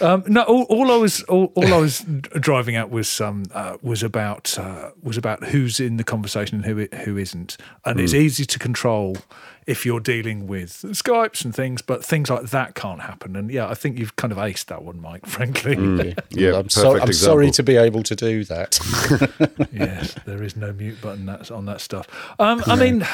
Um, 0.00 0.24
no, 0.26 0.42
all, 0.42 0.62
all, 0.64 0.92
I 0.92 0.96
was 0.96 1.22
all, 1.24 1.52
all, 1.54 1.74
I 1.74 1.78
was 1.78 2.04
driving 2.38 2.76
at 2.76 2.90
was 2.90 3.20
um, 3.20 3.44
uh, 3.52 3.78
was 3.82 4.02
about 4.02 4.58
uh, 4.58 4.90
was 5.02 5.16
about 5.16 5.44
who's 5.44 5.80
in 5.80 5.96
the 5.96 6.04
conversation 6.04 6.56
and 6.56 6.64
who 6.64 6.86
who 7.04 7.16
isn't, 7.16 7.56
and 7.84 7.98
mm. 7.98 8.02
it's 8.02 8.14
easy 8.14 8.44
to 8.44 8.58
control 8.58 9.16
if 9.68 9.84
you're 9.84 10.00
dealing 10.00 10.46
with 10.46 10.70
Skypes 10.70 11.44
and 11.44 11.54
things, 11.54 11.82
but 11.82 12.02
things 12.02 12.30
like 12.30 12.44
that 12.44 12.74
can't 12.74 13.02
happen. 13.02 13.36
And 13.36 13.50
yeah, 13.50 13.68
I 13.68 13.74
think 13.74 13.98
you've 13.98 14.16
kind 14.16 14.32
of 14.32 14.38
aced 14.38 14.64
that 14.66 14.82
one, 14.82 14.98
Mike. 14.98 15.26
Frankly, 15.26 15.76
mm. 15.76 16.18
yeah, 16.30 16.54
I'm, 16.58 16.70
so, 16.70 16.98
I'm 16.98 17.12
sorry 17.12 17.50
to 17.50 17.62
be 17.62 17.76
able 17.76 18.02
to 18.04 18.16
do 18.16 18.44
that. 18.44 18.78
yes, 19.72 20.14
there 20.24 20.42
is 20.42 20.56
no 20.56 20.72
mute 20.72 20.98
button 21.02 21.26
that's 21.26 21.50
on 21.50 21.66
that 21.66 21.82
stuff. 21.82 22.08
Um, 22.38 22.62
I 22.66 22.76
mean, 22.76 23.06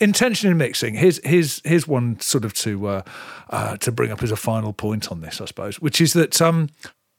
intention 0.00 0.48
in 0.48 0.56
mixing. 0.56 0.94
Here's 0.94 1.18
here's 1.24 1.60
here's 1.64 1.88
one 1.88 2.20
sort 2.20 2.44
of 2.44 2.54
to 2.54 2.86
uh, 2.86 3.02
uh, 3.50 3.76
to 3.78 3.90
bring 3.90 4.12
up 4.12 4.22
as 4.22 4.30
a 4.30 4.36
final 4.36 4.72
point 4.72 5.10
on 5.10 5.22
this, 5.22 5.40
I 5.40 5.46
suppose, 5.46 5.80
which 5.80 6.00
is 6.00 6.12
that 6.12 6.40
um, 6.40 6.68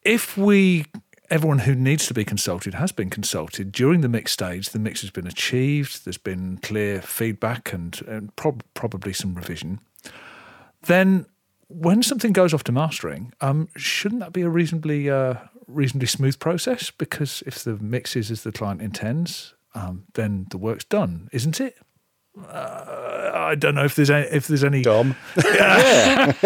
if 0.04 0.38
we 0.38 0.86
everyone 1.32 1.60
who 1.60 1.74
needs 1.74 2.06
to 2.08 2.14
be 2.14 2.26
consulted 2.26 2.74
has 2.74 2.92
been 2.92 3.10
consulted 3.10 3.72
during 3.72 4.02
the 4.02 4.10
mix 4.10 4.34
stage. 4.34 4.70
The 4.70 4.80
mix 4.80 5.02
has 5.02 5.10
been 5.10 5.26
achieved. 5.26 6.04
There's 6.04 6.18
been 6.18 6.58
clear 6.58 7.02
feedback 7.02 7.72
and, 7.72 8.00
and 8.06 8.36
prob- 8.36 8.64
probably 8.74 9.14
some 9.14 9.34
revision. 9.34 9.80
Then, 10.84 11.26
when 11.70 12.04
something 12.04 12.34
goes 12.34 12.54
off 12.54 12.66
to 12.66 12.74
mastering, 12.74 13.32
um, 13.40 13.70
shouldn't 13.78 14.20
that 14.20 14.34
be 14.34 14.42
a 14.42 14.50
reasonably 14.50 15.10
uh, 15.10 15.36
reasonably 15.68 16.08
smooth 16.08 16.38
process? 16.38 16.92
Because 16.92 17.42
if 17.48 17.64
the 17.64 17.78
mix 17.78 18.18
is 18.18 18.30
as 18.30 18.44
the 18.44 18.52
client 18.52 18.82
intends, 18.82 19.54
um, 19.74 20.04
then 20.16 20.48
the 20.50 20.58
work's 20.58 20.84
done, 20.84 21.30
isn't 21.32 21.62
it? 21.62 21.78
Uh, 22.38 23.32
I 23.34 23.56
don't 23.56 23.76
know 23.76 23.84
if 23.84 23.96
there's 23.96 24.10
any, 24.10 24.26
if 24.28 24.48
there's 24.48 24.64
any. 24.64 24.82
Dom. 24.82 25.16
yeah, 25.44 26.32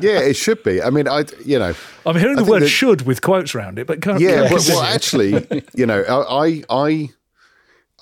yeah, 0.00 0.20
it 0.20 0.34
should 0.34 0.62
be. 0.62 0.80
I 0.82 0.88
mean, 0.88 1.06
I 1.06 1.24
you 1.44 1.58
know, 1.58 1.74
I'm 2.06 2.16
hearing 2.16 2.36
the 2.36 2.44
word 2.44 2.62
that, 2.62 2.68
"should" 2.68 3.02
with 3.02 3.20
quotes 3.20 3.54
around 3.54 3.78
it, 3.78 3.86
but 3.86 4.00
can't, 4.00 4.20
yeah, 4.20 4.48
but, 4.48 4.64
well, 4.66 4.82
actually, 4.82 5.46
you 5.74 5.84
know, 5.84 6.02
I 6.08 6.64
I 6.70 7.10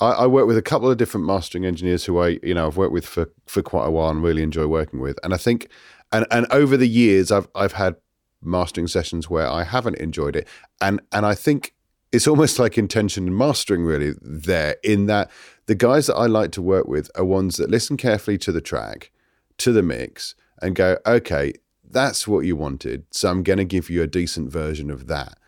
I 0.00 0.26
work 0.26 0.46
with 0.46 0.56
a 0.56 0.62
couple 0.62 0.90
of 0.90 0.96
different 0.96 1.26
mastering 1.26 1.66
engineers 1.66 2.04
who 2.04 2.20
I 2.20 2.38
you 2.42 2.54
know 2.54 2.68
I've 2.68 2.76
worked 2.76 2.92
with 2.92 3.06
for 3.06 3.30
for 3.46 3.62
quite 3.62 3.86
a 3.86 3.90
while 3.90 4.10
and 4.10 4.22
really 4.22 4.42
enjoy 4.42 4.68
working 4.68 5.00
with, 5.00 5.18
and 5.24 5.34
I 5.34 5.38
think, 5.38 5.68
and 6.12 6.24
and 6.30 6.46
over 6.50 6.76
the 6.76 6.88
years 6.88 7.32
I've 7.32 7.48
I've 7.56 7.72
had 7.72 7.96
mastering 8.40 8.86
sessions 8.86 9.28
where 9.28 9.48
I 9.48 9.64
haven't 9.64 9.96
enjoyed 9.96 10.36
it, 10.36 10.46
and 10.80 11.00
and 11.10 11.26
I 11.26 11.34
think 11.34 11.74
it's 12.12 12.28
almost 12.28 12.58
like 12.58 12.76
intention 12.76 13.26
and 13.26 13.36
mastering 13.36 13.84
really 13.84 14.12
there 14.20 14.76
in 14.84 15.06
that 15.06 15.30
the 15.66 15.74
guys 15.74 16.06
that 16.06 16.16
I 16.16 16.26
like 16.26 16.52
to 16.52 16.62
work 16.62 16.86
with 16.86 17.10
are 17.14 17.24
ones 17.24 17.56
that 17.56 17.70
listen 17.70 17.96
carefully 17.96 18.36
to 18.38 18.52
the 18.52 18.60
track, 18.60 19.10
to 19.58 19.72
the 19.72 19.82
mix, 19.82 20.34
and 20.60 20.74
go, 20.74 20.98
okay, 21.06 21.54
that's 21.88 22.28
what 22.28 22.40
you 22.40 22.56
wanted. 22.56 23.04
So 23.10 23.30
I'm 23.30 23.42
going 23.42 23.58
to 23.58 23.64
give 23.64 23.88
you 23.88 24.02
a 24.02 24.06
decent 24.06 24.50
version 24.50 24.90
of 24.90 25.06
that. 25.06 25.38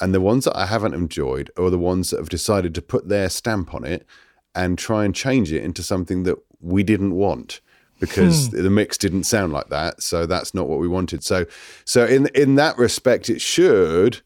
And 0.00 0.14
the 0.14 0.20
ones 0.20 0.44
that 0.44 0.56
I 0.56 0.66
haven't 0.66 0.94
enjoyed 0.94 1.50
are 1.56 1.70
the 1.70 1.78
ones 1.78 2.10
that 2.10 2.18
have 2.18 2.28
decided 2.28 2.74
to 2.74 2.82
put 2.82 3.08
their 3.08 3.28
stamp 3.28 3.74
on 3.74 3.84
it 3.84 4.06
and 4.54 4.78
try 4.78 5.04
and 5.04 5.14
change 5.14 5.52
it 5.52 5.62
into 5.62 5.82
something 5.82 6.24
that 6.24 6.36
we 6.60 6.82
didn't 6.82 7.14
want 7.14 7.60
because 8.00 8.48
hmm. 8.48 8.62
the 8.62 8.70
mix 8.70 8.98
didn't 8.98 9.24
sound 9.24 9.52
like 9.52 9.68
that. 9.68 10.02
So 10.02 10.26
that's 10.26 10.54
not 10.54 10.68
what 10.68 10.80
we 10.80 10.88
wanted. 10.88 11.22
So, 11.22 11.46
so 11.84 12.06
in 12.06 12.28
in 12.34 12.56
that 12.56 12.76
respect, 12.76 13.30
it 13.30 13.40
should 13.40 14.20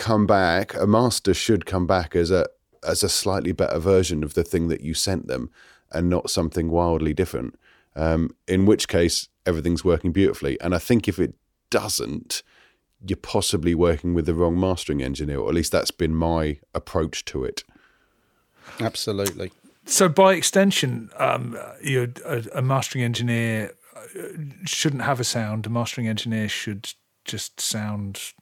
come 0.00 0.26
back. 0.26 0.74
A 0.74 0.86
master 0.86 1.34
should 1.34 1.66
come 1.66 1.86
back 1.86 2.16
as 2.16 2.30
a 2.30 2.46
as 2.82 3.02
a 3.02 3.08
slightly 3.08 3.52
better 3.52 3.78
version 3.78 4.24
of 4.24 4.32
the 4.32 4.42
thing 4.42 4.68
that 4.68 4.80
you 4.80 4.94
sent 4.94 5.26
them 5.26 5.50
and 5.92 6.08
not 6.08 6.30
something 6.30 6.70
wildly 6.70 7.12
different. 7.12 7.58
Um, 7.94 8.34
in 8.48 8.64
which 8.64 8.88
case, 8.88 9.28
everything's 9.44 9.84
working 9.84 10.12
beautifully. 10.12 10.58
And 10.62 10.74
I 10.74 10.78
think 10.78 11.06
if 11.06 11.18
it 11.18 11.34
doesn't, 11.68 12.42
you're 13.06 13.18
possibly 13.18 13.74
working 13.74 14.14
with 14.14 14.24
the 14.24 14.32
wrong 14.34 14.58
mastering 14.58 15.02
engineer, 15.02 15.40
or 15.40 15.48
at 15.50 15.54
least 15.54 15.72
that's 15.72 15.90
been 15.90 16.14
my 16.14 16.58
approach 16.74 17.26
to 17.26 17.44
it. 17.44 17.64
Absolutely. 18.80 19.52
So, 19.84 20.08
by 20.08 20.34
extension, 20.34 21.10
um, 21.18 21.58
you're 21.82 22.08
a, 22.24 22.44
a, 22.54 22.62
mastering 22.62 23.04
engineer 23.04 23.74
shouldn't 24.64 25.02
have 25.02 25.20
a 25.20 25.24
sound. 25.24 25.66
A 25.66 25.70
mastering 25.70 26.08
engineer 26.08 26.48
should 26.48 26.94
just 27.24 27.60
sound 27.60 28.32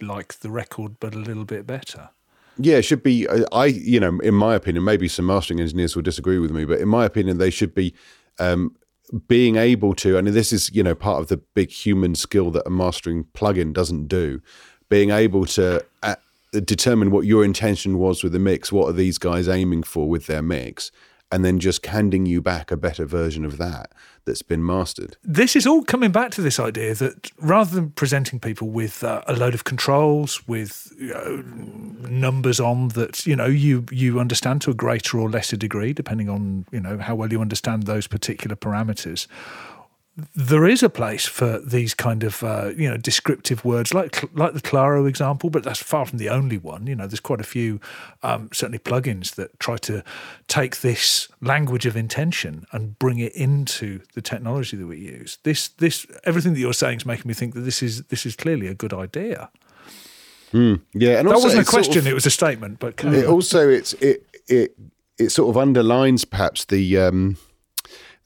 like 0.00 0.40
the 0.40 0.50
record, 0.50 1.00
but 1.00 1.14
a 1.14 1.18
little 1.18 1.44
bit 1.44 1.66
better. 1.66 2.10
Yeah, 2.58 2.76
it 2.76 2.82
should 2.82 3.02
be. 3.02 3.26
I, 3.52 3.66
you 3.66 4.00
know, 4.00 4.18
in 4.20 4.34
my 4.34 4.54
opinion, 4.54 4.84
maybe 4.84 5.06
some 5.06 5.26
mastering 5.26 5.60
engineers 5.60 5.94
will 5.94 6.02
disagree 6.02 6.38
with 6.38 6.50
me, 6.50 6.64
but 6.64 6.80
in 6.80 6.88
my 6.88 7.04
opinion, 7.04 7.38
they 7.38 7.50
should 7.50 7.74
be 7.74 7.94
um, 8.38 8.74
being 9.28 9.56
able 9.56 9.94
to. 9.94 10.18
And 10.18 10.26
this 10.28 10.52
is, 10.52 10.74
you 10.74 10.82
know, 10.82 10.94
part 10.94 11.20
of 11.20 11.28
the 11.28 11.36
big 11.36 11.70
human 11.70 12.14
skill 12.14 12.50
that 12.52 12.66
a 12.66 12.70
mastering 12.70 13.24
plugin 13.34 13.72
doesn't 13.72 14.08
do. 14.08 14.40
Being 14.88 15.10
able 15.10 15.44
to 15.46 15.84
uh, 16.02 16.16
determine 16.52 17.10
what 17.10 17.26
your 17.26 17.44
intention 17.44 17.98
was 17.98 18.24
with 18.24 18.32
the 18.32 18.38
mix. 18.38 18.72
What 18.72 18.88
are 18.88 18.92
these 18.92 19.18
guys 19.18 19.48
aiming 19.48 19.84
for 19.84 20.08
with 20.08 20.26
their 20.26 20.42
mix? 20.42 20.90
And 21.30 21.44
then 21.44 21.58
just 21.58 21.84
handing 21.86 22.26
you 22.26 22.40
back 22.40 22.70
a 22.70 22.76
better 22.76 23.04
version 23.04 23.44
of 23.44 23.58
that 23.58 23.92
that's 24.24 24.42
been 24.42 24.64
mastered. 24.64 25.16
This 25.22 25.56
is 25.56 25.66
all 25.66 25.82
coming 25.82 26.10
back 26.10 26.30
to 26.32 26.42
this 26.42 26.58
idea 26.58 26.94
that 26.94 27.30
rather 27.38 27.74
than 27.74 27.90
presenting 27.90 28.40
people 28.40 28.68
with 28.68 29.04
uh, 29.04 29.22
a 29.26 29.34
load 29.34 29.54
of 29.54 29.64
controls 29.64 30.46
with 30.48 30.92
you 30.98 31.08
know, 31.08 31.36
numbers 32.08 32.60
on 32.60 32.88
that 32.88 33.26
you 33.26 33.36
know 33.36 33.46
you 33.46 33.84
you 33.90 34.20
understand 34.20 34.60
to 34.62 34.70
a 34.70 34.74
greater 34.74 35.18
or 35.18 35.30
lesser 35.30 35.56
degree 35.56 35.92
depending 35.92 36.28
on 36.28 36.66
you 36.72 36.80
know 36.80 36.98
how 36.98 37.14
well 37.14 37.30
you 37.30 37.40
understand 37.40 37.84
those 37.84 38.06
particular 38.06 38.56
parameters 38.56 39.26
there 40.34 40.66
is 40.66 40.82
a 40.82 40.88
place 40.88 41.26
for 41.26 41.60
these 41.60 41.94
kind 41.94 42.24
of 42.24 42.42
uh, 42.42 42.72
you 42.76 42.90
know 42.90 42.96
descriptive 42.96 43.64
words 43.64 43.94
like 43.94 44.22
like 44.34 44.52
the 44.52 44.60
Claro 44.60 45.06
example, 45.06 45.48
but 45.48 45.62
that's 45.62 45.82
far 45.82 46.06
from 46.06 46.18
the 46.18 46.28
only 46.28 46.58
one. 46.58 46.86
You 46.86 46.96
know, 46.96 47.06
there's 47.06 47.20
quite 47.20 47.40
a 47.40 47.44
few 47.44 47.80
um, 48.22 48.48
certainly 48.52 48.80
plugins 48.80 49.36
that 49.36 49.58
try 49.60 49.76
to 49.78 50.02
take 50.48 50.80
this 50.80 51.28
language 51.40 51.86
of 51.86 51.96
intention 51.96 52.66
and 52.72 52.98
bring 52.98 53.18
it 53.18 53.32
into 53.34 54.00
the 54.14 54.22
technology 54.22 54.76
that 54.76 54.86
we 54.86 54.98
use. 54.98 55.38
This 55.44 55.68
this 55.68 56.06
everything 56.24 56.54
that 56.54 56.60
you're 56.60 56.72
saying 56.72 56.98
is 56.98 57.06
making 57.06 57.28
me 57.28 57.34
think 57.34 57.54
that 57.54 57.60
this 57.60 57.82
is 57.82 58.02
this 58.04 58.26
is 58.26 58.34
clearly 58.34 58.66
a 58.66 58.74
good 58.74 58.92
idea. 58.92 59.50
Mm, 60.52 60.80
yeah, 60.94 61.18
and 61.18 61.28
that 61.28 61.34
wasn't 61.34 61.62
a 61.62 61.70
question; 61.70 61.92
sort 61.92 62.06
of, 62.06 62.08
it 62.08 62.14
was 62.14 62.26
a 62.26 62.30
statement. 62.30 62.80
But 62.80 63.04
it 63.04 63.26
also 63.26 63.68
it's 63.68 63.92
it 63.94 64.26
it 64.48 64.74
it 65.16 65.30
sort 65.30 65.50
of 65.50 65.56
underlines 65.56 66.24
perhaps 66.24 66.64
the. 66.64 66.98
Um, 66.98 67.36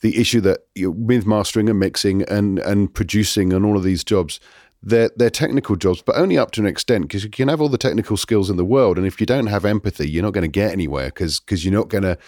the 0.02 0.20
issue 0.20 0.40
that 0.42 0.60
you 0.74 0.86
know, 0.86 0.94
with 0.96 1.26
mastering 1.26 1.68
and 1.68 1.80
mixing 1.80 2.22
and 2.22 2.58
and 2.60 2.92
producing 2.92 3.52
and 3.52 3.64
all 3.64 3.76
of 3.76 3.82
these 3.82 4.04
jobs 4.04 4.38
they're 4.82 5.10
they're 5.16 5.30
technical 5.30 5.76
jobs, 5.76 6.02
but 6.02 6.16
only 6.16 6.36
up 6.36 6.50
to 6.52 6.60
an 6.60 6.66
extent 6.66 7.04
because 7.04 7.22
you 7.22 7.30
can 7.30 7.48
have 7.48 7.60
all 7.60 7.68
the 7.68 7.78
technical 7.78 8.16
skills 8.16 8.50
in 8.50 8.56
the 8.56 8.64
world, 8.64 8.98
and 8.98 9.06
if 9.06 9.20
you 9.20 9.26
don't 9.26 9.46
have 9.46 9.64
empathy, 9.64 10.10
you're 10.10 10.24
not 10.24 10.32
going 10.32 10.42
to 10.42 10.48
get 10.48 10.72
anywhere 10.72 11.06
because 11.06 11.38
because 11.38 11.64
you're 11.64 11.74
not 11.74 11.88
going 11.88 12.02
to 12.02 12.18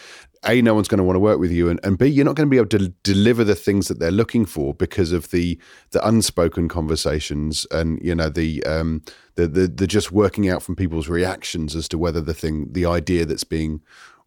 a 0.47 0.61
no 0.63 0.75
one's 0.75 0.89
going 0.89 0.99
to 0.99 1.05
want 1.05 1.17
to 1.17 1.21
work 1.21 1.41
with 1.41 1.51
you, 1.51 1.69
and, 1.69 1.81
and 1.83 1.99
b 1.99 2.07
you're 2.07 2.25
not 2.25 2.37
going 2.37 2.47
to 2.47 2.51
be 2.51 2.57
able 2.57 2.69
to 2.69 2.89
deliver 3.03 3.43
the 3.43 3.55
things 3.57 3.89
that 3.89 3.99
they're 3.99 4.13
looking 4.13 4.47
for 4.47 4.73
because 4.73 5.11
of 5.11 5.31
the 5.31 5.59
the 5.91 6.07
unspoken 6.07 6.69
conversations 6.69 7.67
and 7.73 7.99
you 8.03 8.15
know 8.15 8.29
the 8.29 8.63
um 8.65 9.03
the 9.35 9.49
the, 9.49 9.67
the 9.67 9.87
just 9.87 10.13
working 10.13 10.49
out 10.49 10.63
from 10.63 10.77
people's 10.77 11.09
reactions 11.09 11.75
as 11.75 11.89
to 11.89 11.99
whether 11.99 12.21
the 12.21 12.35
thing 12.35 12.69
the 12.73 12.87
idea 12.87 13.25
that's 13.25 13.45
being 13.45 13.83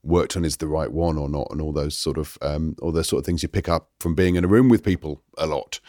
worked 0.08 0.38
on 0.38 0.46
is 0.46 0.58
the 0.58 0.68
right 0.68 0.92
one 0.92 1.18
or 1.18 1.30
not, 1.30 1.48
and 1.52 1.62
all 1.62 1.74
those 1.74 1.98
sort 1.98 2.18
of 2.18 2.38
um, 2.42 2.76
all 2.82 2.92
those 2.92 3.08
sort 3.08 3.20
of 3.20 3.26
things 3.26 3.44
you 3.44 3.50
pick 3.50 3.70
up 3.70 3.90
from 4.00 4.16
being 4.16 4.36
in 4.36 4.44
a 4.44 4.48
room 4.48 4.70
with 4.70 4.84
people 4.84 5.22
a 5.38 5.46
lot. 5.46 5.80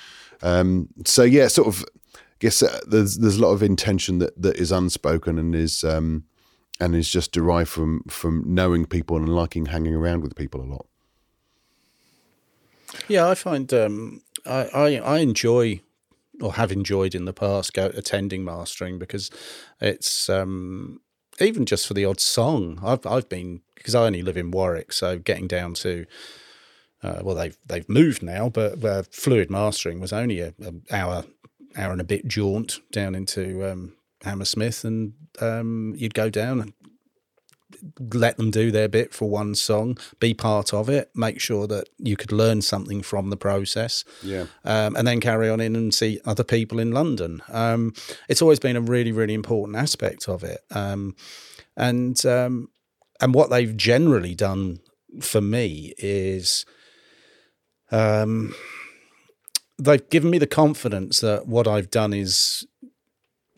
Um, 0.42 0.88
so 1.04 1.22
yeah, 1.22 1.48
sort 1.48 1.68
of. 1.68 1.84
I 2.14 2.40
guess 2.40 2.62
uh, 2.62 2.78
there's 2.86 3.16
there's 3.16 3.36
a 3.36 3.40
lot 3.40 3.50
of 3.50 3.64
intention 3.64 4.18
that, 4.18 4.40
that 4.40 4.58
is 4.58 4.70
unspoken 4.70 5.40
and 5.40 5.56
is 5.56 5.82
um, 5.82 6.22
and 6.78 6.94
is 6.94 7.08
just 7.08 7.32
derived 7.32 7.68
from 7.68 8.02
from 8.08 8.44
knowing 8.46 8.86
people 8.86 9.16
and 9.16 9.28
liking 9.28 9.66
hanging 9.66 9.94
around 9.94 10.22
with 10.22 10.36
people 10.36 10.60
a 10.60 10.70
lot. 10.70 10.86
Yeah, 13.08 13.28
I 13.28 13.34
find 13.34 13.72
um, 13.74 14.22
I, 14.46 14.68
I, 14.74 14.96
I 14.98 15.18
enjoy 15.18 15.80
or 16.40 16.54
have 16.54 16.70
enjoyed 16.70 17.14
in 17.14 17.24
the 17.24 17.32
past 17.32 17.74
go 17.74 17.90
attending 17.94 18.44
mastering 18.44 18.98
because 18.98 19.30
it's 19.80 20.28
um, 20.28 21.00
even 21.40 21.66
just 21.66 21.86
for 21.86 21.94
the 21.94 22.04
odd 22.04 22.20
song. 22.20 22.78
I've 22.82 23.04
I've 23.06 23.28
been 23.28 23.62
because 23.78 23.94
I 23.94 24.06
only 24.06 24.22
live 24.22 24.36
in 24.36 24.50
Warwick, 24.50 24.92
so 24.92 25.18
getting 25.18 25.46
down 25.46 25.74
to 25.74 26.06
uh, 27.02 27.20
well, 27.22 27.34
they've 27.34 27.56
they've 27.66 27.88
moved 27.88 28.22
now, 28.22 28.48
but 28.48 28.84
uh, 28.84 29.02
fluid 29.10 29.50
mastering 29.50 30.00
was 30.00 30.12
only 30.12 30.40
a, 30.40 30.54
a, 30.62 30.74
hour 30.90 31.24
hour 31.76 31.92
and 31.92 32.00
a 32.00 32.04
bit 32.04 32.26
jaunt 32.26 32.80
down 32.90 33.14
into 33.14 33.64
um, 33.70 33.94
Hammersmith, 34.24 34.84
and 34.84 35.12
um, 35.40 35.94
you'd 35.96 36.14
go 36.14 36.28
down 36.28 36.60
and 36.60 36.72
let 38.12 38.36
them 38.36 38.50
do 38.50 38.72
their 38.72 38.88
bit 38.88 39.14
for 39.14 39.28
one 39.28 39.54
song, 39.54 39.96
be 40.18 40.34
part 40.34 40.74
of 40.74 40.88
it, 40.88 41.10
make 41.14 41.40
sure 41.40 41.68
that 41.68 41.88
you 41.98 42.16
could 42.16 42.32
learn 42.32 42.62
something 42.62 43.02
from 43.02 43.30
the 43.30 43.36
process, 43.36 44.04
yeah, 44.22 44.46
um, 44.64 44.96
and 44.96 45.06
then 45.06 45.20
carry 45.20 45.48
on 45.48 45.60
in 45.60 45.76
and 45.76 45.94
see 45.94 46.18
other 46.24 46.44
people 46.44 46.80
in 46.80 46.90
London. 46.90 47.40
Um, 47.48 47.94
it's 48.28 48.42
always 48.42 48.58
been 48.58 48.76
a 48.76 48.80
really, 48.80 49.12
really 49.12 49.34
important 49.34 49.76
aspect 49.76 50.28
of 50.28 50.42
it, 50.42 50.62
um, 50.72 51.14
and 51.76 52.24
um, 52.26 52.70
and 53.20 53.34
what 53.34 53.50
they've 53.50 53.76
generally 53.76 54.34
done 54.34 54.78
for 55.20 55.40
me 55.40 55.94
is. 55.98 56.64
Um, 57.90 58.54
they've 59.78 60.10
given 60.10 60.30
me 60.30 60.36
the 60.36 60.46
confidence 60.46 61.20
that 61.20 61.46
what 61.46 61.66
I've 61.66 61.90
done 61.90 62.12
is 62.12 62.66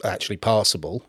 actually 0.05 0.37
passable 0.37 1.05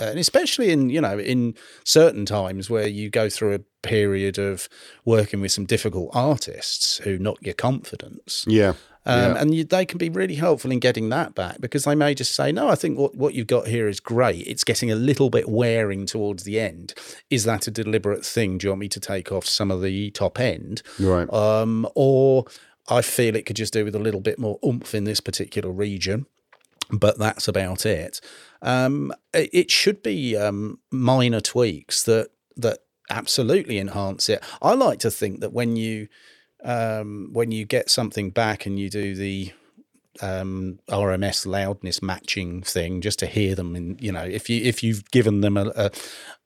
and 0.00 0.18
especially 0.18 0.70
in 0.70 0.88
you 0.88 1.00
know 1.00 1.18
in 1.18 1.54
certain 1.84 2.24
times 2.24 2.70
where 2.70 2.86
you 2.86 3.10
go 3.10 3.28
through 3.28 3.54
a 3.54 3.60
period 3.82 4.38
of 4.38 4.68
working 5.04 5.40
with 5.40 5.52
some 5.52 5.64
difficult 5.64 6.10
artists 6.14 6.98
who 6.98 7.18
knock 7.18 7.38
your 7.40 7.54
confidence 7.54 8.44
yeah 8.46 8.74
um, 9.06 9.34
yeah. 9.34 9.40
and 9.40 9.54
you, 9.54 9.64
they 9.64 9.84
can 9.84 9.98
be 9.98 10.08
really 10.08 10.36
helpful 10.36 10.70
in 10.70 10.78
getting 10.78 11.08
that 11.10 11.34
back 11.34 11.60
because 11.60 11.84
they 11.84 11.94
may 11.94 12.14
just 12.14 12.34
say, 12.34 12.52
"No, 12.52 12.68
I 12.68 12.74
think 12.74 12.98
what, 12.98 13.14
what 13.14 13.34
you've 13.34 13.46
got 13.46 13.66
here 13.66 13.88
is 13.88 14.00
great. 14.00 14.46
It's 14.46 14.64
getting 14.64 14.90
a 14.90 14.96
little 14.96 15.30
bit 15.30 15.48
wearing 15.48 16.06
towards 16.06 16.44
the 16.44 16.58
end. 16.58 16.94
Is 17.30 17.44
that 17.44 17.66
a 17.66 17.70
deliberate 17.70 18.24
thing? 18.24 18.58
Do 18.58 18.66
you 18.66 18.70
want 18.70 18.80
me 18.80 18.88
to 18.88 19.00
take 19.00 19.30
off 19.30 19.46
some 19.46 19.70
of 19.70 19.82
the 19.82 20.10
top 20.12 20.40
end, 20.40 20.82
right? 20.98 21.30
Um, 21.32 21.86
or 21.94 22.44
I 22.88 23.02
feel 23.02 23.36
it 23.36 23.46
could 23.46 23.56
just 23.56 23.72
do 23.72 23.84
with 23.84 23.94
a 23.94 24.00
little 24.00 24.20
bit 24.20 24.38
more 24.38 24.58
oomph 24.64 24.94
in 24.94 25.04
this 25.04 25.20
particular 25.20 25.70
region, 25.70 26.26
but 26.90 27.18
that's 27.18 27.48
about 27.48 27.84
it. 27.84 28.20
Um, 28.62 29.12
it 29.34 29.70
should 29.70 30.02
be 30.02 30.36
um, 30.36 30.78
minor 30.90 31.40
tweaks 31.40 32.02
that 32.04 32.28
that 32.56 32.78
absolutely 33.10 33.78
enhance 33.78 34.28
it. 34.28 34.42
I 34.62 34.72
like 34.74 34.98
to 35.00 35.10
think 35.10 35.40
that 35.40 35.52
when 35.52 35.76
you 35.76 36.08
um, 36.64 37.28
when 37.32 37.52
you 37.52 37.64
get 37.64 37.90
something 37.90 38.30
back 38.30 38.66
and 38.66 38.78
you 38.78 38.90
do 38.90 39.14
the 39.14 39.52
um, 40.20 40.78
RMS 40.88 41.46
loudness 41.46 42.00
matching 42.02 42.62
thing 42.62 43.00
just 43.00 43.18
to 43.18 43.26
hear 43.26 43.54
them. 43.54 43.74
And 43.74 44.00
you 44.00 44.12
know, 44.12 44.22
if 44.22 44.48
you 44.48 44.62
if 44.62 44.82
you've 44.82 45.10
given 45.10 45.40
them 45.40 45.56
a, 45.56 45.72
a, 45.74 45.90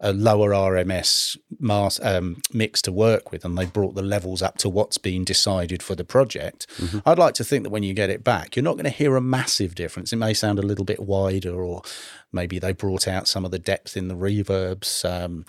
a 0.00 0.12
lower 0.12 0.50
RMS 0.50 1.36
mass 1.58 2.00
um, 2.02 2.40
mix 2.52 2.80
to 2.82 2.92
work 2.92 3.30
with, 3.30 3.44
and 3.44 3.56
they 3.58 3.66
brought 3.66 3.94
the 3.94 4.02
levels 4.02 4.42
up 4.42 4.56
to 4.58 4.68
what's 4.68 4.98
been 4.98 5.24
decided 5.24 5.82
for 5.82 5.94
the 5.94 6.04
project, 6.04 6.66
mm-hmm. 6.78 6.98
I'd 7.06 7.18
like 7.18 7.34
to 7.34 7.44
think 7.44 7.64
that 7.64 7.70
when 7.70 7.82
you 7.82 7.94
get 7.94 8.10
it 8.10 8.24
back, 8.24 8.56
you're 8.56 8.64
not 8.64 8.74
going 8.74 8.84
to 8.84 8.90
hear 8.90 9.16
a 9.16 9.20
massive 9.20 9.74
difference. 9.74 10.12
It 10.12 10.16
may 10.16 10.34
sound 10.34 10.58
a 10.58 10.62
little 10.62 10.84
bit 10.84 11.00
wider, 11.00 11.62
or 11.62 11.82
maybe 12.32 12.58
they 12.58 12.72
brought 12.72 13.06
out 13.06 13.28
some 13.28 13.44
of 13.44 13.50
the 13.50 13.58
depth 13.58 13.96
in 13.96 14.08
the 14.08 14.16
reverbs. 14.16 15.04
Um, 15.04 15.44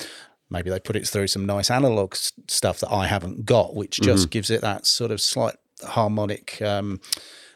maybe 0.50 0.70
they 0.70 0.80
put 0.80 0.96
it 0.96 1.08
through 1.08 1.28
some 1.28 1.46
nice 1.46 1.70
analog 1.70 2.16
stuff 2.16 2.80
that 2.80 2.92
I 2.92 3.08
haven't 3.08 3.46
got, 3.46 3.76
which 3.76 4.00
just 4.02 4.24
mm-hmm. 4.24 4.30
gives 4.30 4.50
it 4.50 4.62
that 4.62 4.86
sort 4.86 5.12
of 5.12 5.22
slight 5.22 5.56
harmonic 5.84 6.62
um, 6.62 7.00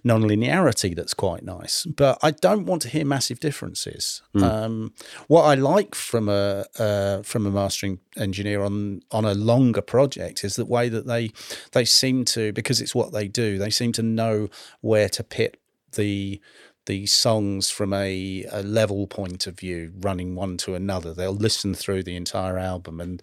non-linearity 0.03 0.95
that's 0.95 1.13
quite 1.13 1.43
nice. 1.43 1.85
But 1.85 2.17
I 2.21 2.31
don't 2.31 2.65
want 2.65 2.81
to 2.83 2.89
hear 2.89 3.05
massive 3.05 3.39
differences. 3.39 4.21
Mm. 4.35 4.43
Um, 4.43 4.93
what 5.27 5.43
I 5.43 5.55
like 5.55 5.95
from 5.95 6.29
a 6.29 6.65
uh, 6.77 7.23
from 7.23 7.45
a 7.45 7.51
mastering 7.51 7.99
engineer 8.17 8.63
on 8.63 9.01
on 9.11 9.25
a 9.25 9.33
longer 9.33 9.81
project 9.81 10.43
is 10.43 10.55
the 10.55 10.65
way 10.65 10.89
that 10.89 11.07
they 11.07 11.31
they 11.71 11.85
seem 11.85 12.25
to 12.25 12.51
because 12.51 12.81
it's 12.81 12.93
what 12.93 13.13
they 13.13 13.27
do. 13.27 13.57
They 13.57 13.69
seem 13.69 13.91
to 13.93 14.03
know 14.03 14.49
where 14.81 15.09
to 15.09 15.23
pit 15.23 15.59
the 15.93 16.41
the 16.85 17.05
songs 17.05 17.69
from 17.69 17.93
a, 17.93 18.45
a, 18.51 18.61
level 18.61 19.07
point 19.07 19.47
of 19.47 19.57
view, 19.57 19.93
running 19.99 20.35
one 20.35 20.57
to 20.57 20.75
another. 20.75 21.13
They'll 21.13 21.31
listen 21.31 21.73
through 21.73 22.03
the 22.03 22.15
entire 22.15 22.57
album 22.57 22.99
and 22.99 23.21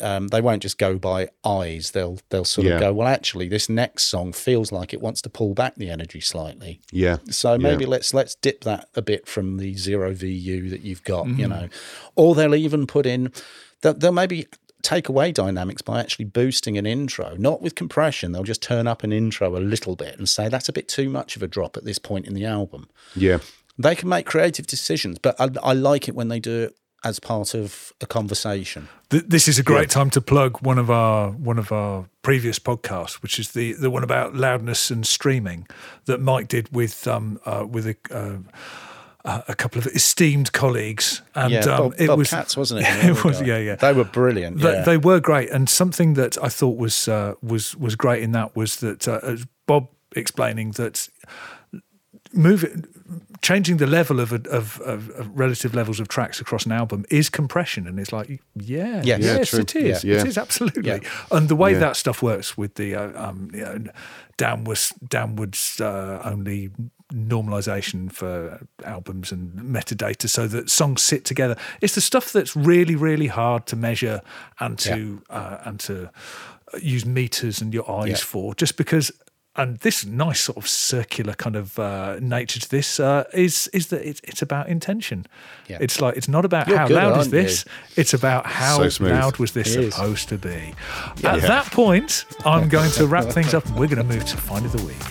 um, 0.00 0.28
they 0.28 0.40
won't 0.40 0.62
just 0.62 0.78
go 0.78 0.98
by 0.98 1.28
eyes. 1.44 1.90
They'll 1.92 2.18
they'll 2.30 2.44
sort 2.44 2.66
yeah. 2.66 2.74
of 2.74 2.80
go, 2.80 2.92
well, 2.92 3.08
actually, 3.08 3.48
this 3.48 3.68
next 3.68 4.04
song 4.04 4.32
feels 4.32 4.70
like 4.70 4.92
it 4.92 5.00
wants 5.00 5.22
to 5.22 5.30
pull 5.30 5.54
back 5.54 5.74
the 5.76 5.90
energy 5.90 6.20
slightly. 6.20 6.80
Yeah. 6.92 7.18
So 7.30 7.58
maybe 7.58 7.84
yeah. 7.84 7.90
let's 7.90 8.14
let's 8.14 8.34
dip 8.36 8.62
that 8.64 8.88
a 8.94 9.02
bit 9.02 9.26
from 9.26 9.56
the 9.56 9.74
zero 9.74 10.12
VU 10.14 10.68
that 10.70 10.82
you've 10.82 11.04
got, 11.04 11.26
mm-hmm. 11.26 11.40
you 11.40 11.48
know, 11.48 11.68
or 12.14 12.34
they'll 12.34 12.54
even 12.54 12.86
put 12.86 13.06
in. 13.06 13.32
They'll, 13.80 13.94
they'll 13.94 14.12
maybe 14.12 14.46
take 14.82 15.08
away 15.08 15.32
dynamics 15.32 15.82
by 15.82 16.00
actually 16.00 16.24
boosting 16.24 16.78
an 16.78 16.86
intro, 16.86 17.34
not 17.36 17.60
with 17.60 17.74
compression. 17.74 18.32
They'll 18.32 18.44
just 18.44 18.62
turn 18.62 18.86
up 18.86 19.02
an 19.02 19.12
intro 19.12 19.56
a 19.56 19.58
little 19.58 19.96
bit 19.96 20.18
and 20.18 20.28
say 20.28 20.48
that's 20.48 20.68
a 20.68 20.72
bit 20.72 20.88
too 20.88 21.08
much 21.08 21.36
of 21.36 21.42
a 21.42 21.48
drop 21.48 21.76
at 21.76 21.84
this 21.84 21.98
point 21.98 22.26
in 22.26 22.34
the 22.34 22.44
album. 22.44 22.88
Yeah. 23.14 23.38
They 23.76 23.94
can 23.94 24.08
make 24.08 24.26
creative 24.26 24.66
decisions, 24.66 25.18
but 25.18 25.40
I, 25.40 25.50
I 25.62 25.72
like 25.72 26.08
it 26.08 26.14
when 26.14 26.28
they 26.28 26.40
do 26.40 26.64
it 26.64 26.76
as 27.04 27.20
part 27.20 27.54
of 27.54 27.92
a 28.00 28.06
conversation. 28.06 28.88
This 29.08 29.46
is 29.46 29.58
a 29.58 29.62
great 29.62 29.88
time 29.88 30.10
to 30.10 30.20
plug 30.20 30.60
one 30.62 30.78
of 30.78 30.90
our 30.90 31.30
one 31.30 31.58
of 31.58 31.70
our 31.70 32.06
previous 32.22 32.58
podcasts, 32.58 33.22
which 33.22 33.38
is 33.38 33.52
the 33.52 33.72
the 33.74 33.88
one 33.88 34.02
about 34.02 34.34
loudness 34.34 34.90
and 34.90 35.06
streaming 35.06 35.66
that 36.06 36.20
Mike 36.20 36.48
did 36.48 36.74
with 36.74 37.06
um 37.06 37.40
uh, 37.46 37.64
with 37.68 37.86
a. 37.86 37.96
Uh, 38.10 38.38
uh, 39.28 39.42
a 39.48 39.54
couple 39.54 39.78
of 39.78 39.86
esteemed 39.88 40.52
colleagues, 40.52 41.22
and 41.34 41.52
yeah, 41.52 41.60
um, 41.60 41.78
Bob, 41.90 41.94
it 41.98 42.06
Bob 42.06 42.18
was 42.18 42.30
Katz, 42.30 42.56
wasn't 42.56 42.80
it? 42.80 42.86
it 43.10 43.24
was, 43.24 43.40
yeah, 43.42 43.58
yeah. 43.58 43.76
They 43.76 43.92
were 43.92 44.04
brilliant. 44.04 44.60
They, 44.60 44.72
yeah. 44.72 44.82
they 44.82 44.96
were 44.96 45.20
great, 45.20 45.50
and 45.50 45.68
something 45.68 46.14
that 46.14 46.36
I 46.42 46.48
thought 46.48 46.76
was 46.78 47.08
uh, 47.08 47.34
was 47.42 47.76
was 47.76 47.94
great 47.96 48.22
in 48.22 48.32
that 48.32 48.56
was 48.56 48.76
that 48.76 49.06
uh, 49.06 49.20
as 49.22 49.46
Bob 49.66 49.88
explaining 50.16 50.72
that 50.72 51.08
moving 52.32 52.84
changing 53.40 53.76
the 53.78 53.86
level 53.86 54.20
of, 54.20 54.32
of, 54.32 54.80
of, 54.80 55.10
of 55.10 55.38
relative 55.38 55.74
levels 55.74 56.00
of 56.00 56.08
tracks 56.08 56.40
across 56.40 56.66
an 56.66 56.72
album 56.72 57.04
is 57.10 57.30
compression 57.30 57.86
and 57.86 57.98
it's 58.00 58.12
like 58.12 58.28
yeah 58.54 59.00
Yes. 59.04 59.20
Yeah, 59.20 59.36
yes 59.38 59.50
true. 59.50 59.60
it 59.60 59.76
is 59.76 60.04
Yeah. 60.04 60.20
it 60.20 60.26
is 60.26 60.36
absolutely 60.38 60.82
Yeah. 60.90 60.98
and 61.30 61.48
the 61.48 61.56
way 61.56 61.72
Yeah. 61.72 61.78
that 61.80 61.96
stuff 61.96 62.22
works 62.22 62.56
with 62.58 62.74
the 62.74 62.94
uh, 62.96 63.28
um, 63.28 63.50
you 63.54 63.60
know, 63.60 63.78
downwards 64.36 64.92
downwards 65.08 65.80
uh, 65.80 66.20
only 66.24 66.70
normalization 67.12 68.10
for 68.12 68.60
albums 68.84 69.32
and 69.32 69.52
metadata 69.54 70.28
so 70.28 70.46
that 70.46 70.68
songs 70.70 71.02
sit 71.02 71.24
together 71.24 71.56
it's 71.80 71.94
the 71.94 72.00
stuff 72.00 72.32
that's 72.32 72.54
really 72.54 72.94
really 72.94 73.28
hard 73.28 73.66
to 73.66 73.76
measure 73.76 74.20
and 74.60 74.78
to 74.78 75.22
uh, 75.30 75.58
and 75.64 75.80
to 75.80 76.10
use 76.82 77.06
meters 77.06 77.62
and 77.62 77.72
your 77.72 77.90
eyes 77.90 78.08
Yeah. 78.10 78.16
for 78.16 78.54
just 78.54 78.76
because 78.76 79.10
and 79.56 79.78
this 79.78 80.06
nice 80.06 80.40
sort 80.40 80.56
of 80.58 80.68
circular 80.68 81.32
kind 81.34 81.56
of 81.56 81.78
uh, 81.80 82.18
nature 82.20 82.60
to 82.60 82.68
this 82.70 83.00
uh, 83.00 83.24
is 83.32 83.68
is 83.72 83.88
that 83.88 84.06
it's, 84.08 84.20
it's 84.22 84.40
about 84.40 84.68
intention. 84.68 85.26
Yeah. 85.66 85.78
It's 85.80 86.00
like 86.00 86.16
it's 86.16 86.28
not 86.28 86.44
about 86.44 86.68
You're 86.68 86.78
how 86.78 86.86
good, 86.86 86.94
loud 86.96 87.10
is 87.12 87.16
aren't 87.18 87.32
you? 87.32 87.42
this. 87.42 87.64
It's 87.96 88.14
about 88.14 88.46
how 88.46 88.88
So 88.88 89.04
loud 89.04 89.38
was 89.38 89.52
this 89.54 89.74
It 89.74 89.84
is. 89.86 89.94
supposed 89.96 90.28
to 90.28 90.38
be. 90.38 90.74
At 91.24 91.40
that 91.42 91.66
point, 91.72 92.24
I'm 92.44 92.68
going 92.76 92.92
to 92.92 93.08
wrap 93.08 93.24
things 93.32 93.52
up, 93.52 93.66
and 93.66 93.74
we're 93.74 93.88
going 93.88 94.06
to 94.06 94.14
move 94.14 94.24
to 94.26 94.36
find 94.36 94.64
of 94.64 94.70
the 94.70 94.84
week. 94.84 95.02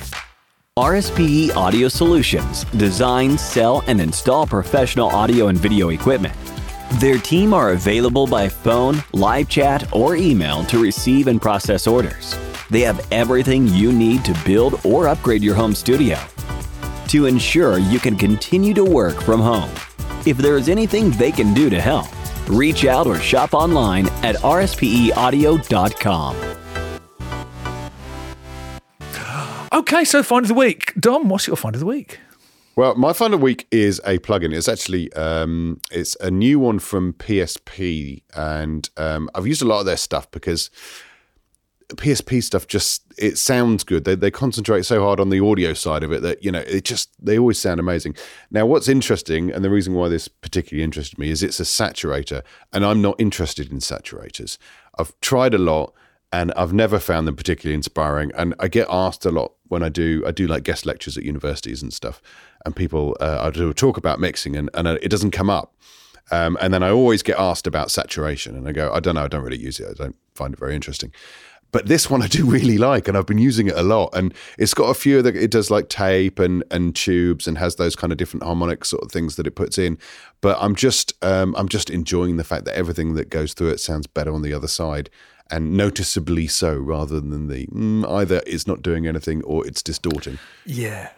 RSPE 0.77 1.55
Audio 1.55 1.87
Solutions 1.87 2.63
design, 2.65 3.35
sell, 3.35 3.83
and 3.87 3.99
install 3.99 4.45
professional 4.45 5.09
audio 5.09 5.47
and 5.47 5.57
video 5.57 5.89
equipment. 5.89 6.35
Their 6.99 7.17
team 7.17 7.51
are 7.51 7.71
available 7.71 8.27
by 8.27 8.47
phone, 8.47 9.03
live 9.11 9.49
chat, 9.49 9.91
or 9.91 10.15
email 10.15 10.63
to 10.65 10.79
receive 10.79 11.25
and 11.25 11.41
process 11.41 11.87
orders. 11.87 12.37
They 12.69 12.81
have 12.81 13.07
everything 13.11 13.67
you 13.67 13.91
need 13.91 14.23
to 14.25 14.37
build 14.45 14.79
or 14.85 15.07
upgrade 15.07 15.41
your 15.41 15.55
home 15.55 15.73
studio 15.73 16.19
to 17.07 17.25
ensure 17.25 17.79
you 17.79 17.97
can 17.97 18.15
continue 18.15 18.75
to 18.75 18.83
work 18.83 19.19
from 19.19 19.41
home. 19.41 19.71
If 20.27 20.37
there 20.37 20.57
is 20.57 20.69
anything 20.69 21.09
they 21.09 21.31
can 21.31 21.55
do 21.55 21.71
to 21.71 21.81
help, 21.81 22.05
reach 22.47 22.85
out 22.85 23.07
or 23.07 23.19
shop 23.19 23.55
online 23.55 24.09
at 24.21 24.35
rspeaudio.com. 24.35 26.35
Okay, 29.77 30.05
so 30.05 30.23
find 30.23 30.43
of 30.43 30.47
the 30.47 30.55
week. 30.55 30.91
Dom, 30.99 31.29
what's 31.29 31.45
your 31.45 31.55
find 31.55 31.75
of 31.75 31.79
the 31.79 31.85
week? 31.85 32.19
Well, 32.75 32.95
my 32.95 33.13
find 33.13 33.31
of 33.31 33.39
the 33.39 33.43
week 33.43 33.67
is 33.69 34.01
a 34.05 34.17
plugin. 34.17 34.51
It's 34.51 34.67
actually 34.67 35.13
um, 35.13 35.79
it's 35.91 36.15
a 36.15 36.31
new 36.31 36.57
one 36.57 36.79
from 36.79 37.13
PSP, 37.13 38.23
and 38.35 38.89
um, 38.97 39.29
I've 39.35 39.45
used 39.45 39.61
a 39.61 39.65
lot 39.65 39.79
of 39.79 39.85
their 39.85 39.95
stuff 39.95 40.31
because 40.31 40.71
PSP 41.89 42.41
stuff 42.41 42.65
just 42.65 43.03
it 43.19 43.37
sounds 43.37 43.83
good. 43.83 44.03
They 44.03 44.15
they 44.15 44.31
concentrate 44.31 44.83
so 44.83 45.03
hard 45.03 45.19
on 45.19 45.29
the 45.29 45.45
audio 45.45 45.73
side 45.73 46.01
of 46.01 46.11
it 46.11 46.23
that 46.23 46.43
you 46.43 46.51
know 46.51 46.61
it 46.61 46.83
just 46.83 47.11
they 47.23 47.37
always 47.37 47.59
sound 47.59 47.79
amazing. 47.79 48.15
Now, 48.49 48.65
what's 48.65 48.87
interesting, 48.87 49.51
and 49.51 49.63
the 49.63 49.69
reason 49.69 49.93
why 49.93 50.09
this 50.09 50.27
particularly 50.27 50.83
interested 50.83 51.19
me 51.19 51.29
is 51.29 51.43
it's 51.43 51.59
a 51.59 51.63
saturator, 51.63 52.41
and 52.73 52.83
I'm 52.83 53.03
not 53.03 53.21
interested 53.21 53.71
in 53.71 53.77
saturators. 53.77 54.57
I've 54.97 55.13
tried 55.21 55.53
a 55.53 55.59
lot 55.59 55.93
and 56.37 56.53
I've 56.55 56.71
never 56.71 56.99
found 56.99 57.27
them 57.27 57.35
particularly 57.35 57.73
inspiring. 57.73 58.31
And 58.37 58.53
I 58.59 58.67
get 58.67 58.87
asked 58.91 59.25
a 59.25 59.31
lot 59.31 59.53
when 59.69 59.81
I 59.81 59.89
do 59.89 60.23
I 60.25 60.31
do 60.31 60.45
like 60.45 60.61
guest 60.63 60.85
lectures 60.85 61.17
at 61.17 61.23
universities 61.23 61.81
and 61.81 61.91
stuff, 61.91 62.21
and 62.63 62.75
people 62.75 63.17
uh, 63.19 63.39
I 63.41 63.49
do 63.49 63.73
talk 63.73 63.97
about 63.97 64.19
mixing, 64.19 64.55
and 64.55 64.69
and 64.75 64.87
it 64.87 65.09
doesn't 65.09 65.31
come 65.31 65.49
up. 65.49 65.73
Um, 66.29 66.57
and 66.61 66.73
then 66.73 66.83
I 66.83 66.91
always 66.91 67.23
get 67.23 67.39
asked 67.39 67.65
about 67.65 67.89
saturation, 67.89 68.55
and 68.55 68.67
I 68.67 68.71
go, 68.71 68.91
I 68.93 68.99
don't 68.99 69.15
know, 69.15 69.23
I 69.23 69.27
don't 69.27 69.43
really 69.43 69.57
use 69.57 69.79
it. 69.79 69.87
I 69.89 69.93
don't 69.93 70.15
find 70.35 70.53
it 70.53 70.59
very 70.59 70.75
interesting. 70.75 71.11
But 71.71 71.87
this 71.87 72.09
one 72.09 72.21
I 72.21 72.27
do 72.27 72.45
really 72.57 72.77
like, 72.77 73.07
and 73.07 73.17
I've 73.17 73.25
been 73.25 73.39
using 73.39 73.67
it 73.67 73.75
a 73.75 73.81
lot. 73.81 74.09
And 74.13 74.31
it's 74.59 74.75
got 74.75 74.89
a 74.89 74.93
few 74.93 75.23
that 75.23 75.35
it 75.35 75.49
does 75.49 75.71
like 75.71 75.89
tape 75.89 76.37
and 76.37 76.63
and 76.69 76.95
tubes, 76.95 77.47
and 77.47 77.57
has 77.57 77.77
those 77.77 77.95
kind 77.95 78.13
of 78.13 78.19
different 78.19 78.43
harmonic 78.43 78.85
sort 78.85 79.03
of 79.03 79.11
things 79.11 79.37
that 79.37 79.47
it 79.47 79.55
puts 79.55 79.79
in. 79.79 79.97
But 80.41 80.55
I'm 80.61 80.75
just 80.75 81.13
um, 81.23 81.55
I'm 81.57 81.67
just 81.67 81.89
enjoying 81.89 82.37
the 82.37 82.43
fact 82.43 82.65
that 82.65 82.75
everything 82.75 83.15
that 83.15 83.31
goes 83.31 83.55
through 83.55 83.69
it 83.69 83.79
sounds 83.79 84.05
better 84.05 84.31
on 84.31 84.43
the 84.43 84.53
other 84.53 84.67
side, 84.67 85.09
and 85.49 85.75
noticeably 85.77 86.47
so, 86.47 86.75
rather 86.75 87.19
than 87.19 87.47
the 87.47 87.67
mm, 87.67 88.09
either 88.09 88.41
it's 88.47 88.67
not 88.67 88.81
doing 88.81 89.07
anything 89.07 89.43
or 89.43 89.65
it's 89.67 89.81
distorting, 89.83 90.39
Yeah. 90.65 91.09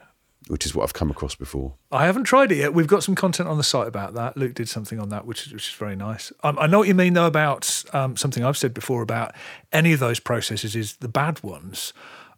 which 0.47 0.65
is 0.65 0.73
what 0.73 0.83
I've 0.83 0.93
come 0.93 1.11
across 1.11 1.35
before. 1.35 1.73
I 1.91 2.05
haven't 2.05 2.23
tried 2.23 2.51
it 2.51 2.57
yet. 2.57 2.73
We've 2.73 2.87
got 2.87 3.03
some 3.03 3.15
content 3.15 3.49
on 3.49 3.57
the 3.57 3.63
site 3.63 3.87
about 3.87 4.13
that. 4.15 4.35
Luke 4.37 4.53
did 4.55 4.67
something 4.69 4.99
on 4.99 5.09
that, 5.09 5.25
which 5.25 5.45
is, 5.47 5.53
which 5.53 5.67
is 5.69 5.73
very 5.75 5.95
nice. 5.95 6.31
Um, 6.43 6.57
I 6.59 6.67
know 6.67 6.79
what 6.79 6.87
you 6.87 6.95
mean, 6.95 7.13
though, 7.13 7.27
about 7.27 7.83
um, 7.93 8.15
something 8.17 8.43
I've 8.43 8.57
said 8.57 8.73
before 8.73 9.01
about 9.01 9.35
any 9.71 9.93
of 9.93 9.99
those 9.99 10.19
processes 10.19 10.75
is 10.75 10.95
the 10.97 11.07
bad 11.09 11.41
ones. 11.43 11.93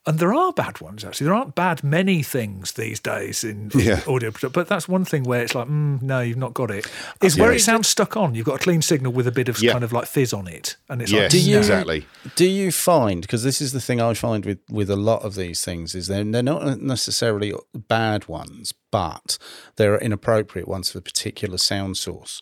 And 0.07 0.17
there 0.17 0.33
are 0.33 0.51
bad 0.51 0.81
ones, 0.81 1.05
actually. 1.05 1.25
There 1.25 1.33
aren't 1.35 1.53
bad 1.53 1.83
many 1.83 2.23
things 2.23 2.71
these 2.71 2.99
days 2.99 3.43
in, 3.43 3.69
in 3.75 3.79
Yeah. 3.81 3.99
audio, 4.07 4.31
production, 4.31 4.49
but 4.51 4.67
that's 4.67 4.87
one 4.87 5.05
thing 5.05 5.23
where 5.23 5.43
it's 5.43 5.53
like, 5.53 5.67
mm, 5.67 6.01
no, 6.01 6.21
you've 6.21 6.37
not 6.37 6.55
got 6.55 6.71
it. 6.71 6.87
Is 7.21 7.37
where 7.37 7.51
Yeah. 7.51 7.57
it 7.57 7.59
sounds 7.59 7.87
stuck 7.87 8.17
on. 8.17 8.33
You've 8.33 8.47
got 8.47 8.55
a 8.55 8.63
clean 8.63 8.81
signal 8.81 9.11
with 9.11 9.27
a 9.27 9.31
bit 9.31 9.47
of 9.47 9.61
Yeah. 9.61 9.73
kind 9.73 9.83
of 9.83 9.93
like 9.93 10.07
fizz 10.07 10.33
on 10.33 10.47
it. 10.47 10.75
And 10.89 11.03
it's 11.03 11.11
Yes, 11.11 11.21
like, 11.21 11.31
Do 11.31 11.39
you- 11.51 11.57
exactly. 11.59 12.07
Do 12.35 12.45
you 12.47 12.71
find 12.71 13.21
because 13.21 13.43
this 13.43 13.61
is 13.61 13.73
the 13.73 13.81
thing 13.81 14.01
I 14.01 14.15
find 14.15 14.43
with 14.43 14.57
with 14.71 14.89
a 14.89 14.95
lot 14.95 15.21
of 15.21 15.35
these 15.35 15.61
things 15.63 15.93
is 15.93 16.07
they're 16.07 16.23
they're 16.23 16.41
not 16.41 16.81
necessarily 16.81 17.53
bad 17.75 18.27
ones, 18.27 18.73
but 18.89 19.37
they're 19.75 19.99
inappropriate 19.99 20.67
ones 20.67 20.89
for 20.91 20.97
a 20.97 21.01
particular 21.03 21.59
sound 21.59 21.97
source. 21.97 22.41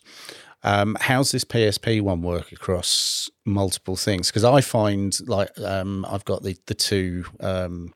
Um, 0.62 0.96
how's 1.00 1.32
this 1.32 1.44
PSP 1.44 2.02
one 2.02 2.22
work 2.22 2.52
across 2.52 3.30
multiple 3.44 3.96
things? 3.96 4.28
Because 4.28 4.44
I 4.44 4.60
find 4.60 5.16
like 5.28 5.58
um, 5.60 6.04
I've 6.08 6.24
got 6.24 6.42
the 6.42 6.56
the 6.66 6.74
two 6.74 7.24
um, 7.40 7.94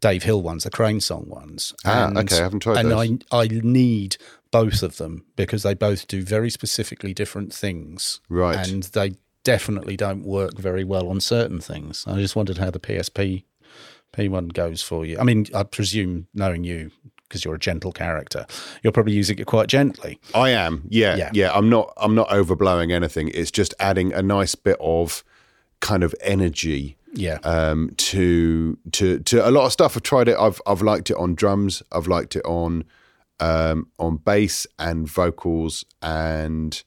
Dave 0.00 0.24
Hill 0.24 0.42
ones, 0.42 0.64
the 0.64 0.70
Crane 0.70 1.00
Song 1.00 1.28
ones. 1.28 1.74
Ah, 1.84 2.10
okay, 2.16 2.38
I 2.38 2.42
haven't 2.42 2.60
tried 2.60 2.78
And 2.78 2.90
those. 2.90 3.18
I 3.30 3.42
I 3.42 3.48
need 3.48 4.16
both 4.50 4.82
of 4.82 4.96
them 4.96 5.24
because 5.36 5.62
they 5.62 5.74
both 5.74 6.08
do 6.08 6.22
very 6.22 6.50
specifically 6.50 7.14
different 7.14 7.52
things. 7.52 8.20
Right. 8.28 8.68
And 8.68 8.82
they 8.84 9.14
definitely 9.44 9.96
don't 9.96 10.24
work 10.24 10.58
very 10.58 10.84
well 10.84 11.08
on 11.08 11.20
certain 11.20 11.60
things. 11.60 12.04
I 12.06 12.16
just 12.16 12.36
wondered 12.36 12.58
how 12.58 12.70
the 12.70 12.80
PSP 12.80 13.44
P1 14.12 14.52
goes 14.52 14.82
for 14.82 15.06
you. 15.06 15.18
I 15.18 15.22
mean, 15.22 15.46
I 15.54 15.62
presume 15.62 16.26
knowing 16.34 16.64
you 16.64 16.90
because 17.30 17.44
you're 17.44 17.54
a 17.54 17.58
gentle 17.58 17.92
character, 17.92 18.44
you're 18.82 18.92
probably 18.92 19.12
using 19.14 19.38
it 19.38 19.46
quite 19.46 19.68
gently. 19.68 20.18
I 20.34 20.50
am. 20.50 20.82
Yeah, 20.90 21.16
Yeah. 21.16 21.30
yeah. 21.32 21.52
I'm 21.54 21.70
not. 21.70 21.92
I'm 21.96 22.14
not 22.14 22.28
overblowing 22.28 22.92
anything. 22.92 23.28
It's 23.32 23.50
just 23.52 23.72
adding 23.78 24.12
a 24.12 24.20
nice 24.22 24.54
bit 24.56 24.76
of 24.80 25.22
kind 25.80 26.02
of 26.02 26.14
energy 26.20 26.96
Yeah. 27.14 27.38
um, 27.44 27.90
to 27.96 28.76
to 28.92 29.20
to 29.20 29.48
a 29.48 29.50
lot 29.50 29.64
of 29.66 29.72
stuff. 29.72 29.96
I've 29.96 30.02
tried 30.02 30.28
it. 30.28 30.36
I've 30.36 30.60
I've 30.66 30.82
liked 30.82 31.08
it 31.10 31.16
on 31.16 31.34
drums. 31.36 31.82
I've 31.92 32.08
liked 32.08 32.34
it 32.36 32.44
on 32.44 32.84
um, 33.38 33.86
on 33.98 34.16
bass 34.18 34.66
and 34.78 35.08
vocals 35.08 35.84
and 36.02 36.82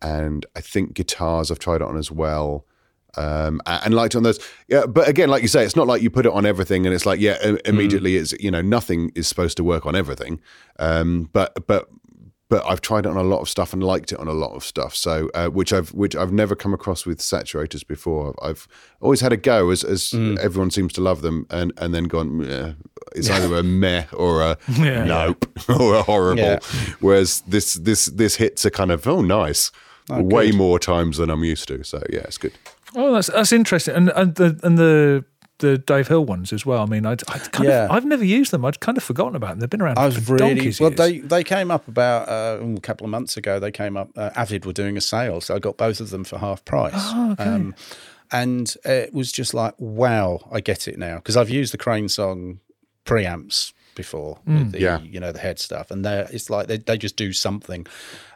and 0.00 0.46
I 0.54 0.60
think 0.60 0.94
guitars. 0.94 1.50
I've 1.50 1.58
tried 1.58 1.76
it 1.76 1.88
on 1.88 1.96
as 1.96 2.12
well. 2.12 2.64
Um, 3.16 3.60
and 3.66 3.94
liked 3.94 4.14
on 4.14 4.22
those, 4.22 4.38
yeah. 4.68 4.86
But 4.86 5.08
again, 5.08 5.28
like 5.28 5.42
you 5.42 5.48
say, 5.48 5.64
it's 5.64 5.74
not 5.76 5.86
like 5.86 6.02
you 6.02 6.10
put 6.10 6.26
it 6.26 6.32
on 6.32 6.44
everything, 6.46 6.86
and 6.86 6.94
it's 6.94 7.06
like, 7.06 7.18
yeah, 7.20 7.38
i- 7.42 7.58
immediately, 7.64 8.16
it's 8.16 8.32
you 8.38 8.50
know, 8.50 8.60
nothing 8.60 9.10
is 9.14 9.26
supposed 9.26 9.56
to 9.56 9.64
work 9.64 9.86
on 9.86 9.96
everything. 9.96 10.40
Um, 10.78 11.30
but 11.32 11.66
but 11.66 11.88
but 12.50 12.64
I've 12.66 12.80
tried 12.80 13.04
it 13.04 13.08
on 13.10 13.16
a 13.16 13.22
lot 13.22 13.40
of 13.40 13.48
stuff 13.48 13.72
and 13.72 13.82
liked 13.82 14.12
it 14.12 14.18
on 14.18 14.28
a 14.28 14.32
lot 14.32 14.52
of 14.54 14.62
stuff. 14.64 14.94
So 14.94 15.30
uh, 15.34 15.48
which 15.48 15.72
I've 15.72 15.92
which 15.94 16.14
I've 16.16 16.32
never 16.32 16.54
come 16.54 16.72
across 16.74 17.06
with 17.06 17.18
saturators 17.18 17.86
before. 17.86 18.34
I've 18.42 18.68
always 19.00 19.20
had 19.20 19.32
a 19.32 19.36
go 19.36 19.70
as 19.70 19.82
as 19.84 20.12
everyone 20.40 20.70
seems 20.70 20.92
to 20.94 21.00
love 21.00 21.22
them, 21.22 21.46
and 21.50 21.72
and 21.78 21.94
then 21.94 22.04
gone. 22.04 22.38
"Meh." 22.38 22.72
It's 23.16 23.30
either 23.30 23.56
a 23.56 23.62
meh 23.82 24.04
or 24.12 24.42
a 24.42 24.58
Yeah. 24.68 25.04
nope 25.04 25.46
or 25.80 25.94
a 25.96 26.02
horrible. 26.02 26.42
Yeah. 26.42 26.58
Whereas 27.00 27.40
this 27.48 27.74
this 27.74 28.04
this 28.06 28.36
hits 28.36 28.64
a 28.66 28.70
kind 28.70 28.90
of 28.92 29.06
oh 29.08 29.22
nice. 29.22 29.72
Way 30.10 30.52
more 30.52 30.78
times 30.78 31.18
than 31.18 31.28
I'm 31.28 31.44
used 31.44 31.68
to, 31.68 31.84
so 31.84 32.02
yeah, 32.08 32.20
it's 32.20 32.38
good. 32.38 32.52
Oh, 32.96 33.12
that's 33.14 33.28
that's 33.28 33.52
interesting, 33.52 33.94
and 33.94 34.08
and 34.10 34.34
the 34.36 34.58
and 34.62 34.78
the 34.78 35.24
the 35.58 35.76
Dave 35.76 36.06
Hill 36.06 36.24
ones 36.24 36.52
as 36.52 36.64
well. 36.64 36.82
I 36.82 36.86
mean, 36.86 37.04
I'd, 37.04 37.20
I'd 37.30 37.50
kind 37.50 37.68
Yeah. 37.68 37.86
of 37.86 37.90
I've 37.90 38.04
never 38.04 38.24
used 38.24 38.52
them. 38.52 38.64
I'd 38.64 38.78
kind 38.78 38.96
of 38.96 39.02
forgotten 39.02 39.34
about 39.34 39.50
them. 39.50 39.58
They've 39.60 39.68
been 39.68 39.82
around 39.82 39.98
I 39.98 40.06
was 40.06 40.16
for 40.18 40.34
really 40.36 40.54
donkeys 40.54 40.80
well. 40.80 40.90
years. 40.90 40.98
They 40.98 41.18
they 41.18 41.42
came 41.44 41.70
up 41.72 41.88
about 41.88 42.28
uh, 42.28 42.64
a 42.64 42.80
couple 42.80 43.04
of 43.04 43.10
months 43.10 43.36
ago. 43.36 43.58
They 43.58 43.72
came 43.72 43.96
up. 43.96 44.10
Uh, 44.16 44.30
Avid 44.36 44.64
were 44.64 44.72
doing 44.72 44.96
a 44.96 45.00
sale, 45.00 45.40
so 45.40 45.56
I 45.56 45.58
got 45.58 45.76
both 45.76 45.98
of 46.00 46.10
them 46.10 46.22
for 46.24 46.38
half 46.38 46.64
price. 46.64 46.92
Oh, 46.96 47.32
okay. 47.32 47.44
Um, 47.44 47.74
and 48.30 48.72
it 48.84 49.12
was 49.12 49.32
just 49.32 49.52
like, 49.54 49.74
wow, 49.78 50.46
I 50.52 50.60
get 50.60 50.86
it 50.86 50.96
now 50.98 51.16
because 51.16 51.36
I've 51.36 51.50
used 51.50 51.72
the 51.72 51.78
Crane 51.78 52.08
Song 52.08 52.60
preamps 53.04 53.72
before 53.96 54.38
Mm. 54.46 54.70
the 54.70 54.80
Yeah. 54.80 55.00
you 55.00 55.18
know 55.18 55.32
the 55.32 55.40
HEDD 55.40 55.58
stuff, 55.58 55.90
and 55.90 56.04
they 56.04 56.24
it's 56.30 56.48
like 56.50 56.68
they 56.68 56.76
they 56.78 56.96
just 56.96 57.16
do 57.16 57.32
something. 57.32 57.84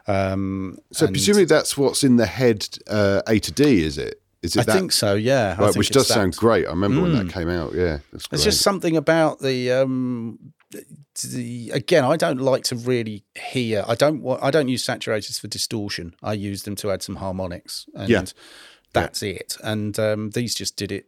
Um, 0.07 0.77
So 0.91 1.05
and 1.05 1.13
presumably 1.13 1.45
that's 1.45 1.77
what's 1.77 2.03
in 2.03 2.17
the 2.17 2.25
HEDD 2.25 2.79
uh, 2.89 3.21
A 3.27 3.39
to 3.39 3.51
D, 3.51 3.83
is 3.83 3.97
it? 3.97 4.19
Is 4.43 4.55
it 4.55 4.59
I 4.59 4.63
that? 4.63 4.73
think 4.77 4.91
so. 4.91 5.15
Yeah, 5.15 5.55
Right, 5.59 5.75
which 5.75 5.89
does 5.89 6.07
that. 6.09 6.13
sound 6.13 6.35
great. 6.35 6.65
I 6.67 6.69
remember 6.71 7.01
when 7.01 7.13
that 7.13 7.29
came 7.33 7.49
out. 7.49 7.73
Yeah, 7.73 7.99
It's 8.13 8.43
just 8.43 8.61
something 8.61 8.95
about 8.97 9.39
the 9.39 9.71
um 9.71 10.37
the 11.31 11.69
again 11.73 12.03
I 12.03 12.17
don't 12.17 12.41
like 12.41 12.63
to 12.65 12.75
really 12.75 13.23
hear 13.35 13.83
I 13.87 13.95
don't 13.95 14.21
want 14.21 14.43
I 14.43 14.51
don't 14.51 14.67
use 14.67 14.83
saturators 14.85 15.39
for 15.39 15.47
distortion. 15.47 16.15
I 16.21 16.33
use 16.33 16.63
them 16.63 16.75
to 16.77 16.91
add 16.91 17.01
some 17.03 17.15
harmonics 17.17 17.85
and 17.95 18.09
Yeah. 18.09 18.23
that's 18.93 19.21
it. 19.23 19.57
And 19.63 19.97
um 19.99 20.31
these 20.31 20.53
just 20.55 20.75
did 20.75 20.91
it 20.91 21.05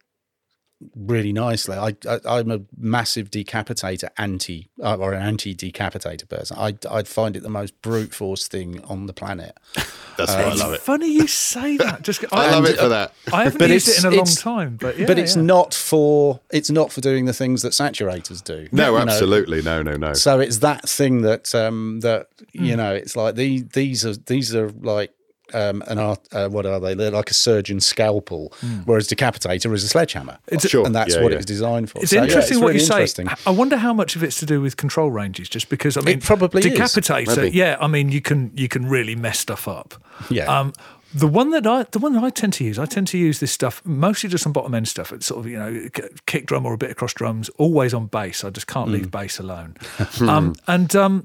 really 0.96 1.34
nicely. 1.34 1.76
I, 1.78 1.96
I 2.08 2.20
I'm 2.26 2.52
a 2.52 2.62
massive 2.78 3.32
decapitator 3.32 4.10
anti 4.18 4.70
uh, 4.84 4.96
or 4.96 5.14
an 5.14 5.22
anti 5.22 5.56
decapitator 5.56 6.28
person. 6.28 6.58
I 6.60 6.76
I'd 6.90 7.08
find 7.08 7.36
it 7.36 7.44
the 7.44 7.50
most 7.50 7.80
brute 7.82 8.14
force 8.14 8.48
thing 8.48 8.84
on 8.86 9.06
the 9.08 9.14
planet. 9.14 9.58
That's 10.18 10.34
why 10.34 10.44
I 10.44 10.54
love 10.54 10.74
it. 10.74 10.82
Funny 10.82 11.12
you 11.12 11.28
say 11.28 11.78
that. 11.78 12.02
Just 12.10 12.24
I 12.32 12.52
love 12.52 12.66
it 12.66 12.78
for 12.80 12.90
that. 12.90 13.14
I 13.34 13.44
haven't 13.44 13.60
But 13.60 13.70
used 13.70 13.88
it 13.88 13.92
it's- 14.00 14.04
in 14.06 14.14
a 14.14 14.16
long 14.16 14.26
time, 14.26 14.78
but 14.78 14.98
yeah, 14.98 15.08
but 15.08 15.18
it's 15.20 15.36
yeah. 15.36 15.42
not 15.42 15.74
for 15.74 16.40
it's 16.52 16.70
not 16.70 16.92
for 16.92 17.02
doing 17.02 17.26
the 17.26 17.34
things 17.34 17.62
that 17.64 17.74
saturators 17.74 18.44
do. 18.44 18.68
No, 18.72 18.92
You 18.98 19.06
know, 19.06 19.12
absolutely. 19.12 19.62
No, 19.62 19.82
no, 19.82 19.96
no. 19.98 20.14
So 20.14 20.40
it's 20.40 20.60
that 20.60 20.88
thing 20.88 21.22
that 21.24 21.54
um 21.56 22.00
that 22.02 22.28
Hmm. 22.56 22.64
you 22.64 22.76
know 22.76 22.94
it's 22.94 23.16
like 23.16 23.36
these 23.36 23.66
these 23.70 24.06
are 24.06 24.16
these 24.16 24.54
are 24.56 24.70
like 24.70 25.12
um 25.54 25.84
an 25.88 26.00
art 26.00 26.20
uh, 26.32 26.48
what 26.50 26.66
are 26.66 26.80
they 26.80 26.94
they're 26.96 27.12
like 27.12 27.30
a 27.30 27.34
surgeon's 27.34 27.86
scalpel 27.86 28.52
whereas 28.86 29.08
decapitator 29.08 29.72
is 29.74 29.84
a 29.84 29.88
sledgehammer 29.88 30.38
Hmm. 30.50 30.56
It's- 30.56 30.70
Sure, 30.70 30.86
and 30.86 30.96
that's 30.96 31.16
yeah, 31.16 31.22
what 31.22 31.32
yeah. 31.32 31.38
it's 31.38 31.46
designed 31.46 31.90
for 31.92 32.02
It's 32.02 32.10
So, 32.10 32.16
yeah, 32.18 32.24
interesting 32.24 32.60
what 32.60 32.68
really 32.70 32.80
you 32.80 32.86
say. 32.86 32.94
interesting. 32.96 33.28
I 33.46 33.52
wonder 33.52 33.78
how 33.78 33.94
much 33.94 34.16
of 34.16 34.24
it's 34.24 34.40
to 34.40 34.46
do 34.46 34.60
with 34.62 34.76
control 34.78 35.12
ranges, 35.12 35.48
just 35.48 35.70
because 35.70 35.96
I 35.98 36.02
mean, 36.02 36.20
probably 36.22 36.62
decapitator. 36.64 37.38
Maybe. 37.38 37.56
Yeah, 37.58 37.78
I 37.80 37.88
mean, 37.88 38.10
you 38.10 38.22
can 38.22 38.52
you 38.56 38.68
can 38.68 38.88
really 38.90 39.16
mess 39.16 39.38
stuff 39.40 39.68
up. 39.68 39.94
Yeah. 40.30 40.46
Um, 40.60 40.74
the 41.14 41.28
one 41.28 41.52
that 41.52 41.66
I 41.68 41.84
the 41.92 42.00
one 42.00 42.14
that 42.14 42.24
I 42.24 42.30
tend 42.32 42.54
to 42.54 42.64
use, 42.64 42.78
I 42.80 42.86
tend 42.86 43.08
to 43.10 43.18
use 43.18 43.40
this 43.40 43.52
stuff 43.52 43.82
mostly 43.86 44.28
just 44.30 44.46
on 44.48 44.54
bottom 44.54 44.74
end 44.74 44.88
stuff. 44.88 45.14
It's 45.14 45.28
sort 45.28 45.40
of 45.46 45.48
you 45.52 45.58
know 45.60 45.88
kick 46.26 46.48
drum 46.48 46.66
or 46.66 46.74
a 46.74 46.78
bit 46.78 46.90
across 46.92 47.14
drums, 47.14 47.50
always 47.58 47.94
on 47.94 48.08
bass. 48.08 48.44
I 48.44 48.50
just 48.50 48.68
can't 48.68 48.88
Hmm. 48.88 48.94
leave 48.96 49.12
bass 49.12 49.40
alone. 49.40 49.76
um, 50.22 50.56
and 50.68 50.94
um, 50.96 51.24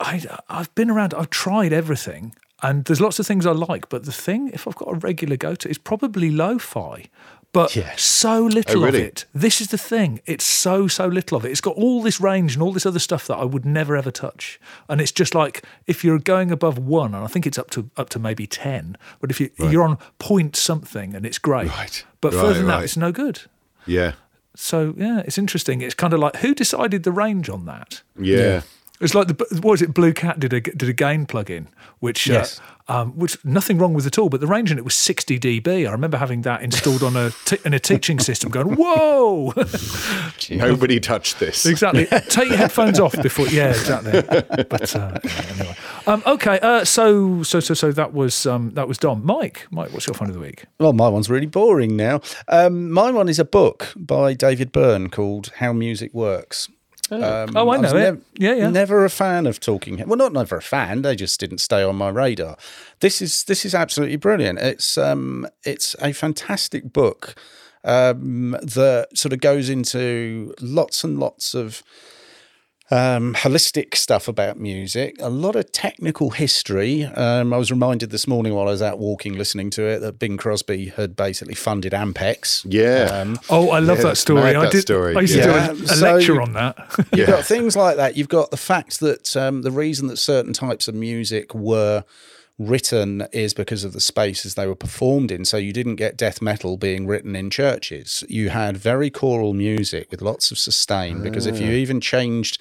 I 0.00 0.22
I've 0.48 0.74
been 0.74 0.90
around. 0.90 1.12
I've 1.14 1.30
tried 1.30 1.72
everything. 1.72 2.34
And 2.62 2.84
there's 2.84 3.00
lots 3.00 3.18
of 3.18 3.26
things 3.26 3.44
I 3.46 3.52
like, 3.52 3.88
but 3.88 4.04
the 4.04 4.12
thing, 4.12 4.48
if 4.54 4.66
I've 4.66 4.76
got 4.76 4.88
a 4.90 4.94
regular 4.96 5.36
go 5.36 5.54
to, 5.54 5.68
is 5.68 5.76
probably 5.78 6.30
lo-fi. 6.30 7.06
But 7.52 7.76
Yes. 7.76 8.02
so 8.02 8.44
oh, 8.44 8.46
little 8.46 8.82
Oh, 8.82 8.86
really? 8.86 9.02
of 9.02 9.06
it. 9.06 9.24
This 9.32 9.60
is 9.60 9.68
the 9.68 9.78
thing. 9.78 10.20
It's 10.26 10.42
so 10.44 10.88
so 10.88 11.06
little 11.06 11.36
of 11.36 11.44
it. 11.44 11.52
It's 11.52 11.60
got 11.60 11.76
all 11.76 12.02
this 12.02 12.20
range 12.20 12.54
and 12.54 12.62
all 12.62 12.72
this 12.72 12.84
other 12.86 12.98
stuff 12.98 13.28
that 13.28 13.36
I 13.36 13.44
would 13.44 13.64
never 13.64 13.96
ever 13.96 14.10
touch. 14.10 14.58
And 14.88 15.00
it's 15.00 15.12
just 15.12 15.36
like 15.36 15.62
if 15.86 16.02
you're 16.02 16.18
going 16.18 16.50
above 16.50 16.78
one, 16.78 17.14
and 17.14 17.22
I 17.22 17.28
think 17.28 17.46
it's 17.46 17.56
up 17.58 17.70
to 17.70 17.88
up 17.96 18.08
to 18.10 18.18
maybe 18.18 18.48
ten. 18.48 18.96
But 19.20 19.30
if 19.30 19.40
you 19.40 19.50
you're 19.58 19.84
on 19.84 19.98
point 20.18 20.56
something, 20.56 21.14
and 21.14 21.24
it's 21.24 21.38
great. 21.38 21.68
Right. 21.68 22.04
But 22.20 22.32
Right, 22.32 22.40
further 22.40 22.54
than 22.58 22.66
that, 22.66 22.82
it's 22.82 22.96
no 22.96 23.12
good. 23.12 23.42
yeah, 23.86 24.12
So 24.56 24.92
yeah, 24.96 25.20
it's 25.24 25.38
interesting. 25.38 25.80
It's 25.80 25.94
kind 25.94 26.12
of 26.12 26.18
like 26.18 26.36
who 26.36 26.54
decided 26.56 27.04
the 27.04 27.12
range 27.12 27.48
on 27.48 27.66
that? 27.66 28.02
yeah. 28.18 28.62
It's 29.00 29.14
like 29.14 29.26
the 29.28 29.34
what 29.60 29.72
was 29.72 29.82
it? 29.82 29.92
Blue 29.92 30.12
Cat 30.12 30.38
did 30.38 30.52
a 30.52 30.60
did 30.60 30.88
a 30.88 30.92
gain 30.92 31.26
plugin, 31.26 31.66
which 31.98 32.26
Yes. 32.28 32.60
uh, 32.60 32.62
um, 32.86 33.12
which 33.18 33.42
nothing 33.44 33.78
wrong 33.78 33.92
with 33.94 34.06
at 34.06 34.18
all, 34.18 34.28
but 34.28 34.40
the 34.40 34.46
range 34.46 34.70
in 34.70 34.76
it 34.78 34.84
was 34.84 34.94
60 34.94 35.38
dB. 35.40 35.88
I 35.88 35.90
remember 35.90 36.16
having 36.18 36.42
that 36.42 36.62
installed 36.62 37.02
on 37.02 37.16
a 37.16 37.30
t- 37.44 37.56
in 37.64 37.72
a 37.74 37.78
teaching 37.80 38.18
system, 38.20 38.50
going 38.50 38.76
whoa, 38.76 39.52
Nobody 40.50 41.00
touched 41.00 41.38
this. 41.38 41.64
exactly. 41.66 42.06
Take 42.28 42.48
your 42.48 42.58
headphones 42.58 43.00
off 43.00 43.20
before, 43.22 43.48
yeah, 43.48 43.70
exactly. 43.70 44.22
But 44.68 44.94
uh, 44.94 45.18
anyway, 45.58 45.76
um, 46.06 46.22
okay. 46.26 46.58
Uh, 46.60 46.84
so 46.84 47.42
so 47.42 47.60
so 47.60 47.74
so 47.74 47.90
that 47.92 48.12
was 48.12 48.46
um, 48.46 48.70
that 48.74 48.86
was 48.86 48.98
Dom. 48.98 49.24
Mike, 49.24 49.66
Mike, 49.70 49.92
what's 49.92 50.06
your 50.06 50.14
fun 50.14 50.28
of 50.28 50.34
the 50.34 50.40
week? 50.40 50.66
well 50.78 50.92
my 50.92 51.08
one's 51.08 51.30
really 51.30 51.46
boring 51.46 51.96
now 51.96 52.20
um 52.48 52.90
my 52.90 53.10
one 53.10 53.28
is 53.28 53.38
a 53.38 53.44
book 53.44 53.92
by 53.96 54.34
David 54.34 54.72
Byrne 54.72 55.08
called 55.08 55.50
How 55.56 55.72
Music 55.72 56.12
Works 56.12 56.68
Um, 57.10 57.56
Oh, 57.56 57.70
I 57.70 57.76
know 57.76 57.96
it. 57.96 58.20
Yeah, 58.38 58.54
yeah. 58.54 58.70
Never 58.70 59.04
a 59.04 59.10
fan 59.10 59.46
of 59.46 59.60
Talking 59.60 59.98
Heads. 59.98 60.08
Well, 60.08 60.16
not 60.16 60.32
never 60.32 60.56
a 60.56 60.62
fan. 60.62 61.02
They 61.02 61.16
just 61.16 61.38
didn't 61.40 61.58
stay 61.58 61.82
on 61.82 61.96
my 61.96 62.08
radar. 62.08 62.56
This 63.00 63.20
is 63.20 63.44
this 63.44 63.64
is 63.64 63.74
absolutely 63.74 64.16
brilliant. 64.16 64.58
It's 64.58 64.96
um 64.96 65.46
it's 65.64 65.94
a 66.00 66.12
fantastic 66.12 66.92
book 66.92 67.34
um, 67.84 68.52
that 68.62 69.08
sort 69.14 69.32
of 69.32 69.40
goes 69.40 69.68
into 69.68 70.54
lots 70.60 71.04
and 71.04 71.18
lots 71.20 71.54
of 71.54 71.82
um, 72.94 73.34
holistic 73.34 73.96
stuff 73.96 74.28
about 74.28 74.56
music, 74.58 75.16
a 75.20 75.28
lot 75.28 75.56
of 75.56 75.72
technical 75.72 76.30
history. 76.30 77.04
Um, 77.04 77.52
I 77.52 77.56
was 77.56 77.70
reminded 77.70 78.10
this 78.10 78.28
morning 78.28 78.54
while 78.54 78.68
I 78.68 78.70
was 78.70 78.82
out 78.82 78.98
walking, 79.00 79.36
listening 79.36 79.70
to 79.70 79.82
it, 79.82 79.98
that 79.98 80.18
Bing 80.20 80.36
Crosby 80.36 80.90
had 80.90 81.16
basically 81.16 81.54
funded 81.54 81.92
Ampex. 81.92 82.64
Yeah. 82.68 83.08
Um, 83.12 83.40
Oh, 83.50 83.70
I 83.70 83.80
love 83.80 83.98
Yeah, 83.98 84.04
that 84.04 84.16
story. 84.16 84.42
mad, 84.42 84.56
I 84.56 84.70
did. 84.70 84.82
story. 84.82 85.16
I 85.16 85.20
used 85.22 85.34
Yeah. 85.34 85.46
to 85.68 85.74
do 85.74 85.80
a, 85.80 85.84
a 85.84 85.88
So- 85.96 86.12
lecture 86.14 86.40
on 86.40 86.52
that. 86.52 86.76
You've 87.12 87.26
got 87.26 87.44
things 87.44 87.74
like 87.76 87.96
that. 87.96 88.16
You've 88.16 88.28
got 88.28 88.50
the 88.52 88.56
fact 88.56 89.00
that 89.00 89.36
um, 89.36 89.62
the 89.62 89.72
reason 89.72 90.06
that 90.08 90.18
certain 90.18 90.52
types 90.52 90.86
of 90.86 90.94
music 90.94 91.52
were 91.54 92.04
written 92.58 93.26
is 93.32 93.52
because 93.52 93.82
of 93.82 93.92
the 93.92 94.00
spaces 94.00 94.54
they 94.54 94.66
were 94.66 94.76
performed 94.76 95.30
in. 95.30 95.44
So 95.44 95.56
you 95.56 95.72
didn't 95.72 95.96
get 95.96 96.16
death 96.16 96.40
metal 96.40 96.76
being 96.76 97.06
written 97.06 97.34
in 97.34 97.50
churches. 97.50 98.22
You 98.28 98.50
had 98.50 98.76
very 98.76 99.10
choral 99.10 99.54
music 99.54 100.10
with 100.10 100.22
lots 100.22 100.50
of 100.50 100.58
sustain 100.58 101.22
because 101.22 101.46
if 101.46 101.58
you 101.58 101.68
ah. 101.68 101.72
even 101.72 102.00
changed 102.00 102.60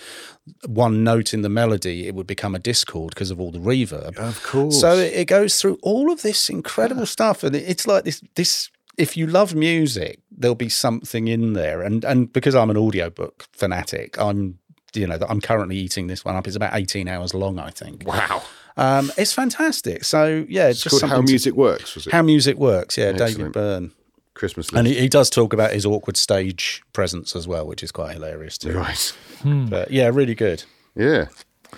one 0.66 1.04
note 1.04 1.34
in 1.34 1.44
the 1.44 1.50
melody, 1.50 2.08
it 2.08 2.16
would 2.16 2.26
become 2.26 2.56
a 2.56 2.60
discord 2.60 3.14
because 3.14 3.30
of 3.30 3.40
all 3.40 3.52
the 3.52 3.60
reverb. 3.60 4.18
Of 4.18 4.42
course. 4.42 4.80
So 4.80 4.98
it 4.98 5.26
goes 5.26 5.62
through 5.62 5.78
all 5.84 6.12
of 6.12 6.24
this 6.24 6.50
incredible 6.50 7.04
ah. 7.04 7.06
stuff, 7.06 7.44
and 7.44 7.56
it's 7.56 7.86
like 7.86 8.04
this. 8.04 8.22
This, 8.36 8.70
if 8.98 9.18
you 9.18 9.26
love 9.28 9.56
music, 9.56 10.20
there'll 10.32 10.56
be 10.56 10.70
something 10.70 11.28
in 11.28 11.54
there. 11.54 11.82
And 11.82 12.04
and 12.04 12.34
because 12.34 12.56
I'm 12.56 12.70
an 12.72 12.78
audiobook 12.78 13.48
fanatic, 13.52 14.20
I'm 14.20 14.58
you 14.96 15.06
know 15.06 15.18
I'm 15.30 15.42
currently 15.42 15.78
eating 15.78 16.08
this 16.08 16.26
one 16.26 16.36
up. 16.36 16.48
It's 16.48 16.56
about 16.56 16.76
18 16.76 17.08
hours 17.08 17.34
long, 17.36 17.60
I 17.60 17.70
think. 17.70 18.08
wow. 18.08 18.42
Um, 18.78 19.12
it's 19.18 19.34
fantastic. 19.34 20.04
So 20.04 20.46
yeah, 20.50 20.68
it's 20.68 20.78
It's 20.78 20.84
just 20.84 20.92
called 20.94 21.02
How 21.04 21.08
something 21.18 21.28
to- 21.28 21.32
Music 21.32 21.54
Works, 21.56 21.96
was 21.96 22.08
it? 22.08 22.14
How 22.14 22.22
music 22.22 22.58
works. 22.58 22.98
Yeah, 22.98 23.12
David 23.12 23.52
Byrne. 23.52 23.92
Christmas 24.36 24.70
And 24.74 24.88
he, 24.88 24.96
he 24.96 25.08
does 25.08 25.30
talk 25.30 25.54
about 25.54 25.74
his 25.74 25.86
awkward 25.86 26.18
stage 26.18 26.82
presence 26.92 27.36
as 27.36 27.48
well, 27.48 27.68
which 27.68 27.84
is 27.84 27.92
quite 27.92 28.14
hilarious 28.14 28.58
too. 28.58 28.74
right. 28.74 29.14
But 29.46 29.92
yeah, 29.92 30.10
really 30.12 30.34
good. 30.34 30.64
Yeah. 30.96 31.28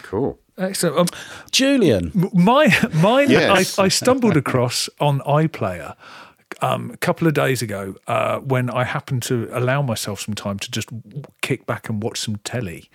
Cool. 0.03 0.39
Excellent. 0.57 0.97
Um, 0.97 1.07
Julian, 1.51 2.11
My 2.33 2.67
mine, 2.93 3.29
Yes. 3.29 3.77
I, 3.77 3.83
I 3.83 3.87
stumbled 3.89 4.37
across 4.37 4.87
on 5.01 5.19
iPlayer 5.21 5.95
um, 6.61 6.91
a 6.91 6.97
couple 6.97 7.27
of 7.27 7.33
days 7.33 7.61
ago 7.61 7.95
uh, 8.07 8.39
when 8.39 8.69
I 8.69 8.83
happened 8.83 9.23
to 9.23 9.49
allow 9.51 9.81
myself 9.81 10.21
some 10.21 10.33
time 10.33 10.59
to 10.59 10.71
just 10.71 10.89
kick 11.41 11.65
back 11.65 11.89
and 11.89 12.01
watch 12.01 12.19
some 12.19 12.37
telly, 12.37 12.89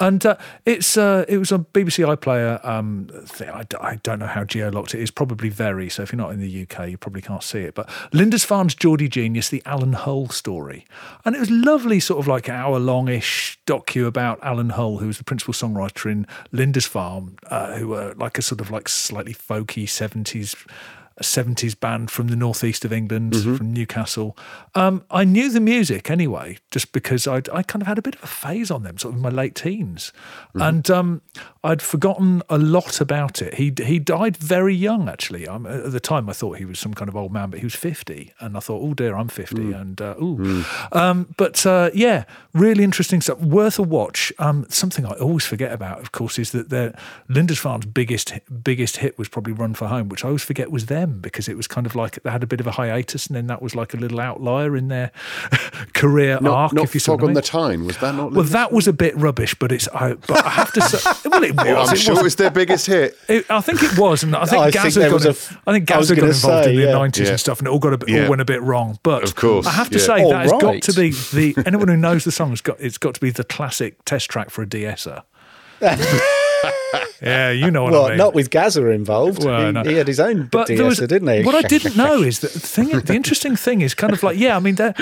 and 0.00 0.24
uh, 0.24 0.36
it's 0.64 0.96
uh, 0.96 1.24
it 1.28 1.38
was 1.38 1.52
a 1.52 1.58
BBC 1.58 2.04
iPlayer 2.16 2.64
um. 2.64 3.08
I, 3.40 3.64
I 3.80 3.96
don't 3.96 4.18
know 4.18 4.26
how 4.26 4.44
geo-locked 4.44 4.94
it 4.94 5.00
is. 5.00 5.10
Probably 5.10 5.48
very. 5.48 5.88
So 5.88 6.02
if 6.02 6.12
you're 6.12 6.18
not 6.18 6.32
in 6.32 6.40
the 6.40 6.62
UK, 6.62 6.88
you 6.88 6.96
probably 6.96 7.22
can't 7.22 7.42
see 7.42 7.60
it. 7.60 7.74
But 7.74 7.88
Lindisfarne's 8.12 8.74
Geordie 8.74 9.08
Genius, 9.08 9.48
the 9.48 9.62
Alan 9.66 9.92
Hull 9.92 10.28
story, 10.28 10.86
and 11.24 11.36
it 11.36 11.40
was 11.40 11.50
lovely, 11.50 12.00
sort 12.00 12.20
of 12.20 12.26
like 12.26 12.48
hour 12.48 12.78
longish 12.78 13.58
docu 13.66 14.06
about 14.06 14.38
Alan 14.42 14.70
Hull, 14.70 14.98
who 14.98 15.06
was 15.06 15.18
the 15.18 15.24
principal 15.24 15.54
songwriter 15.54 16.10
in 16.10 16.26
Lindisfarne, 16.52 17.36
uh, 17.48 17.74
who 17.74 17.88
were 17.88 18.14
like 18.16 18.38
a 18.38 18.42
sort 18.42 18.60
of 18.60 18.70
like 18.70 18.88
slightly 18.88 19.34
folky 19.34 19.88
seventies. 19.88 20.14
70s 20.14 20.54
band 21.74 22.10
from 22.10 22.28
the 22.28 22.36
northeast 22.36 22.84
of 22.84 22.92
England, 22.92 23.34
from 23.58 23.72
Newcastle. 23.72 24.36
Um, 24.74 25.04
I 25.10 25.24
knew 25.24 25.50
the 25.50 25.60
music 25.60 26.10
anyway, 26.10 26.58
just 26.70 26.92
because 26.92 27.26
I'd, 27.26 27.48
I 27.50 27.62
kind 27.62 27.82
of 27.82 27.88
had 27.88 27.98
a 27.98 28.02
bit 28.02 28.16
of 28.16 28.24
a 28.24 28.26
phase 28.26 28.70
on 28.70 28.82
them, 28.82 28.98
sort 28.98 29.12
of 29.12 29.16
in 29.18 29.22
my 29.22 29.28
late 29.28 29.54
teens. 29.54 30.12
And 30.54 30.90
um, 30.90 31.22
I'd 31.62 31.82
forgotten 31.82 32.42
a 32.48 32.58
lot 32.58 33.00
about 33.00 33.40
it. 33.40 33.54
He 33.54 33.72
he 33.84 33.98
died 33.98 34.36
very 34.36 34.74
young, 34.74 35.08
actually. 35.08 35.46
Um, 35.46 35.66
at 35.66 35.92
the 35.92 36.00
time, 36.00 36.28
I 36.28 36.32
thought 36.32 36.58
he 36.58 36.64
was 36.64 36.78
some 36.78 36.94
kind 36.94 37.08
of 37.08 37.16
old 37.16 37.32
man, 37.32 37.50
but 37.50 37.60
he 37.60 37.66
was 37.66 37.74
50. 37.74 38.32
And 38.40 38.56
I 38.56 38.60
thought, 38.60 38.82
oh 38.82 38.94
dear, 38.94 39.16
I'm 39.16 39.28
50. 39.28 39.72
And 39.72 40.00
uh, 40.00 40.14
ooh. 40.20 40.64
Um, 40.92 41.34
but 41.36 41.64
uh, 41.64 41.90
yeah, 41.94 42.24
really 42.52 42.84
interesting 42.84 43.20
stuff. 43.20 43.40
Worth 43.40 43.78
a 43.78 43.82
watch. 43.82 44.32
Um, 44.38 44.66
something 44.68 45.06
I 45.06 45.12
always 45.12 45.46
forget 45.46 45.72
about, 45.72 46.00
of 46.00 46.12
course, 46.12 46.38
is 46.38 46.52
that 46.52 46.70
Farm's 47.58 47.86
biggest 47.86 48.32
biggest 48.62 48.98
hit 48.98 49.18
was 49.18 49.28
probably 49.28 49.52
Run 49.52 49.74
for 49.74 49.86
Home, 49.88 50.08
which 50.08 50.24
I 50.24 50.28
always 50.28 50.42
forget 50.42 50.70
was 50.70 50.86
their 50.86 51.03
them 51.04 51.20
because 51.20 51.48
it 51.48 51.56
was 51.56 51.66
kind 51.66 51.86
of 51.86 51.94
like 51.94 52.22
they 52.22 52.30
had 52.30 52.42
a 52.42 52.46
bit 52.46 52.60
of 52.60 52.66
a 52.66 52.72
hiatus, 52.72 53.26
and 53.26 53.36
then 53.36 53.46
that 53.48 53.62
was 53.62 53.74
like 53.74 53.94
a 53.94 53.96
little 53.96 54.20
outlier 54.20 54.76
in 54.76 54.88
their 54.88 55.10
career 55.94 56.38
Not, 56.40 56.52
arc. 56.54 56.72
not 56.72 56.84
if 56.84 56.94
you 56.94 57.00
Fog 57.00 57.20
what 57.20 57.22
I 57.22 57.24
on 57.24 57.28
mean. 57.28 57.34
the 57.34 57.42
Tyne. 57.42 57.84
Was 57.86 57.98
that 57.98 58.14
not? 58.14 58.32
Well, 58.32 58.44
that 58.44 58.72
was 58.72 58.88
a 58.88 58.92
bit 58.92 59.16
rubbish, 59.16 59.54
but 59.54 59.72
it's. 59.72 59.88
I, 59.88 60.14
but 60.14 60.44
I 60.44 60.50
have 60.50 60.72
to 60.72 60.80
say, 60.82 61.10
well, 61.28 61.42
it 61.44 61.54
was. 61.56 61.88
I'm 61.88 61.94
it 61.94 61.98
sure 61.98 62.12
was 62.14 62.20
it 62.20 62.24
was 62.24 62.36
their 62.36 62.50
biggest 62.50 62.86
hit. 62.86 63.16
It, 63.34 63.50
I 63.50 63.60
think 63.60 63.82
it 63.82 63.98
was, 63.98 64.22
and 64.22 64.36
I 64.36 64.44
think 64.44 64.62
I 64.62 64.70
Gazza 64.70 65.00
think 65.00 65.10
got. 65.10 65.14
was 65.14 65.24
in- 65.24 65.30
f- 65.30 65.58
I 65.66 65.72
think 65.72 65.86
Gazza 65.86 66.14
got 66.14 66.24
involved 66.28 66.64
say, 66.64 66.70
in 66.70 66.76
the 66.76 66.86
yeah. 66.86 66.92
nineties 66.92 67.26
Yeah. 67.26 67.30
and 67.32 67.40
stuff, 67.40 67.58
and 67.58 67.66
it 67.66 67.70
all 67.70 67.78
got 67.78 67.92
a 67.94 67.98
bit, 67.98 68.08
Yeah. 68.08 68.24
all 68.24 68.30
went 68.30 68.42
a 68.42 68.44
bit 68.44 68.62
wrong. 68.62 68.98
But 69.02 69.24
Of 69.24 69.34
course, 69.34 69.66
I 69.66 69.70
have 69.72 69.90
to 69.90 69.98
say 69.98 70.22
All 70.22 70.30
that 70.30 70.42
has 70.42 70.52
got 70.52 70.82
to 70.82 70.92
be 70.92 71.10
the 71.10 71.62
anyone 71.66 71.88
who 71.88 71.96
knows 71.96 72.24
the 72.24 72.32
song 72.32 72.50
has 72.50 72.60
got 72.60 72.78
it's 72.80 72.98
got 72.98 73.14
to 73.14 73.20
be 73.20 73.30
the 73.30 73.44
classic 73.44 74.04
test 74.04 74.30
track 74.30 74.50
for 74.50 74.62
a 74.62 74.68
de-esser. 74.68 75.22
yeah, 77.22 77.50
you 77.50 77.70
know 77.70 77.84
what 77.84 77.92
Well, 77.92 78.06
I 78.06 78.08
mean. 78.10 78.18
not 78.18 78.34
with 78.34 78.50
Gazza 78.50 78.86
involved. 78.88 79.44
Well, 79.44 79.66
he, 79.66 79.72
no. 79.72 79.82
he 79.82 79.94
had 79.94 80.08
his 80.08 80.20
own 80.20 80.46
but 80.46 80.68
there 80.68 80.84
was, 80.84 80.98
didn't 80.98 81.28
he? 81.28 81.42
What 81.42 81.54
I 81.54 81.66
didn't 81.66 81.96
know 82.04 82.22
is 82.22 82.40
that 82.40 82.52
the 82.52 82.60
thing. 82.60 82.88
The 82.88 83.14
interesting 83.14 83.56
thing 83.56 83.80
is 83.80 83.94
kind 83.94 84.12
of 84.12 84.22
like 84.22 84.38
yeah. 84.38 84.56
I 84.56 84.60
mean, 84.60 84.76
there. 84.76 84.94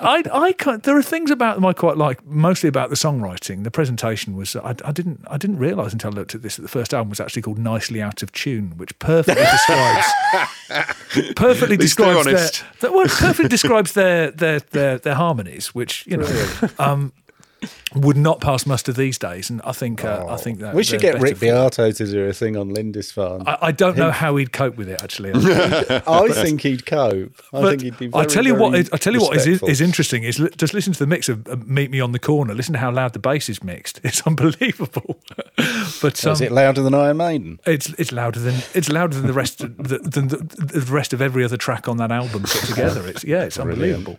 I, 0.00 0.24
I 0.32 0.52
can't, 0.52 0.82
there 0.82 0.96
are 0.96 1.02
things 1.02 1.30
about 1.30 1.56
them 1.56 1.66
I 1.66 1.72
quite 1.72 1.96
like, 1.96 2.24
mostly 2.26 2.68
about 2.68 2.88
the 2.90 2.96
songwriting. 2.96 3.64
The 3.64 3.70
presentation 3.70 4.34
was 4.34 4.56
I, 4.56 4.74
I 4.84 4.92
didn't 4.92 5.24
I 5.28 5.36
didn't 5.36 5.58
realise 5.58 5.92
until 5.92 6.10
I 6.10 6.14
looked 6.14 6.34
at 6.34 6.42
this 6.42 6.56
that 6.56 6.62
the 6.62 6.68
first 6.68 6.92
album 6.92 7.10
was 7.10 7.20
actually 7.20 7.42
called 7.42 7.58
"Nicely 7.58 8.02
Out 8.02 8.22
of 8.22 8.32
Tune," 8.32 8.72
which 8.76 8.98
perfectly 8.98 9.44
describes 9.50 10.06
perfectly 11.36 11.76
describes 11.76 12.24
their, 12.24 12.50
that 12.80 12.92
well, 12.92 13.06
perfectly 13.06 13.48
describes 13.48 13.92
their, 13.92 14.30
their 14.30 14.60
their 14.60 14.98
their 14.98 15.14
harmonies, 15.14 15.74
which 15.74 16.06
you 16.06 16.16
know 16.16 16.28
um, 16.78 17.12
would 17.94 18.16
not 18.16 18.40
pass 18.40 18.66
muster 18.66 18.92
these 18.92 19.18
days. 19.18 19.50
And 19.50 19.60
I 19.62 19.72
think 19.72 20.04
uh, 20.04 20.26
I 20.28 20.36
think 20.36 20.60
that 20.60 20.74
we 20.74 20.82
should 20.82 21.00
get 21.00 21.20
Rick 21.20 21.38
better 21.40 21.68
Beato 21.68 21.90
to 21.92 22.06
do 22.06 22.26
a 22.26 22.32
thing 22.32 22.56
on 22.56 22.70
Lindisfarne. 22.70 23.42
I, 23.46 23.52
I, 23.52 23.58
I 23.68 23.72
don't 23.72 23.96
know 23.96 24.10
how 24.10 24.36
he'd 24.36 24.52
cope 24.52 24.76
with 24.76 24.88
it 24.88 25.02
actually. 25.02 25.32
I 25.34 26.28
think 26.32 26.62
he'd 26.62 26.86
cope. 26.86 27.42
I 27.52 27.60
But 27.62 27.70
think 27.70 27.82
he'd 27.82 27.98
be. 27.98 28.06
Very, 28.08 28.24
I 28.24 28.26
tell 28.26 28.44
you 28.44 28.54
what, 28.54 28.70
very 28.70 28.82
is, 28.82 28.90
I 28.92 28.96
tell 28.96 29.12
you 29.12 29.20
what 29.20 29.36
is, 29.36 29.62
is 29.62 29.80
interesting 29.80 30.22
is 30.22 30.38
li- 30.38 30.50
just 30.56 30.74
listen 30.74 30.92
to 30.92 30.98
the 30.98 31.06
mix 31.06 31.28
of 31.28 31.46
uh, 31.48 31.56
"Meet 31.64 31.90
Me 31.90 32.00
on 32.00 32.12
the 32.12 32.18
Corner." 32.18 32.54
Listen 32.54 32.72
to 32.74 32.78
how 32.78 32.90
loud 32.90 33.12
the 33.12 33.18
bass 33.18 33.48
is 33.48 33.62
mixed. 33.62 34.00
It's 34.12 34.22
unbelievable. 34.26 35.18
but 36.02 36.26
um, 36.26 36.32
Is 36.32 36.40
it 36.40 36.52
louder 36.52 36.82
than 36.82 36.92
Iron 36.94 37.16
Maiden? 37.18 37.60
it's 37.66 37.88
it's 37.98 38.12
louder 38.12 38.40
than 38.40 38.54
it's 38.74 38.88
louder 38.90 39.16
than 39.16 39.26
the 39.26 39.32
rest 39.32 39.62
of 39.62 39.76
the, 39.76 39.98
than 39.98 40.28
the, 40.28 40.36
the 40.36 40.92
rest 40.92 41.12
of 41.12 41.22
every 41.22 41.44
other 41.44 41.56
track 41.56 41.88
on 41.88 41.96
that 41.98 42.10
album 42.12 42.42
put 42.42 42.62
together. 42.64 43.06
It's 43.06 43.24
yeah, 43.24 43.44
it's 43.44 43.58
unbelievable. 43.58 44.18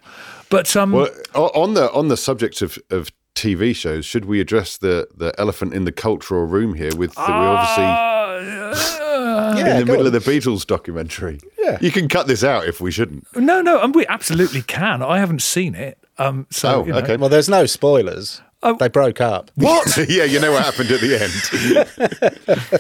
But 0.57 0.75
um, 0.75 0.91
Well, 0.91 1.09
on 1.35 1.73
the 1.73 1.91
on 1.91 2.07
the 2.09 2.17
subject 2.17 2.61
of, 2.61 2.77
of 2.89 3.11
TV 3.35 3.75
shows, 3.75 4.05
should 4.05 4.25
we 4.25 4.39
address 4.39 4.77
the 4.77 5.07
the 5.15 5.33
elephant 5.39 5.73
in 5.73 5.85
the 5.85 5.91
cultural 5.91 6.45
room 6.45 6.73
here? 6.75 6.95
With 6.95 7.13
that 7.15 7.27
we 7.27 7.33
obviously 7.33 7.83
uh, 7.83 9.55
Yeah, 9.57 9.73
in 9.73 9.79
the 9.79 9.85
middle 9.85 10.07
on. 10.07 10.13
of 10.13 10.13
the 10.13 10.31
Beatles 10.31 10.65
documentary. 10.65 11.39
Yeah. 11.59 11.77
you 11.81 11.91
can 11.91 12.07
cut 12.09 12.27
this 12.27 12.43
out 12.43 12.67
if 12.67 12.81
we 12.81 12.91
shouldn't. 12.91 13.25
no, 13.35 13.61
no, 13.61 13.81
and 13.81 13.95
we 13.95 14.05
absolutely 14.07 14.61
can. 14.61 15.01
I 15.01 15.17
haven't 15.19 15.41
seen 15.41 15.75
it. 15.75 15.97
Um, 16.17 16.45
so 16.51 16.81
Oh, 16.81 16.85
you 16.85 16.91
know. 16.93 16.99
okay. 16.99 17.17
Well, 17.17 17.29
there's 17.29 17.49
no 17.49 17.65
spoilers. 17.65 18.41
Oh. 18.65 18.75
They 18.77 18.87
broke 18.87 19.19
up. 19.21 19.51
What? 19.55 19.97
yeah, 20.09 20.23
you 20.23 20.39
know 20.39 20.51
what 20.51 20.63
happened 20.63 20.89
at 20.91 21.01
the 21.01 21.21
end. 21.21 22.73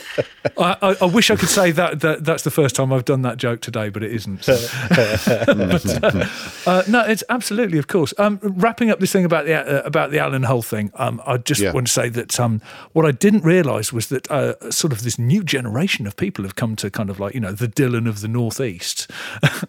I, 0.57 0.77
I, 0.81 0.95
I 1.01 1.05
wish 1.05 1.29
I 1.31 1.35
could 1.35 1.49
say 1.49 1.71
that, 1.71 1.99
that 2.01 2.23
that's 2.25 2.43
the 2.43 2.51
first 2.51 2.75
time 2.75 2.91
I've 2.93 3.05
done 3.05 3.21
that 3.23 3.37
joke 3.37 3.61
today, 3.61 3.89
but 3.89 4.03
it 4.03 4.11
isn't. 4.13 4.45
But, 4.93 6.03
uh, 6.03 6.27
uh, 6.65 6.83
no, 6.87 7.01
it's 7.01 7.23
absolutely, 7.29 7.77
of 7.77 7.87
course. 7.87 8.13
Um, 8.17 8.39
wrapping 8.41 8.89
up 8.89 8.99
this 8.99 9.11
thing 9.11 9.25
about 9.25 9.45
the 9.45 9.53
uh, 9.55 9.81
about 9.85 10.11
the 10.11 10.19
Alan 10.19 10.43
Hull 10.43 10.61
thing, 10.61 10.91
um, 10.95 11.21
I 11.25 11.37
just 11.37 11.61
Yeah. 11.61 11.71
want 11.73 11.87
to 11.87 11.93
say 11.93 12.09
that 12.09 12.39
um, 12.39 12.61
what 12.93 13.05
I 13.05 13.11
didn't 13.11 13.43
realise 13.43 13.91
was 13.93 14.07
that 14.07 14.29
uh, 14.31 14.71
sort 14.71 14.93
of 14.93 15.03
this 15.03 15.17
new 15.19 15.43
generation 15.43 16.07
of 16.07 16.15
people 16.15 16.43
have 16.43 16.55
come 16.55 16.75
to 16.77 16.89
kind 16.89 17.09
of 17.09 17.19
like 17.19 17.33
you 17.33 17.39
know 17.39 17.51
the 17.51 17.67
Dylan 17.67 18.07
of 18.07 18.21
the 18.21 18.27
Northeast, 18.27 19.09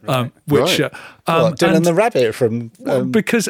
um, 0.08 0.32
which 0.46 0.78
Right. 0.80 0.92
uh, 1.26 1.30
um, 1.32 1.42
What, 1.42 1.58
Dylan 1.58 1.76
and- 1.76 1.86
the 1.86 1.94
Rabbit 1.94 2.34
from 2.34 2.70
um, 2.86 3.10
because 3.10 3.48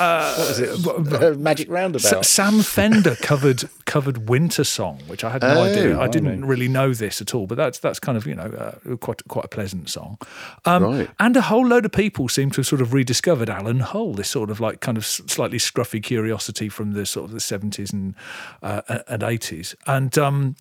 um, 0.00 0.88
uh, 1.12 1.34
Magic 1.38 1.70
Roundabout. 1.70 2.24
Sam 2.24 2.60
Fender 2.62 3.14
covered 3.16 3.64
covered 3.84 4.28
Winter 4.28 4.64
Song, 4.64 5.00
which 5.06 5.24
I 5.24 5.30
had 5.30 5.42
no 5.42 5.60
Oh, 5.60 5.62
idea. 5.64 5.98
I 5.98 6.08
didn't 6.08 6.44
really 6.44 6.68
know 6.68 6.92
this 6.92 7.20
at 7.20 7.34
all, 7.34 7.46
but 7.46 7.56
that's 7.56 7.78
that's 7.78 7.98
kind 7.98 8.16
of 8.18 8.26
you 8.26 8.34
know 8.34 8.44
uh, 8.44 8.96
quite 8.96 9.22
quite 9.28 9.44
a 9.44 9.48
pleasant 9.48 9.88
song. 9.88 10.18
Um, 10.64 10.82
Right. 10.84 11.10
And 11.18 11.36
a 11.36 11.42
whole 11.42 11.66
load 11.66 11.84
of 11.84 11.92
people 11.92 12.28
seem 12.28 12.50
to 12.50 12.56
have 12.58 12.66
sort 12.66 12.80
of 12.82 12.92
rediscovered 12.92 13.48
Alan 13.50 13.80
Hull, 13.80 14.14
this 14.14 14.28
sort 14.28 14.50
of 14.50 14.60
like 14.60 14.80
kind 14.80 14.96
of 14.98 15.06
slightly 15.06 15.58
scruffy 15.58 16.02
curiosity 16.02 16.68
from 16.68 16.92
the 16.92 17.06
sort 17.06 17.24
of 17.26 17.32
the 17.32 17.40
seventies 17.40 17.92
and 17.92 18.14
uh, 18.62 18.82
and 19.08 19.22
eighties, 19.22 19.74
and. 19.86 20.16
Um, 20.18 20.56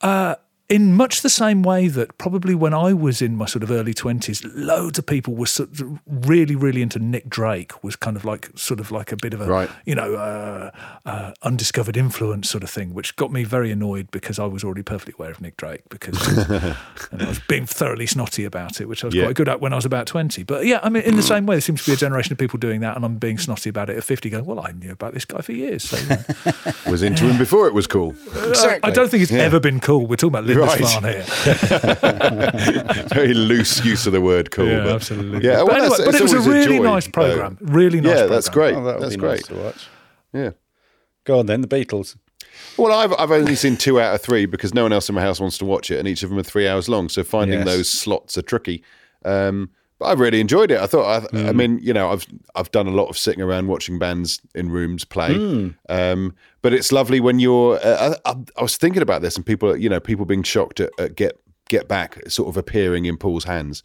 uh, 0.00 0.34
in 0.72 0.94
much 0.94 1.20
the 1.22 1.28
same 1.28 1.62
way 1.62 1.86
that 1.88 2.16
probably 2.18 2.54
when 2.54 2.72
I 2.72 2.92
was 2.94 3.20
in 3.20 3.36
my 3.36 3.46
sort 3.46 3.62
of 3.62 3.70
early 3.70 3.92
twenties, 3.94 4.42
loads 4.44 4.98
of 4.98 5.06
people 5.06 5.34
were 5.34 5.46
sort 5.46 5.68
of 5.80 6.00
really, 6.06 6.56
really 6.56 6.80
into 6.82 6.98
Nick 6.98 7.28
Drake. 7.28 7.84
Was 7.84 7.94
kind 7.96 8.16
of 8.16 8.24
like 8.24 8.50
sort 8.56 8.80
of 8.80 8.90
like 8.90 9.12
a 9.12 9.16
bit 9.16 9.34
of 9.34 9.40
a 9.40 9.46
Right. 9.46 9.70
you 9.84 9.94
know 9.94 10.14
uh, 10.14 10.70
uh, 11.04 11.32
undiscovered 11.42 11.96
influence 11.96 12.48
sort 12.48 12.64
of 12.64 12.70
thing, 12.70 12.94
which 12.94 13.14
got 13.16 13.30
me 13.30 13.44
very 13.44 13.70
annoyed 13.70 14.10
because 14.10 14.38
I 14.38 14.46
was 14.46 14.64
already 14.64 14.82
perfectly 14.82 15.14
aware 15.18 15.30
of 15.30 15.40
Nick 15.40 15.56
Drake 15.58 15.82
because 15.90 16.16
and 17.10 17.22
I 17.22 17.28
was 17.28 17.38
being 17.40 17.66
thoroughly 17.66 18.06
snotty 18.06 18.44
about 18.44 18.80
it, 18.80 18.88
which 18.88 19.04
I 19.04 19.08
was 19.08 19.14
Yeah. 19.14 19.24
quite 19.24 19.36
good 19.36 19.48
at 19.50 19.60
when 19.60 19.72
I 19.72 19.76
was 19.76 19.84
about 19.84 20.06
twenty. 20.06 20.42
But 20.42 20.64
yeah, 20.64 20.80
I 20.82 20.88
mean, 20.88 21.02
in 21.02 21.16
the 21.16 21.22
same 21.22 21.44
way, 21.46 21.56
there 21.56 21.60
seems 21.60 21.84
to 21.84 21.90
be 21.90 21.94
a 21.94 21.96
generation 21.96 22.32
of 22.32 22.38
people 22.38 22.58
doing 22.58 22.80
that, 22.80 22.96
and 22.96 23.04
I'm 23.04 23.16
being 23.18 23.36
snotty 23.38 23.68
about 23.68 23.90
it 23.90 23.96
at 23.98 24.04
fifty, 24.04 24.30
going, 24.30 24.46
"Well, 24.46 24.60
I 24.60 24.72
knew 24.72 24.92
about 24.92 25.12
this 25.12 25.24
guy 25.26 25.42
for 25.42 25.52
years." 25.52 25.84
So, 25.84 25.96
you 25.98 26.08
know. 26.08 26.72
Was 26.90 27.02
into 27.02 27.24
him 27.24 27.38
before 27.38 27.66
it 27.68 27.74
was 27.74 27.86
cool. 27.86 28.10
Exactly. 28.48 28.80
I 28.82 28.90
don't 28.92 29.10
think 29.10 29.22
it's 29.22 29.32
ever 29.32 29.58
been 29.60 29.80
cool. 29.80 30.06
We're 30.06 30.16
talking 30.16 30.28
about 30.38 30.44
Lindisfarne 30.46 30.61
Right. 30.66 31.04
here. 31.04 31.24
Very 33.12 33.34
loose 33.34 33.84
use 33.84 34.06
of 34.06 34.12
the 34.12 34.20
word 34.20 34.50
cool. 34.50 34.66
Yeah, 34.68 34.84
but, 34.84 34.94
absolutely. 34.94 35.44
Yeah, 35.46 35.62
But 35.64 35.76
anyway, 35.76 35.96
but 36.04 36.14
it 36.14 36.22
was 36.22 36.32
a 36.32 36.38
always 36.38 36.48
really 36.48 36.76
joy, 36.78 36.82
nice 36.84 37.06
though. 37.06 37.10
program. 37.12 37.58
Really 37.60 38.00
nice. 38.00 38.18
Yeah, 38.18 38.26
that's 38.26 38.48
programme. 38.48 38.82
great. 38.82 38.82
Oh, 38.82 38.92
that 38.92 39.00
that's 39.00 39.14
be 39.14 39.20
great. 39.20 39.30
nice 39.40 39.46
to 39.48 39.54
watch. 39.54 39.86
Yeah. 40.32 40.50
Go 41.24 41.38
on 41.38 41.46
then, 41.46 41.60
the 41.60 41.68
Beatles. 41.68 42.16
Well, 42.76 42.92
I've 42.92 43.12
I've 43.18 43.30
only 43.30 43.54
seen 43.54 43.76
two 43.76 44.00
out 44.00 44.14
of 44.14 44.20
three 44.20 44.46
because 44.46 44.74
no 44.74 44.82
one 44.82 44.92
else 44.92 45.08
in 45.08 45.14
my 45.14 45.20
house 45.20 45.40
wants 45.40 45.58
to 45.58 45.64
watch 45.64 45.90
it, 45.90 45.98
and 45.98 46.08
each 46.08 46.22
of 46.22 46.30
them 46.30 46.38
are 46.38 46.42
three 46.42 46.66
hours 46.68 46.88
long. 46.88 47.08
So 47.08 47.22
finding 47.24 47.60
Yes. 47.60 47.66
those 47.66 47.88
slots 47.88 48.36
are 48.36 48.42
tricky. 48.42 48.82
Um, 49.24 49.70
but 49.98 50.06
I've 50.06 50.20
really 50.20 50.40
enjoyed 50.40 50.70
it. 50.72 50.80
I 50.80 50.86
thought, 50.86 51.04
I, 51.06 51.20
Hmm. 51.38 51.48
I 51.48 51.52
mean, 51.52 51.78
you 51.82 51.92
know, 51.92 52.10
I've 52.10 52.26
I've 52.54 52.70
done 52.72 52.86
a 52.88 52.90
lot 52.90 53.06
of 53.08 53.16
sitting 53.16 53.40
around 53.40 53.68
watching 53.68 53.98
bands 53.98 54.40
in 54.54 54.70
rooms 54.70 55.04
play. 55.04 55.34
Hmm. 55.34 55.68
Um, 55.88 56.34
but 56.62 56.72
it's 56.72 56.92
lovely 56.92 57.20
when 57.20 57.38
you're. 57.38 57.78
Uh, 57.84 58.14
I, 58.24 58.34
I, 58.56 58.62
was 58.62 58.76
thinking 58.76 59.02
about 59.02 59.22
this, 59.22 59.36
and 59.36 59.44
people, 59.44 59.76
you 59.76 59.88
know, 59.88 60.00
people 60.00 60.24
being 60.24 60.42
shocked 60.42 60.80
at, 60.80 60.90
at 60.98 61.16
get 61.16 61.38
get 61.68 61.88
back, 61.88 62.18
sort 62.28 62.48
of 62.48 62.56
appearing 62.56 63.04
in 63.04 63.16
Paul's 63.16 63.44
hands. 63.44 63.82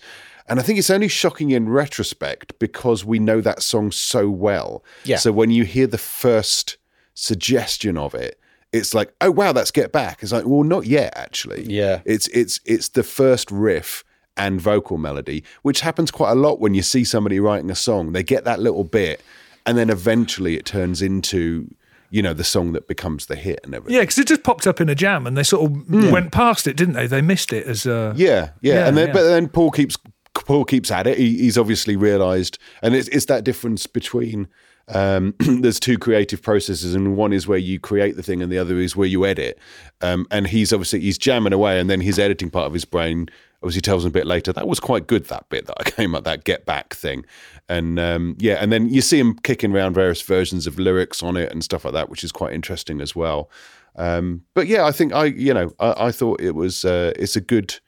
And 0.49 0.59
I 0.59 0.63
think 0.63 0.79
it's 0.79 0.89
only 0.89 1.07
shocking 1.07 1.51
in 1.51 1.69
retrospect 1.69 2.57
because 2.59 3.03
we 3.03 3.19
know 3.19 3.41
that 3.41 3.61
song 3.61 3.91
so 3.91 4.29
well. 4.29 4.83
Yeah. 5.03 5.17
So 5.17 5.31
when 5.31 5.51
you 5.51 5.65
hear 5.65 5.87
the 5.87 5.97
first 5.97 6.77
suggestion 7.13 7.97
of 7.97 8.15
it, 8.15 8.39
it's 8.71 8.93
like, 8.93 9.13
oh 9.21 9.31
wow, 9.31 9.51
that's 9.51 9.71
Get 9.71 9.91
Back. 9.91 10.23
It's 10.23 10.31
like, 10.31 10.45
well, 10.45 10.63
not 10.63 10.85
yet 10.85 11.13
actually. 11.15 11.63
Yeah. 11.63 12.01
It's 12.05 12.27
it's 12.29 12.59
it's 12.65 12.89
the 12.89 13.03
first 13.03 13.51
riff 13.51 14.03
and 14.37 14.61
vocal 14.61 14.97
melody, 14.97 15.43
which 15.63 15.81
happens 15.81 16.11
quite 16.11 16.31
a 16.31 16.35
lot 16.35 16.59
when 16.59 16.73
you 16.73 16.83
see 16.83 17.03
somebody 17.03 17.39
writing 17.39 17.71
a 17.71 17.75
song. 17.75 18.11
They 18.11 18.23
get 18.23 18.43
that 18.45 18.59
little 18.59 18.83
bit, 18.83 19.21
and 19.65 19.77
then 19.77 19.89
eventually 19.89 20.55
it 20.55 20.65
turns 20.65 21.01
into, 21.01 21.73
you 22.09 22.21
know, 22.21 22.33
the 22.33 22.43
song 22.43 22.71
that 22.73 22.87
becomes 22.87 23.25
the 23.25 23.35
hit 23.35 23.59
and 23.63 23.75
everything. 23.75 23.95
Yeah, 23.95 24.01
because 24.01 24.17
it 24.17 24.27
just 24.27 24.43
popped 24.43 24.65
up 24.67 24.79
in 24.79 24.89
a 24.89 24.95
jam, 24.95 25.27
and 25.27 25.37
they 25.37 25.43
sort 25.43 25.69
of 25.71 26.11
went 26.11 26.31
past 26.31 26.67
it, 26.67 26.75
didn't 26.77 26.93
they? 26.93 27.07
They 27.07 27.21
missed 27.21 27.51
it 27.53 27.65
as 27.67 27.85
uh, 27.85 28.13
Yeah, 28.15 28.51
yeah, 28.61 28.73
Yeah, 28.75 28.87
and 28.87 28.97
then 28.97 29.07
yeah. 29.07 29.13
but 29.13 29.23
then 29.23 29.49
Paul 29.49 29.71
keeps 29.71 29.97
Paul 30.33 30.65
keeps 30.65 30.91
at 30.91 31.07
it. 31.07 31.17
He, 31.17 31.37
he's 31.37 31.57
obviously 31.57 31.95
realised, 31.95 32.57
and 32.81 32.95
it's 32.95 33.07
it's 33.09 33.25
that 33.25 33.43
difference 33.43 33.87
between 33.87 34.47
um, 34.89 35.33
there's 35.39 35.79
two 35.79 35.97
creative 35.97 36.41
processes, 36.41 36.95
and 36.95 37.15
one 37.15 37.33
is 37.33 37.47
where 37.47 37.57
you 37.57 37.79
create 37.79 38.15
the 38.15 38.23
thing, 38.23 38.41
and 38.41 38.51
the 38.51 38.57
other 38.57 38.77
is 38.77 38.95
where 38.95 39.07
you 39.07 39.25
edit. 39.25 39.59
Um, 40.01 40.25
and 40.31 40.47
he's 40.47 40.71
obviously 40.71 41.01
he's 41.01 41.17
jamming 41.17 41.53
away, 41.53 41.79
and 41.79 41.89
then 41.89 42.01
his 42.01 42.19
editing 42.19 42.49
part 42.49 42.67
of 42.67 42.73
his 42.73 42.85
brain 42.85 43.29
obviously 43.63 43.81
tells 43.81 44.05
him 44.05 44.09
a 44.09 44.11
bit 44.11 44.27
later 44.27 44.53
that 44.53 44.67
was 44.67 44.79
quite 44.79 45.07
good 45.07 45.25
that 45.25 45.49
bit 45.49 45.65
that 45.65 45.75
I 45.79 45.83
came 45.89 46.13
up 46.13 46.23
that 46.25 46.43
get 46.43 46.65
back 46.65 46.93
thing, 46.93 47.25
and 47.67 47.99
um, 47.99 48.35
yeah, 48.39 48.55
and 48.55 48.71
then 48.71 48.89
you 48.89 49.01
see 49.01 49.19
him 49.19 49.35
kicking 49.39 49.75
around 49.75 49.93
various 49.93 50.21
versions 50.21 50.67
of 50.67 50.79
lyrics 50.79 51.21
on 51.21 51.37
it 51.37 51.51
and 51.51 51.63
stuff 51.63 51.85
like 51.85 51.93
that, 51.93 52.09
which 52.09 52.23
is 52.23 52.31
quite 52.31 52.53
interesting 52.53 53.01
as 53.01 53.15
well. 53.15 53.49
Um, 53.95 54.43
but 54.53 54.67
yeah, 54.67 54.85
I 54.85 54.91
think 54.91 55.13
I 55.13 55.25
you 55.25 55.53
know 55.53 55.73
I, 55.79 56.07
I 56.07 56.11
thought 56.11 56.39
it 56.39 56.55
was 56.55 56.85
uh, 56.85 57.13
it's 57.15 57.35
a 57.35 57.41
good 57.41 57.79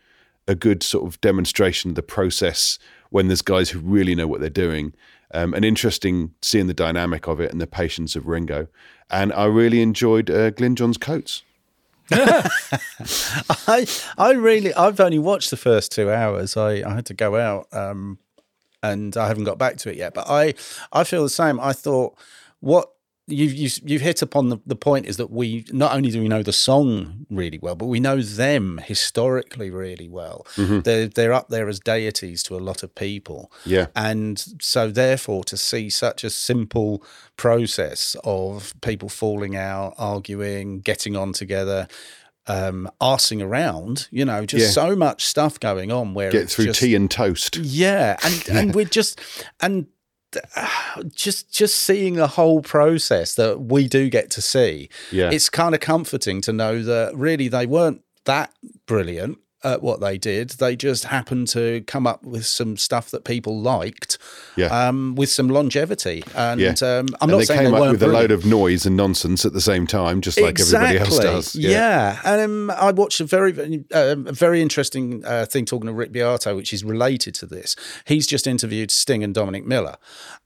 a 0.48 0.56
good 0.56 0.82
sort 0.82 1.06
of 1.06 1.22
demonstration 1.22 1.92
of 1.92 1.96
the 1.96 2.02
process 2.02 2.80
when 3.12 3.28
there's 3.28 3.44
guys 3.44 3.70
who 3.70 3.80
really 3.80 4.16
know 4.16 4.28
what 4.28 4.42
they're 4.42 4.50
doing. 4.50 4.94
Um, 5.32 5.54
and 5.54 5.64
interesting 5.64 6.34
seeing 6.42 6.68
the 6.68 6.74
dynamic 6.74 7.28
of 7.28 7.40
it 7.40 7.52
and 7.52 7.62
the 7.62 7.68
patience 7.68 8.16
of 8.16 8.28
Ringo. 8.28 8.68
And 9.12 9.32
I 9.34 9.46
really 9.46 9.82
enjoyed 9.82 10.30
uh, 10.32 10.50
Glyn 10.50 10.76
Johns' 10.76 10.98
coats. 10.98 11.44
I 12.12 13.86
I 14.18 14.32
really 14.32 14.74
I've 14.74 15.00
only 15.00 15.20
watched 15.20 15.52
the 15.52 15.58
first 15.58 15.92
two 15.92 16.12
hours. 16.12 16.58
I, 16.58 16.82
I 16.82 16.96
had 16.96 17.06
to 17.08 17.14
go 17.14 17.36
out 17.36 17.68
um, 17.72 18.18
and 18.82 19.16
I 19.16 19.28
haven't 19.28 19.44
got 19.44 19.60
back 19.60 19.78
to 19.78 19.92
it 19.92 19.98
yet. 19.98 20.16
But 20.16 20.26
I 20.28 20.56
I 20.92 21.04
feel 21.04 21.22
the 21.22 21.30
same. 21.30 21.60
I 21.60 21.74
thought 21.74 22.18
what 22.62 22.92
you've 23.32 23.54
you, 23.54 23.70
you've 23.86 24.02
hit 24.02 24.22
upon 24.22 24.50
the, 24.50 24.58
the 24.66 24.76
point 24.76 25.06
is 25.06 25.18
that 25.18 25.30
we 25.32 25.66
not 25.72 25.94
only 25.96 26.10
do 26.12 26.22
we 26.22 26.28
know 26.28 26.44
the 26.44 26.54
song 26.54 27.26
really 27.30 27.60
well, 27.62 27.76
but 27.76 27.86
we 27.88 28.00
know 28.00 28.22
them 28.22 28.80
historically 28.86 29.70
really 29.70 30.10
well. 30.10 30.46
Mm-hmm. 30.56 30.80
They're 30.82 31.08
they're 31.08 31.34
up 31.34 31.50
there 31.50 31.68
as 31.70 31.80
deities 31.80 32.44
to 32.44 32.56
a 32.56 32.60
lot 32.60 32.84
of 32.84 32.94
people. 32.96 33.52
Yeah. 33.66 33.88
and 33.96 34.44
so 34.62 34.90
therefore 34.92 35.44
to 35.46 35.58
see 35.58 35.90
such 35.90 36.24
a 36.24 36.30
simple 36.30 37.04
process 37.38 38.16
of 38.24 38.74
people 38.82 39.10
falling 39.10 39.56
out, 39.56 39.94
arguing, 39.98 40.80
getting 40.82 41.16
on 41.16 41.34
together. 41.34 41.88
Um, 42.48 42.90
arsing 43.00 43.44
around, 43.46 44.08
you 44.10 44.26
know, 44.26 44.44
just 44.44 44.66
Yeah. 44.66 44.72
so 44.72 44.96
much 44.96 45.24
stuff 45.24 45.60
going 45.60 45.92
on. 45.92 46.16
Where 46.16 46.32
Get 46.32 46.50
through 46.50 46.66
just, 46.66 46.80
tea 46.80 46.96
and 46.96 47.12
toast. 47.12 47.58
yeah, 47.58 48.18
and 48.24 48.50
and 48.50 48.74
we're 48.76 48.86
just 48.86 49.22
and 49.62 49.86
just 51.14 51.52
just 51.52 51.76
seeing 51.76 52.16
the 52.16 52.28
whole 52.28 52.62
process 52.62 53.36
that 53.36 53.62
we 53.62 53.88
do 53.88 54.10
get 54.10 54.30
to 54.32 54.42
see. 54.42 54.90
Yeah. 55.12 55.30
it's 55.32 55.50
kind 55.50 55.74
of 55.74 55.82
comforting 55.82 56.42
to 56.42 56.54
know 56.54 56.82
that 56.84 57.16
really 57.16 57.48
they 57.48 57.66
weren't 57.66 58.02
that 58.26 58.54
brilliant 58.86 59.40
at 59.64 59.82
what 59.82 60.00
they 60.00 60.18
did. 60.18 60.52
They 60.52 60.76
just 60.76 61.06
happened 61.06 61.48
to 61.50 61.82
come 61.88 62.08
up 62.08 62.24
with 62.24 62.46
some 62.46 62.78
stuff 62.78 63.12
that 63.12 63.24
people 63.26 63.60
liked, 63.60 64.18
Yeah. 64.56 64.68
um, 64.68 65.16
with 65.16 65.30
some 65.30 65.50
longevity. 65.50 66.24
And 66.36 66.62
Yeah. 66.62 66.70
um, 66.82 67.08
I'm 67.22 67.30
and 67.30 67.32
not 67.32 67.38
they 67.40 67.46
saying 67.46 67.60
came 67.62 67.72
they 67.72 67.78
up 67.78 67.92
with 67.92 68.04
a 68.04 68.08
load 68.08 68.32
of 68.32 68.46
noise 68.46 68.86
and 68.86 68.96
nonsense 68.96 69.46
at 69.46 69.54
the 69.54 69.62
same 69.62 69.86
time, 69.86 70.22
just 70.22 70.40
like 70.40 70.60
everybody 70.60 70.98
else 70.98 71.20
does. 71.20 71.56
Yeah, 71.56 72.20
and 72.24 72.42
um, 72.42 72.72
I 72.72 72.92
watched 72.92 73.20
a 73.20 73.26
very, 73.26 73.52
very, 73.52 73.84
uh, 73.94 74.16
a 74.28 74.32
very 74.34 74.62
interesting 74.62 75.24
uh, 75.26 75.46
thing 75.46 75.66
talking 75.66 75.88
to 75.88 75.94
Rick 75.94 76.12
Beato, 76.12 76.56
which 76.56 76.72
is 76.74 76.84
related 76.84 77.36
to 77.36 77.46
this. 77.46 77.76
He's 78.06 78.28
just 78.28 78.48
interviewed 78.48 78.92
Sting 78.92 79.24
and 79.24 79.34
Dominic 79.34 79.66
Miller, 79.66 79.98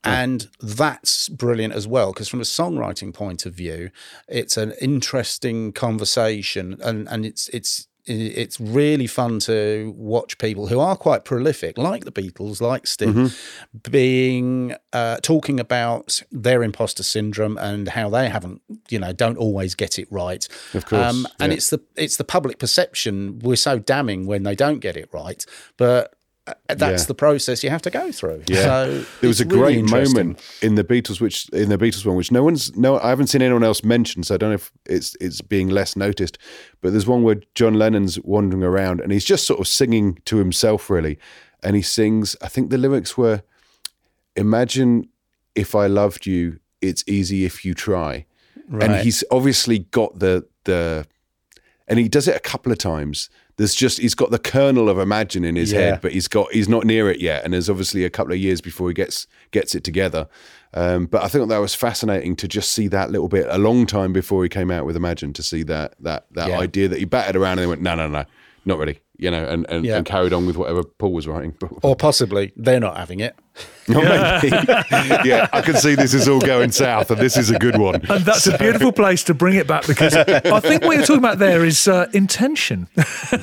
and 0.03 0.47
that's 0.59 1.30
brilliant 1.30 1.74
as 1.74 1.88
well 1.88 2.11
because 2.14 2.28
from 2.28 2.41
a 2.41 2.43
songwriting 2.45 3.14
point 3.14 3.45
of 3.45 3.53
view, 3.53 3.89
it's 4.28 4.57
an 4.57 4.74
interesting 4.82 5.72
conversation, 5.72 6.78
and 6.82 7.07
and 7.09 7.26
it's 7.26 7.47
it's 7.49 7.88
it's 8.06 8.60
really 8.60 9.08
fun 9.08 9.39
to 9.39 9.93
watch 9.95 10.38
people 10.38 10.68
who 10.68 10.80
are 10.80 10.95
quite 10.95 11.24
prolific, 11.24 11.78
like 11.78 12.04
the 12.04 12.12
Beatles, 12.12 12.60
like 12.62 12.86
Sting, 12.86 13.14
Mm-hmm. 13.14 13.91
being 13.91 14.76
uh, 14.91 15.18
talking 15.22 15.60
about 15.60 16.22
their 16.32 16.64
imposter 16.64 17.04
syndrome 17.04 17.58
and 17.58 17.89
how 17.89 18.10
they 18.10 18.30
haven't, 18.30 18.62
you 18.89 18.99
know, 18.99 19.14
don't 19.14 19.38
always 19.38 19.76
get 19.76 19.97
it 19.99 20.08
right. 20.12 20.47
Of 20.74 20.86
course, 20.86 21.14
um, 21.14 21.28
and 21.39 21.51
yeah. 21.51 21.58
it's 21.58 21.70
the 21.70 21.80
it's 21.95 22.18
the 22.18 22.24
public 22.24 22.60
perception. 22.60 23.39
We're 23.39 23.56
so 23.56 23.80
damning 23.80 24.26
when 24.26 24.43
they 24.43 24.56
don't 24.56 24.80
get 24.80 24.97
it 24.97 25.10
right, 25.14 25.45
but 25.78 26.12
Uh, 26.46 26.54
that's 26.68 27.04
Yeah. 27.04 27.08
the 27.08 27.16
process 27.16 27.64
you 27.64 27.70
have 27.70 27.82
to 27.84 27.89
go 27.89 28.12
through. 28.12 28.44
Yeah. 28.48 28.64
So 28.64 29.06
there 29.22 29.28
was 29.30 29.39
a 29.39 29.46
really 29.46 29.82
great 29.82 30.14
moment 30.14 30.41
in 30.62 30.76
the 30.76 30.84
Beatles, 30.84 31.22
which 31.22 31.48
in 31.50 31.70
the 31.70 31.78
Beatles 31.78 32.06
one, 32.06 32.18
which 32.18 32.34
no 32.34 32.44
one's 32.44 32.76
no, 32.76 33.00
I 33.00 33.10
haven't 33.10 33.28
seen 33.28 33.41
anyone 33.41 33.64
else 33.64 33.82
mention, 33.84 34.24
so 34.24 34.36
I 34.36 34.38
don't 34.38 34.50
know 34.50 34.56
if 34.56 34.72
it's 34.86 35.16
it's 35.22 35.39
being 35.39 35.70
less 35.70 35.96
noticed. 35.96 36.38
But 36.82 36.91
there's 36.91 37.08
one 37.08 37.24
where 37.24 37.38
John 37.56 37.76
Lennon's 37.76 38.20
wandering 38.20 38.62
around 38.64 39.00
and 39.00 39.14
he's 39.14 39.24
just 39.24 39.48
sort 39.48 39.62
of 39.62 39.68
singing 39.70 40.20
to 40.26 40.36
himself, 40.38 40.89
really, 40.89 41.18
and 41.64 41.78
he 41.78 41.82
sings. 41.82 42.36
I 42.41 42.50
think 42.50 42.72
the 42.72 42.78
lyrics 42.78 43.18
were, 43.18 43.41
"Imagine 44.36 45.08
if 45.56 45.76
I 45.76 45.88
loved 45.88 46.26
you, 46.26 46.60
it's 46.82 47.04
easy 47.08 47.46
if 47.46 47.64
you 47.64 47.74
try," 47.74 48.26
and 48.82 48.96
he's 48.96 49.24
obviously 49.32 49.80
got 49.80 50.20
the 50.20 50.46
the, 50.66 51.06
and 51.88 52.00
he 52.00 52.08
does 52.10 52.28
it 52.28 52.36
a 52.36 52.39
couple 52.39 52.72
of 52.72 52.78
times. 52.78 53.30
There's 53.58 53.76
just 53.76 53.99
he's 53.99 54.16
got 54.16 54.32
the 54.32 54.39
kernel 54.39 54.89
of 54.89 54.97
imagine 54.97 55.43
in 55.45 55.56
his 55.56 55.72
Yeah. 55.72 55.80
head, 55.80 56.01
but 56.01 56.12
he's 56.12 56.28
got 56.28 56.51
he's 56.51 56.68
not 56.68 56.86
near 56.86 57.10
it 57.12 57.20
yet, 57.20 57.43
and 57.43 57.54
there's 57.54 57.70
obviously 57.70 58.04
a 58.04 58.10
couple 58.10 58.34
of 58.34 58.39
years 58.39 58.62
before 58.62 58.88
he 58.89 58.93
gets 58.93 59.28
gets 59.51 59.76
it 59.76 59.84
together. 59.84 60.28
Um, 60.74 61.06
but 61.06 61.22
I 61.24 61.28
think 61.28 61.49
that 61.49 61.60
was 61.60 61.76
fascinating 61.76 62.36
to 62.38 62.47
just 62.47 62.72
see 62.72 62.88
that 62.88 63.12
little 63.12 63.28
bit 63.28 63.45
a 63.49 63.60
long 63.60 63.86
time 63.86 64.12
before 64.12 64.41
he 64.41 64.49
came 64.49 64.72
out 64.72 64.88
with 64.88 64.95
Imagine 64.95 65.32
to 65.34 65.43
see 65.43 65.62
that 65.64 65.93
that 65.99 66.26
that 66.32 66.49
Yeah. 66.49 66.58
idea 66.60 66.88
that 66.88 66.97
he 66.97 67.06
batted 67.06 67.36
around 67.36 67.54
and 67.54 67.62
then 67.62 67.70
went 67.70 67.82
no 67.84 67.93
no 67.95 68.08
no 68.08 68.26
not 68.66 68.80
really 68.80 68.99
you 69.18 69.30
know 69.30 69.45
and 69.45 69.68
and, 69.70 69.86
Yeah. 69.86 69.97
and 69.97 70.06
carried 70.06 70.34
on 70.34 70.47
with 70.47 70.58
whatever 70.58 70.84
Paul 70.84 71.14
was 71.14 71.28
writing. 71.28 71.54
Or 71.84 71.95
possibly 71.95 72.54
they're 72.58 72.80
not 72.80 72.97
having 72.97 73.20
it. 73.20 73.36
Or 73.89 73.95
maybe. 73.95 74.47
yeah, 75.28 75.49
I 75.51 75.60
can 75.62 75.76
see 75.76 75.93
this 75.95 76.14
is 76.14 76.30
all 76.30 76.39
going 76.39 76.72
south, 76.72 77.12
and 77.12 77.20
this 77.20 77.36
is 77.36 77.49
a 77.49 77.60
good 77.60 77.78
one. 77.78 77.95
And 78.10 78.24
that's 78.24 78.47
a 78.47 78.58
beautiful 78.58 78.93
place 78.93 79.26
to 79.26 79.34
bring 79.34 79.56
it 79.56 79.68
back 79.68 79.86
because 79.86 80.16
I 80.16 80.62
think 80.62 80.84
what 80.86 80.95
you're 80.95 81.06
talking 81.06 81.18
about 81.18 81.38
there 81.38 81.66
is 81.66 81.86
uh, 81.89 82.10
intention. 82.14 82.88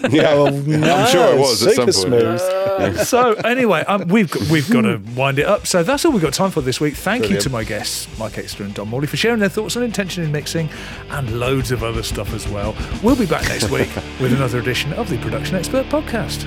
Yeah, 0.08 0.32
Oh, 0.32 0.46
I'm 0.46 1.06
sure 1.08 1.34
it 1.34 1.38
was 1.38 1.66
at 1.66 1.74
some 1.74 1.92
super 1.92 2.26
point. 2.28 2.40
smooth. 2.40 3.00
so 3.06 3.32
anyway, 3.34 3.84
um, 3.84 4.08
we've 4.08 4.30
got, 4.30 4.42
we've 4.48 4.70
got 4.70 4.80
to 4.82 4.96
wind 5.14 5.38
it 5.38 5.44
up. 5.46 5.66
So 5.66 5.82
that's 5.82 6.06
all 6.06 6.12
we've 6.12 6.22
got 6.22 6.32
time 6.32 6.50
for 6.50 6.62
this 6.62 6.80
week. 6.80 6.94
Thank 6.94 7.24
Brilliant. 7.24 7.44
you 7.44 7.50
to 7.50 7.52
my 7.52 7.62
guests, 7.64 8.08
Mike 8.18 8.38
Exeter 8.38 8.64
and 8.64 8.72
Dom 8.72 8.88
Morley, 8.88 9.08
for 9.08 9.18
sharing 9.18 9.40
their 9.40 9.50
thoughts 9.50 9.76
on 9.76 9.82
intention 9.82 10.24
in 10.24 10.32
mixing 10.32 10.70
and 11.10 11.38
loads 11.38 11.70
of 11.70 11.82
other 11.84 12.02
stuff 12.02 12.32
as 12.32 12.48
well. 12.48 12.74
We'll 13.02 13.14
be 13.16 13.26
back 13.26 13.46
next 13.48 13.68
week 13.70 13.94
with 14.18 14.32
another 14.32 14.58
edition 14.58 14.94
of 14.94 15.10
the 15.10 15.18
Production 15.18 15.56
Expert 15.56 15.84
Podcast. 15.90 16.46